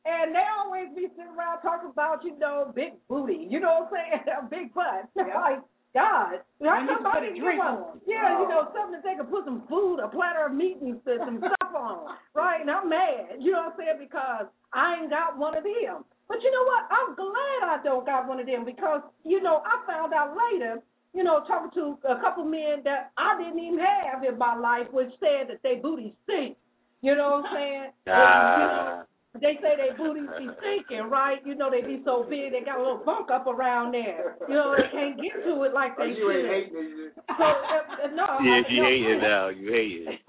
[0.04, 3.46] And they always be sitting around talking about, you know, big booty.
[3.48, 4.20] You know what I'm
[4.50, 4.50] saying?
[4.68, 5.08] Big butt.
[5.16, 5.60] Like,
[5.94, 6.40] God.
[6.60, 7.76] And you can put somebody a drink give on.
[7.80, 10.78] them- Yeah, you know, something that they can put some food, a platter of meat
[10.82, 12.16] and some some stuff on.
[12.34, 12.60] Right?
[12.60, 13.38] And I'm mad.
[13.38, 13.98] You know what I'm saying?
[14.00, 16.04] Because I ain't got one of them.
[16.26, 16.82] But you know what?
[16.90, 20.82] I'm glad I don't got one of them because, you know, I found out later,
[21.12, 24.88] you know, talking to a couple men that I didn't even have in my life,
[24.90, 26.56] which said that they booty stink.
[27.02, 27.90] You know what I'm saying?
[28.06, 28.16] And,
[28.62, 29.04] you know, Ah.
[29.40, 31.38] They say they booties be sinking, right?
[31.44, 34.36] You know they be so big, they got a little bunk up around there.
[34.48, 36.50] You know they can't get to it like Oh, they you ain't should.
[36.50, 37.12] hating it.
[37.36, 39.48] So uh, uh, no, Yeah, I- you no, hate it now.
[39.48, 40.20] You hate it.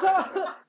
[0.00, 0.10] so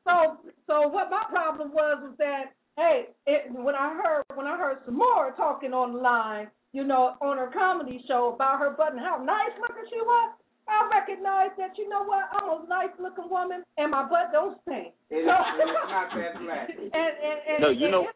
[0.06, 0.38] so
[0.68, 4.78] so what my problem was was that hey, it, when I heard when I heard
[4.86, 9.00] Sommore talking on the line, you know, on her comedy show about her butt and
[9.00, 10.34] how nice looking she was,
[10.68, 14.58] I recognize that you know what, I'm a nice looking woman and my butt don't
[14.64, 14.94] stink.
[15.12, 16.70] And it's, and it's not that black.
[16.78, 18.08] and, and, and, No, you and know-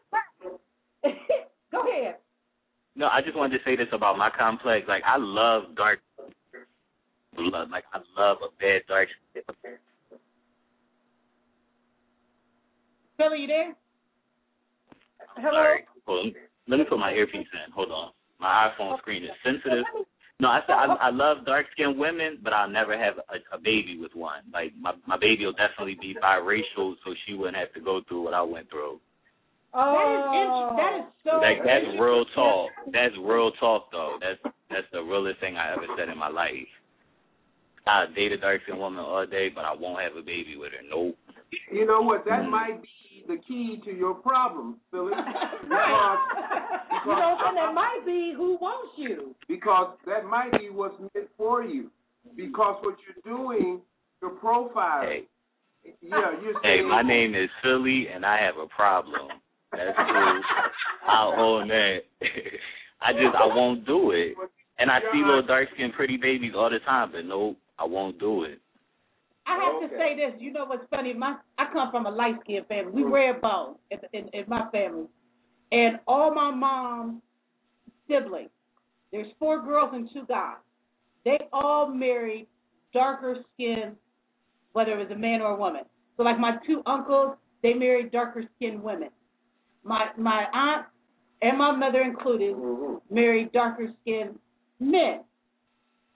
[1.04, 1.16] it's-
[1.72, 2.16] Go ahead.
[2.96, 4.86] No, I just wanted to say this about my complex.
[4.88, 6.00] Like I love dark
[7.36, 7.70] blood.
[7.70, 9.42] Like I love a bad dark skin.
[13.16, 13.74] Philly, you there?
[15.36, 15.52] Hello.
[15.52, 15.84] Sorry.
[16.06, 16.32] Hold on.
[16.66, 17.72] Let me put my earpiece in.
[17.72, 18.10] Hold on.
[18.40, 19.84] My iPhone screen is sensitive.
[20.40, 23.58] No, I said I, I love dark skinned women, but I'll never have a, a
[23.58, 24.42] baby with one.
[24.52, 28.22] Like my my baby will definitely be biracial, so she wouldn't have to go through
[28.22, 29.00] what I went through.
[29.72, 31.36] Oh, That is, that is so.
[31.36, 32.70] Like that's real talk.
[32.92, 34.18] That's real talk though.
[34.20, 36.72] That's that's the realest thing I ever said in my life.
[37.86, 40.72] I date a dark skinned woman all day, but I won't have a baby with
[40.72, 40.84] her.
[40.88, 41.16] Nope.
[41.72, 42.24] You know what?
[42.24, 42.50] That mm.
[42.50, 45.12] might be the key to your problem, Philly.
[45.62, 46.18] Because,
[47.06, 49.34] you know, and that might be who wants you.
[49.48, 51.90] because that might be what's meant for you.
[52.36, 53.80] Because what you're doing,
[54.20, 55.02] your profile.
[55.02, 55.24] Hey,
[56.02, 59.28] Yeah, you're hey, my name is Philly, and I have a problem.
[59.72, 60.40] That's cool.
[61.08, 61.98] I'll own that.
[63.00, 64.34] I just I won't do it.
[64.78, 68.18] And I see little dark skinned pretty babies all the time, but nope, I won't
[68.18, 68.58] do it.
[69.46, 70.40] I have to say this.
[70.40, 71.12] You know what's funny?
[71.12, 72.92] My I come from a light skinned family.
[72.92, 73.12] We mm.
[73.12, 75.06] red bone in, in, in my family,
[75.72, 77.22] and all my mom's
[78.08, 78.50] siblings.
[79.12, 80.56] There's four girls and two guys.
[81.24, 82.46] They all married
[82.92, 83.96] darker skinned,
[84.72, 85.82] whether it was a man or a woman.
[86.16, 89.10] So like my two uncles, they married darker skinned women.
[89.84, 90.86] My my aunt
[91.42, 93.00] and my mother included Mhm.
[93.10, 94.38] married darker skinned
[94.78, 95.24] men.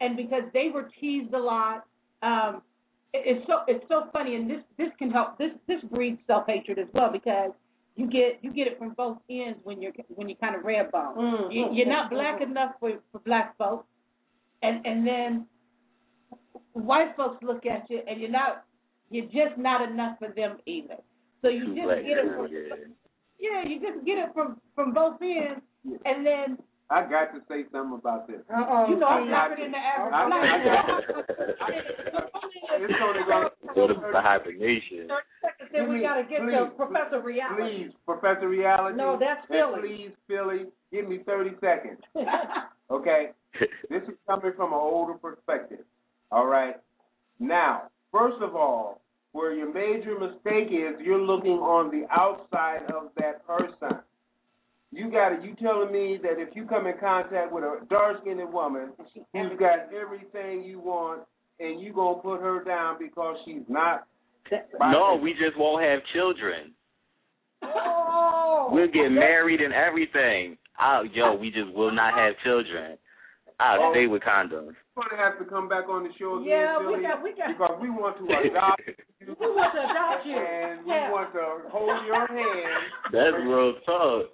[0.00, 1.86] And because they were teased a lot,
[2.22, 2.62] um,
[3.12, 6.46] it- it's so it's so funny and this this can help this this breeds self
[6.46, 7.52] hatred as well because
[7.96, 10.90] you get you get it from both ends when you're when you're kind of red
[10.90, 11.16] bone.
[11.16, 12.50] Mm, You, mm, you're mm, not black mm.
[12.50, 13.86] enough for for black folks,
[14.62, 15.46] and and then
[16.72, 18.64] white folks look at you and you're not
[19.10, 20.96] you're just not enough for them either.
[21.42, 22.74] So you Too just black get it from yeah.
[23.38, 25.62] yeah you just get it from from both ends
[26.04, 26.58] and then
[26.90, 28.40] I got to say something about this.
[28.54, 28.86] Uh-oh.
[28.88, 29.28] you know I'm see.
[29.30, 32.20] blacker than the average I- black.
[32.76, 35.08] It's only gonna Go to the hibernation.
[35.72, 37.62] Then we got to get to Professor Reality.
[37.62, 38.96] Please, Professor Reality.
[38.96, 39.80] No, that's Philly.
[39.80, 41.98] Please, Philly, give me 30 seconds.
[42.90, 43.30] Okay?
[43.88, 45.80] This is coming from an older perspective.
[46.30, 46.76] All right?
[47.40, 49.00] Now, first of all,
[49.32, 54.00] where your major mistake is you're looking on the outside of that person.
[54.94, 55.42] You got it.
[55.42, 58.92] You telling me that if you come in contact with a dark skinned woman
[59.32, 61.22] who's got everything you want,
[61.58, 64.06] and you gonna put her down because she's not?
[64.80, 66.72] No, we just won't have children.
[67.62, 68.68] Oh.
[68.70, 70.56] We'll get married and everything.
[70.80, 72.96] Oh, yo, we just will not have children.
[73.60, 74.10] I'll stay oh.
[74.10, 74.74] with condoms.
[74.96, 77.48] You're gonna have to come back on the show again, Yeah, we got- we got-
[77.48, 78.94] because we want to adopt you.
[79.38, 80.36] We want to adopt you.
[80.36, 81.10] And we Yeah.
[81.10, 82.82] want to hold your hand.
[83.12, 84.26] That's real talk.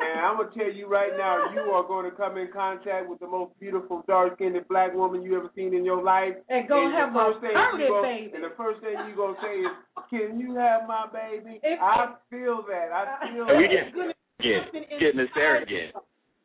[0.00, 3.20] And I'm gonna tell you right now, you are going to come in contact with
[3.20, 6.34] the most beautiful dark-skinned black woman you ever seen in your life.
[6.48, 8.32] And go the have a first thing you permanent go- baby.
[8.34, 9.72] And the first thing you gonna say is,
[10.08, 12.92] "Can you have my baby?" If- I feel that.
[12.92, 13.92] I feel And we that.
[14.40, 15.94] get get getting a surrogate.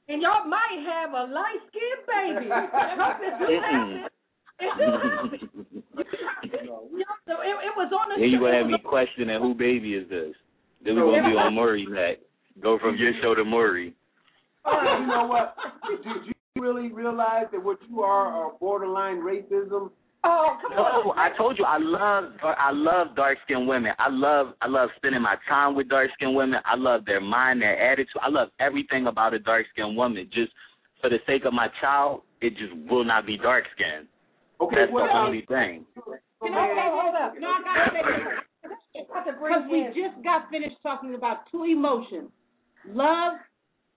[0.07, 2.49] And y'all might have a light skinned baby.
[2.52, 3.45] Hope it do.
[3.49, 4.11] It.
[6.65, 6.88] Y'all,
[7.27, 10.07] so it, it was on the Then you gonna have me questioning who baby is
[10.10, 10.34] this.
[10.84, 12.22] Then we gonna be on Maury next.
[12.61, 13.94] Go from your show to Maury.
[14.65, 15.56] Oh, you know what?
[16.03, 19.91] Did you really realize that what you are are borderline racism?
[20.26, 21.19] Oh, come No, on.
[21.19, 23.91] I told you I love I love dark skinned women.
[23.99, 26.60] I love I love spending my time with dark skinned women.
[26.65, 28.22] I love their mind, their attitude.
[28.22, 30.27] I love everything about a dark skinned woman.
[30.34, 30.52] Just
[30.99, 34.07] for the sake of my child, it just will not be dark skinned.
[34.60, 35.85] Okay, That's what the only thing.
[35.95, 37.34] You know, okay, hold up.
[37.38, 39.07] No, I gotta say this.
[39.14, 42.30] Got to bring Because we just got finished talking about two emotions,
[42.88, 43.34] love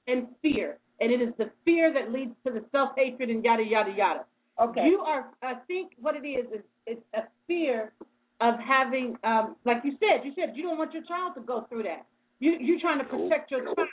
[0.06, 0.78] and fear.
[1.00, 4.24] And it is the fear that leads to the self hatred and yada yada yada.
[4.60, 4.86] Okay.
[4.86, 7.92] You are I think what it is is it's a fear
[8.40, 11.66] of having um like you said, you said you don't want your child to go
[11.68, 12.06] through that.
[12.40, 13.88] You you're trying to protect your child.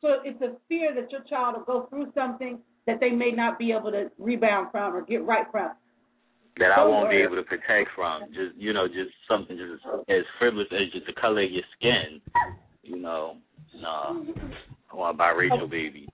[0.00, 3.58] So it's a fear that your child will go through something that they may not
[3.58, 5.70] be able to rebound from or get right from.
[6.58, 8.24] That I won't be able to protect from.
[8.28, 12.20] Just you know, just something just as frivolous as just the color of your skin.
[12.82, 13.36] You know,
[13.80, 14.26] no.
[14.92, 16.08] I want a biracial baby.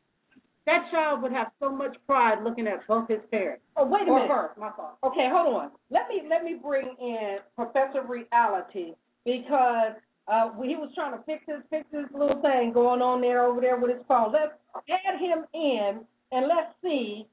[0.68, 3.62] That child would have so much pride looking at both his parents.
[3.74, 4.28] Oh, wait a Or minute.
[4.30, 4.98] her, my fault.
[5.02, 5.70] Okay, hold on.
[5.90, 8.92] Let me let me bring in Professor Reality
[9.24, 9.92] because
[10.30, 13.62] uh, he was trying to fix his fix his little thing going on there over
[13.62, 14.30] there with his phone.
[14.30, 16.00] Let's add him in
[16.32, 17.26] and let's see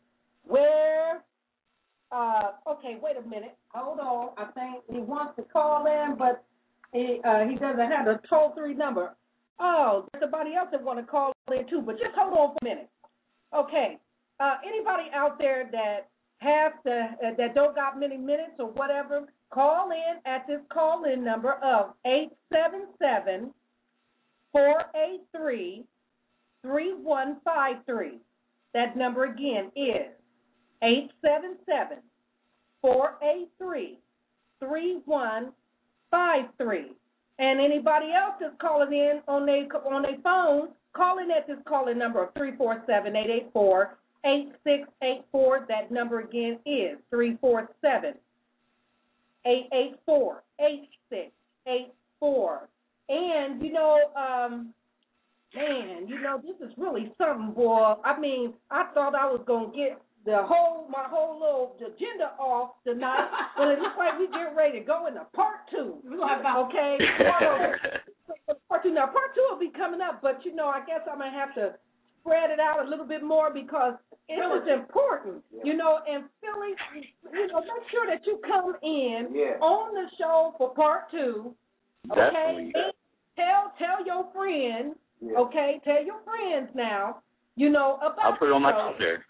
[0.47, 1.21] where.
[2.11, 3.57] Uh, okay, wait a minute.
[3.73, 4.29] Hold on.
[4.37, 6.41] I think he wants to call in, but
[6.93, 9.13] he uh, he doesn't have the toll free number.
[9.59, 12.57] Oh, there's somebody else that want to call in too, but just hold on for
[12.61, 12.89] a minute.
[13.53, 13.97] Okay.
[14.39, 16.09] Uh, anybody out there that
[16.39, 21.05] have the uh, that don't got many minutes or whatever, call in at this call
[21.05, 23.53] in number of eight seven seven
[24.51, 25.85] four eight three
[26.61, 28.19] three one five three.
[28.73, 30.11] That number again is
[30.83, 31.99] eight seven seven
[32.81, 33.99] four eight three
[34.59, 35.53] three one
[36.11, 36.91] five three.
[37.39, 41.57] And anybody else that's calling in on their on their phone, call in at this
[41.67, 45.65] calling number of three four seven eight eight four eight six eight four.
[45.67, 48.13] That number again is three four seven
[49.45, 51.31] eight eight four eight six
[51.67, 52.69] eight four.
[53.09, 54.73] And you know, um,
[55.55, 57.95] man, you know, this is really something, boy.
[58.03, 62.71] I mean, I thought I was gonna get the whole my whole little agenda off
[62.85, 65.97] tonight, but it looks like we get ready to go into part two.
[66.45, 66.97] Okay.
[67.39, 67.79] part
[68.83, 68.93] two.
[68.93, 71.53] Now part two will be coming up, but you know, I guess I'm gonna have
[71.55, 71.75] to
[72.21, 73.93] spread it out a little bit more because
[74.27, 75.99] it was important, you know.
[76.09, 76.73] And Philly,
[77.33, 79.57] you know, make sure that you come in Yeah.
[79.61, 81.55] on the show for part two.
[82.11, 82.71] Okay.
[83.35, 84.95] Tell tell your friends.
[85.21, 85.37] Yeah.
[85.37, 85.81] Okay.
[85.83, 87.21] Tell your friends now.
[87.55, 88.19] You know about.
[88.23, 88.71] I'll put it on my.
[88.95, 89.25] Twitter.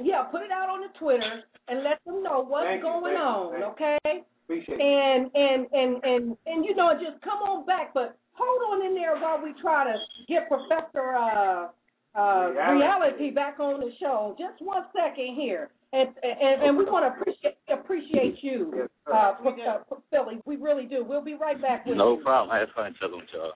[0.00, 3.18] Yeah, put it out on the Twitter and let them know what's Thank going you,
[3.18, 3.58] on.
[3.58, 3.64] you.
[3.66, 8.80] Okay Appreciate and and and and and you know just come on back but hold
[8.80, 9.96] on in there while we try to
[10.28, 11.68] get professor uh
[12.14, 12.78] uh Reality.
[12.78, 17.20] reality back on the show just one second here and and, and we want to
[17.20, 19.12] appreciate appreciate you Yes, sir.
[19.12, 22.22] uh, Pro- uh Pro- Philly we really do we'll be right back with No you
[22.22, 22.50] problem.
[22.54, 23.52] I had fun telling y'all.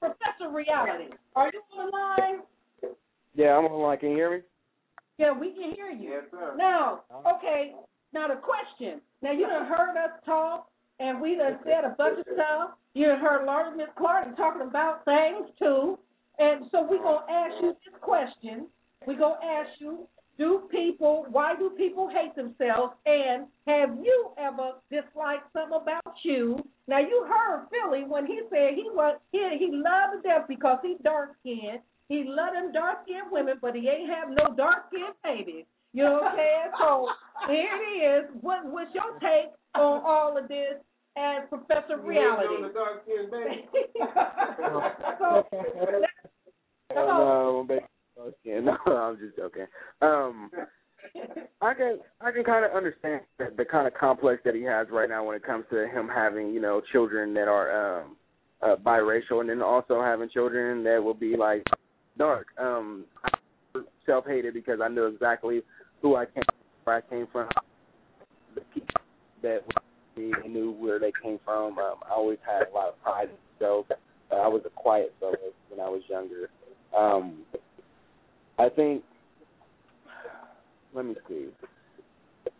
[0.00, 2.40] professor reality are you on the line
[3.34, 3.98] Yeah, I'm on the line.
[3.98, 4.42] Can you hear me?
[5.18, 6.54] yeah we can hear you Yes, sir.
[6.56, 7.02] Now,
[7.36, 7.72] okay,
[8.12, 9.00] now the question.
[9.22, 10.68] Now you done heard us talk
[11.00, 12.70] and we done said a bunch of stuff.
[12.94, 15.98] You heard Lordy Miss Clardy talking about things too.
[16.38, 18.66] And so we're gonna ask you this question.
[19.06, 20.06] We're gonna ask you,
[20.38, 26.58] do people why do people hate themselves and have you ever disliked something about you?
[26.86, 30.98] Now you heard Philly when he said he was he he loved death because he's
[31.02, 31.80] dark skinned.
[32.08, 35.64] He loved them dark skinned women, but he ain't have no dark skinned babies.
[35.92, 36.70] You know what I'm saying?
[36.78, 37.08] So
[37.48, 38.30] here it is.
[38.40, 40.78] What what's your take on all of this
[41.18, 42.54] as Professor Reality?
[45.18, 45.44] so,
[46.94, 47.84] No, baby.
[48.44, 49.66] No, I'm just joking.
[50.02, 50.50] Um,
[51.60, 54.88] I can I can kind of understand the, the kind of complex that he has
[54.90, 58.16] right now when it comes to him having you know children that are um
[58.62, 61.62] uh, biracial and then also having children that will be like
[62.18, 62.48] dark.
[62.58, 63.04] Um,
[64.04, 65.62] self hated because I knew exactly
[66.02, 66.44] who I came
[66.84, 67.48] where I came from.
[68.54, 68.94] The people
[69.42, 69.62] that
[70.18, 71.78] me and knew where they came from.
[71.78, 73.86] Um, I always had a lot of pride in myself.
[73.90, 75.34] Uh, I was a quiet fellow
[75.70, 76.50] when I was younger.
[76.96, 77.38] Um,
[78.58, 79.02] I think.
[80.94, 81.48] Let me see.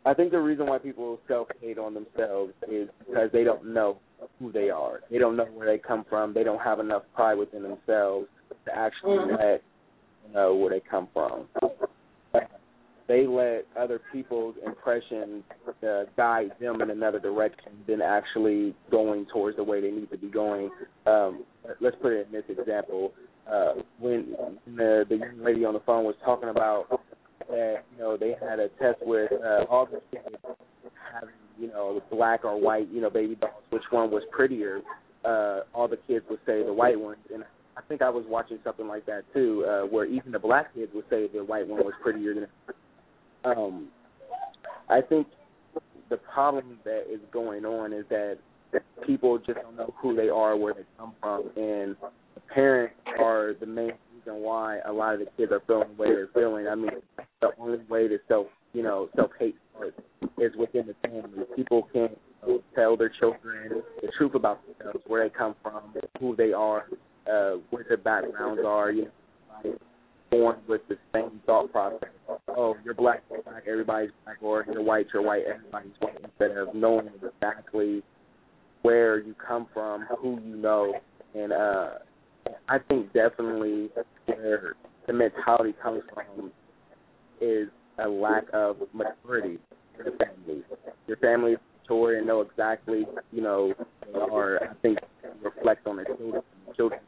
[0.05, 3.99] I think the reason why people self hate on themselves is because they don't know
[4.39, 5.01] who they are.
[5.11, 6.35] They don't know where they come from.
[6.35, 8.29] They don't have enough pride within themselves
[8.67, 9.63] to actually let
[10.27, 11.47] you know where they come from.
[13.09, 15.43] They let other people's impressions
[15.83, 20.19] uh, guide them in another direction than actually going towards the way they need to
[20.19, 20.71] be going.
[21.07, 21.45] Um,
[21.81, 23.15] let's put it in this example.
[23.51, 24.37] Uh, when
[24.77, 27.01] the, the young lady on the phone was talking about
[27.49, 30.37] that, you know, they had a test with uh, all the kids
[31.11, 34.83] having, you know, black or white, you know, baby dolls, which one was prettier.
[35.25, 37.43] Uh, all the kids would say the white ones, and
[37.75, 40.93] I think I was watching something like that too, uh, where even the black kids
[40.95, 42.47] would say the white one was prettier than.
[43.45, 43.89] Um,
[44.89, 45.27] I think
[46.11, 48.39] the problem that is going on is that
[49.07, 51.97] people just don't know who they are, where they come from, and
[52.35, 56.03] the parents are the main reason why a lot of the kids are feeling the
[56.03, 56.67] way they're feeling.
[56.69, 56.91] I mean,
[57.41, 59.57] the only way to self, you know, self hate
[60.39, 61.45] is within the family.
[61.57, 62.13] People can't
[62.47, 66.53] you know, tell their children the truth about themselves, where they come from, who they
[66.53, 66.87] are,
[67.31, 68.91] uh, what their backgrounds are.
[68.91, 69.11] You know,
[69.65, 69.79] like,
[70.31, 72.09] born with the same thought process.
[72.49, 76.57] Oh, you're black, you're black, everybody's black, or you're white, you're white, everybody's white, instead
[76.57, 78.03] of knowing exactly
[78.83, 80.95] where you come from, who you know,
[81.35, 81.91] and uh
[82.69, 83.91] I think definitely
[84.27, 84.75] where
[85.07, 86.51] the mentality comes from
[87.41, 87.69] is
[87.99, 89.59] a lack of maturity
[89.99, 90.63] in the family.
[91.07, 93.75] Your family is mature and know exactly, you know,
[94.15, 94.99] or I think
[95.43, 96.43] reflect on their children.
[96.77, 97.01] Children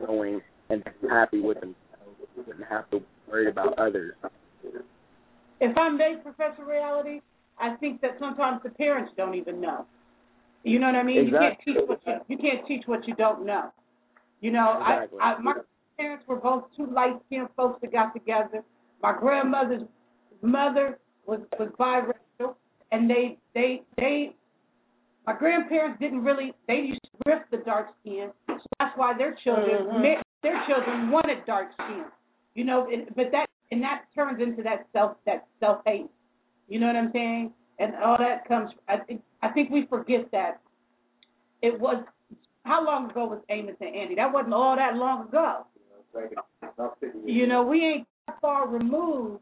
[0.00, 0.40] knowing
[0.70, 1.76] and happy with themselves,
[2.36, 4.14] wouldn't have to worry about others.
[5.60, 7.20] If I may, Professor Reality,
[7.58, 9.86] I think that sometimes the parents don't even know.
[10.62, 11.26] You know what I mean?
[11.26, 11.72] Exactly.
[11.74, 13.72] You can't teach what you you can't teach what you don't know.
[14.40, 15.18] You know, Exactly.
[15.20, 15.52] I, I my
[15.98, 18.62] parents were both two light skinned folks that got together.
[19.02, 19.82] My grandmother's
[20.42, 22.54] mother was was biracial,
[22.92, 24.34] and they they they
[25.26, 28.30] my grandparents didn't really they used to grip the dark skin.
[28.48, 30.22] So that's why their children Mhm.
[30.42, 32.04] their children wanted dark skin.
[32.54, 36.10] You know, and, but that and that turns into that self that self hate.
[36.68, 37.52] You know what I'm saying?
[37.78, 38.70] And all that comes.
[38.88, 40.60] I think I think we forget that
[41.62, 42.04] it was
[42.64, 44.14] how long ago was Amos and Andy?
[44.14, 45.66] That wasn't all that long ago.
[47.24, 49.40] You know, we ain't that far removed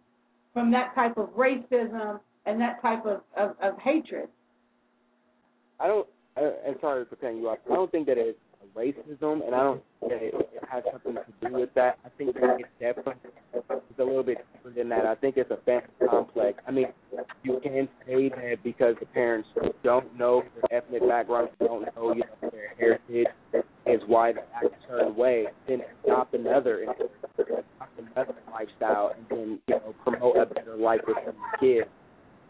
[0.53, 4.29] from that type of racism and that type of, of, of hatred.
[5.81, 6.07] I don't.
[6.37, 7.59] I'm sorry for cutting you off.
[7.71, 8.39] I don't think that it's
[8.79, 10.35] racism, and I don't think that it,
[10.71, 11.99] has something to do with that.
[12.05, 15.07] I think that it's definitely it's a little bit different than that.
[15.07, 16.59] I think it's a family complex.
[16.67, 16.89] I mean,
[17.43, 19.49] you can say that because the parents
[19.83, 23.27] don't know their ethnic background, don't know you know their heritage
[23.87, 25.47] is why they act a certain way.
[25.67, 31.33] Then adopt another, adopt another lifestyle, and then you know promote a better life within
[31.35, 31.89] the kids,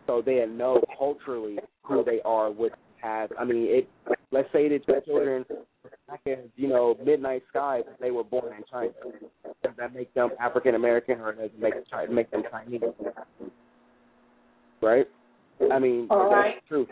[0.06, 3.30] so they know culturally who they are, what they have.
[3.38, 3.88] I mean, it.
[4.30, 5.44] Let's say that your children
[6.08, 8.90] back as you know Midnight Sky, but they were born in China.
[9.62, 12.80] Does that make them African American, or does it make Chi- make them Chinese?
[14.80, 15.06] Right.
[15.72, 16.54] I mean, All that's right.
[16.70, 16.86] the.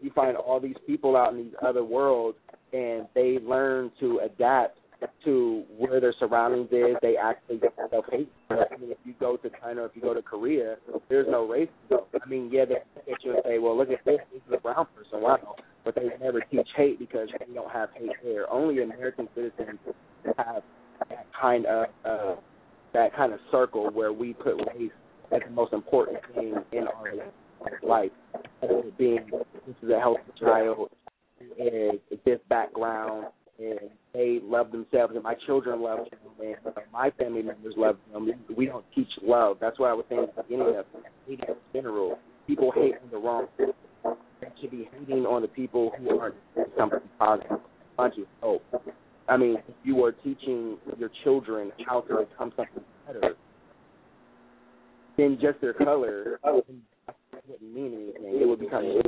[0.00, 2.38] You find all these people out in these other worlds,
[2.72, 4.78] and they learn to adapt
[5.24, 6.96] to where their surroundings is.
[7.02, 7.60] They actually
[7.90, 8.30] self hate.
[8.50, 10.76] I mean, if you go to China if you go to Korea,
[11.08, 12.02] there's no racism.
[12.20, 14.18] I mean, yeah, they look at you and say, "Well, look at this.
[14.32, 15.56] This is a brown person." Wow.
[15.84, 18.50] But they never teach hate because we don't have hate there.
[18.50, 19.78] Only American citizens
[20.36, 20.62] have
[21.08, 22.34] that kind of uh,
[22.92, 24.90] that kind of circle where we put race
[25.32, 27.12] as the most important thing in our
[27.82, 28.10] life.
[28.98, 29.30] Being
[29.66, 30.90] this is a healthy child,
[31.58, 33.26] is this background,
[34.18, 38.28] they love themselves, and my children love them, and my family members love them.
[38.56, 39.58] We don't teach love.
[39.60, 40.86] That's what I was saying at the beginning of
[41.28, 42.18] hating in general.
[42.48, 43.76] People hate on the wrong people.
[44.40, 46.34] They should be hating on the people who aren't
[46.76, 47.58] something positive.
[47.96, 48.64] Bunch of hope.
[49.28, 53.36] I mean, you were teaching your children how to become something better,
[55.16, 56.82] then just their color wouldn't
[57.62, 58.40] mean anything.
[58.40, 59.00] It would become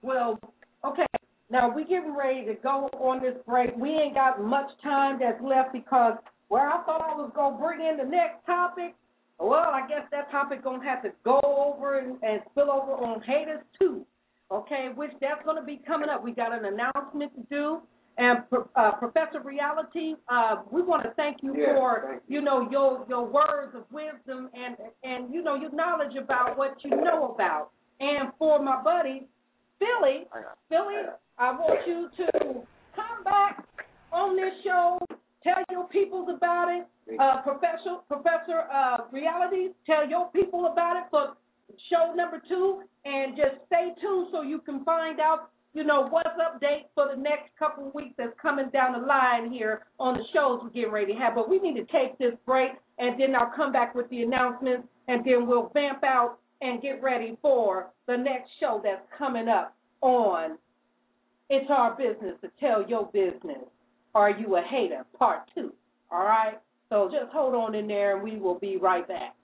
[0.00, 0.38] Well,
[0.86, 1.04] okay.
[1.52, 3.76] Now we're getting ready to go on this break.
[3.76, 6.14] We ain't got much time that's left because
[6.48, 8.94] where I thought I was gonna bring in the next topic,
[9.38, 13.20] well, I guess that topic gonna have to go over and, and spill over on
[13.20, 14.06] haters too.
[14.50, 16.24] Okay, which that's gonna be coming up.
[16.24, 17.80] We got an announcement to do.
[18.16, 18.44] And
[18.76, 23.04] uh, Professor Reality, uh, we want to thank you Yeah, for thank you know your
[23.10, 27.72] your words of wisdom and and you know your knowledge about what you know about.
[28.00, 29.26] And for my buddy
[29.78, 30.26] Philly,
[30.68, 30.94] Philly,
[31.38, 32.62] I want you to
[32.94, 33.64] come back
[34.12, 34.98] on this show,
[35.42, 36.86] tell your peoples about it.
[37.18, 41.34] Uh, Professor Professor uh, Reality, tell your people about it for
[41.90, 46.28] show number two, and just stay tuned so you can find out, you know, what's
[46.38, 50.24] update for the next couple of weeks that's coming down the line here on the
[50.32, 51.34] shows we're getting ready to have.
[51.34, 54.86] But we need to take this break, and then I'll come back with the announcements,
[55.08, 59.74] and then we'll vamp out and get ready for the next show that's coming up
[60.02, 60.58] on
[61.54, 63.68] It's Our Business to Tell Your Business.
[64.14, 65.04] Are You a Hater?
[65.18, 65.74] Part two.
[66.10, 66.54] All right?
[66.88, 69.34] So just hold on in there, and we will be right back.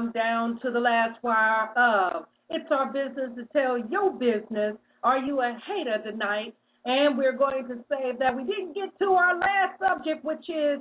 [0.00, 4.76] Come down to the last wire of It's Our Business to Tell Your Business.
[5.02, 6.54] Are you a hater tonight?
[6.86, 10.80] And we're going to say that we didn't get to our last subject, which is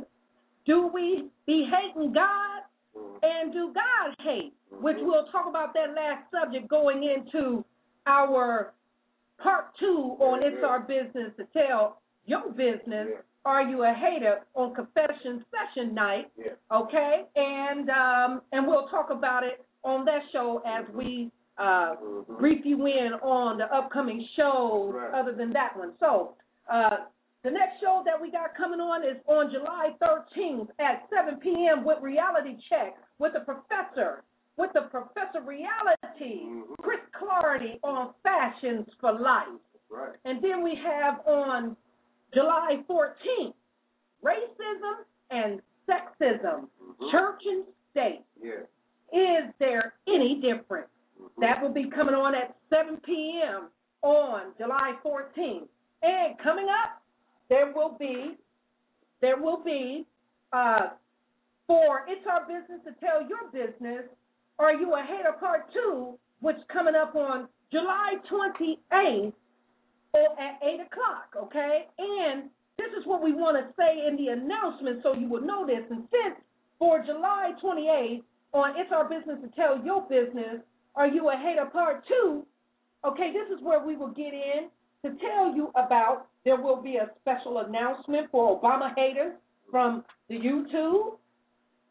[0.65, 2.61] do we be hating God
[3.21, 4.53] and do God hate?
[4.71, 7.65] Which we'll talk about that last subject going into
[8.07, 8.73] our
[9.43, 13.07] part two on It's Our Business to Tell Your Business.
[13.45, 16.31] Are you a hater on confession session night?
[16.37, 16.51] Yeah.
[16.71, 21.95] Okay, and um, and we'll talk about it on that show as we uh,
[22.37, 24.93] brief you in on the upcoming shows.
[24.93, 25.13] Right.
[25.13, 26.35] Other than that one, so
[26.71, 27.05] uh,
[27.43, 31.85] the next show that we got coming on is on July 13th at 7 p.m.
[31.85, 34.23] with Reality Check with the professor,
[34.57, 36.43] with the Professor Reality,
[36.81, 39.47] Chris Clardy on Fashions for Life.
[39.89, 40.15] Right.
[40.25, 41.77] And then we have on
[42.33, 43.53] July 14th,
[44.23, 46.67] racism and sexism,
[47.11, 48.23] church and state.
[48.41, 48.63] Yeah.
[49.11, 50.87] Is there any difference?
[51.39, 53.69] That will be coming on at 7 p.m.
[54.01, 55.67] on July 14th.
[56.01, 57.01] And coming up,
[57.49, 58.37] there will be,
[59.21, 60.05] there will be,
[60.53, 60.89] uh,
[61.67, 64.03] for It's Our Business to Tell Your Business,
[64.59, 69.33] Are You a Hater Part 2, which coming up on July 28th or
[70.15, 71.87] at 8 o'clock, okay?
[71.97, 75.65] And this is what we want to say in the announcement so you will know
[75.65, 75.83] this.
[75.89, 76.35] And since
[76.77, 78.23] for July 28th
[78.53, 80.61] on It's Our Business to Tell Your Business,
[80.95, 82.45] Are You a Hater Part 2,
[83.05, 84.69] okay, this is where we will get in
[85.03, 89.33] to tell you about there will be a special announcement for Obama haters
[89.69, 91.17] from the YouTube.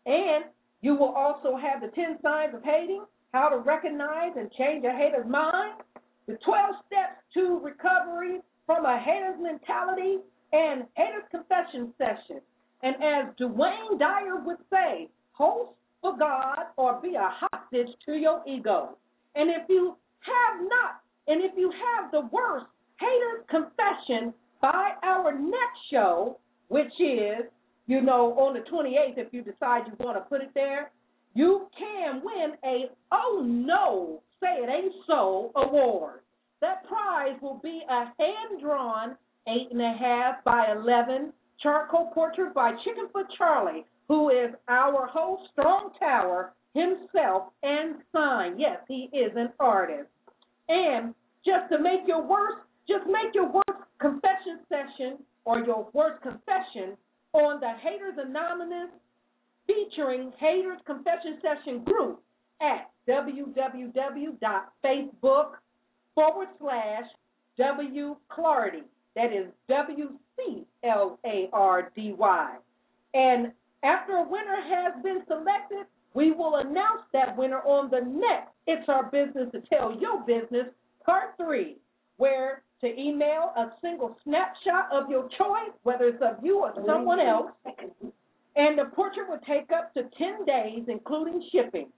[0.07, 0.45] And
[0.81, 4.91] you will also have the 10 signs of hating, how to recognize and change a
[4.91, 5.81] hater's mind,
[6.29, 10.19] the 12 steps to recovery from a hater's mentality,
[10.53, 12.41] and hater's confession session.
[12.83, 15.73] And as Duane Dyer would say, host
[16.03, 18.99] for God or be a hostage to your ego.
[19.35, 22.67] And if you have not, and if you have the worst
[23.01, 26.39] hater's confession by our next show,
[26.69, 27.47] which is,
[27.87, 30.91] you know, on the 28th, if you decide you want to put it there,
[31.35, 36.21] you can win a Oh No, Say It Ain't So award.
[36.61, 39.17] That prize will be a hand drawn
[39.47, 41.33] eight and a half by 11
[41.63, 48.59] charcoal portrait by Chickenfoot Charlie, who is our host, Strong Tower himself and sign.
[48.59, 50.09] Yes, he is an artist.
[50.69, 52.59] And just to make your worst,
[52.89, 56.97] just make your worst confession session or your worst confession
[57.33, 58.91] on the Haters Anonymous
[59.67, 62.23] featuring Haters Confession Session group
[62.61, 64.37] at www.facebook
[66.15, 67.05] forward slash
[67.57, 68.83] W Clardy.
[69.17, 72.57] That is W C L A R D Y.
[73.15, 73.53] And
[73.83, 78.89] after a winner has been selected, we will announce that winner on the next It's
[78.89, 80.67] Our Business to Tell Your Business,
[81.05, 81.77] Part 3,
[82.17, 87.19] where to email a single snapshot of your choice, whether it's of you or someone
[87.19, 87.29] mm-hmm.
[87.29, 88.13] else,
[88.57, 91.89] and the portrait will take up to 10 days, including shipping.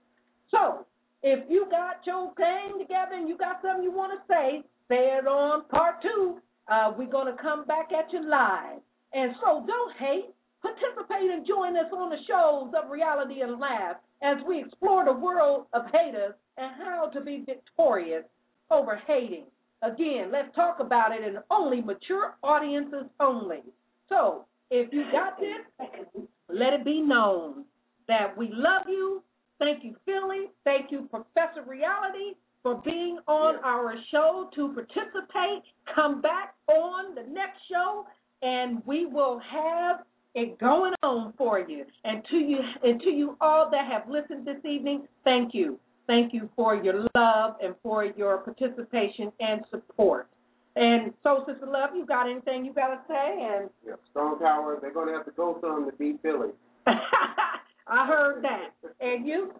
[0.49, 0.85] So,
[1.23, 5.17] if you got your thing together and you got something you want to say, say
[5.17, 6.39] it on part two.
[6.67, 8.79] Uh, we're going to come back at you live.
[9.13, 10.33] And so don't hate.
[10.61, 15.11] Participate and join us on the shows of reality and laugh as we explore the
[15.11, 18.23] world of haters and how to be victorious
[18.69, 19.45] over hating.
[19.81, 23.61] Again, let's talk about it in only mature audiences only.
[24.09, 27.65] So, if you got this, let it be known
[28.07, 29.23] that we love you.
[29.61, 30.47] Thank you, Philly.
[30.63, 35.61] Thank you, Professor Reality, for being on our show to participate.
[35.93, 38.07] Come back on the next show,
[38.41, 39.99] and we will have
[40.33, 41.85] it going on for you.
[42.03, 45.79] And to you, and to you all that have listened this evening, thank you.
[46.07, 50.27] Thank you for your love and for your participation and support.
[50.75, 53.37] And so, Sister Love, you got anything you got to say?
[53.39, 53.93] And Yeah.
[54.09, 56.49] Strong Tower, they're going to have to go some to beat Philly.
[57.91, 58.69] I heard that.
[59.01, 59.51] And you?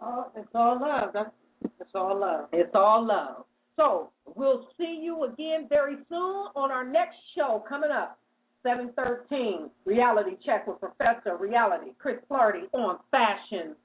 [0.00, 1.10] Oh, it's all love.
[1.12, 1.30] That's
[1.62, 2.48] it's all love.
[2.52, 3.44] It's all love.
[3.76, 8.18] So we'll see you again very soon on our next show coming up,
[8.62, 9.70] seven thirteen.
[9.84, 13.76] Reality check with Professor Reality Chris Clardy on fashion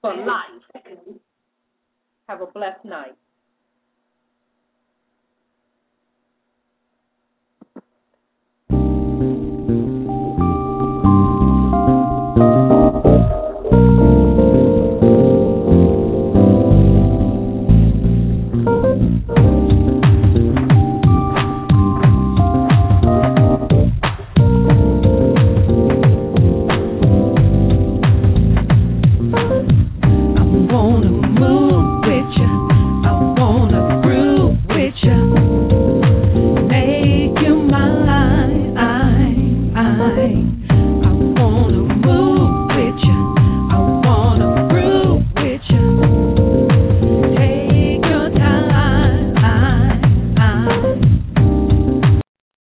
[0.00, 0.84] for life.
[2.28, 3.14] Have a blessed night.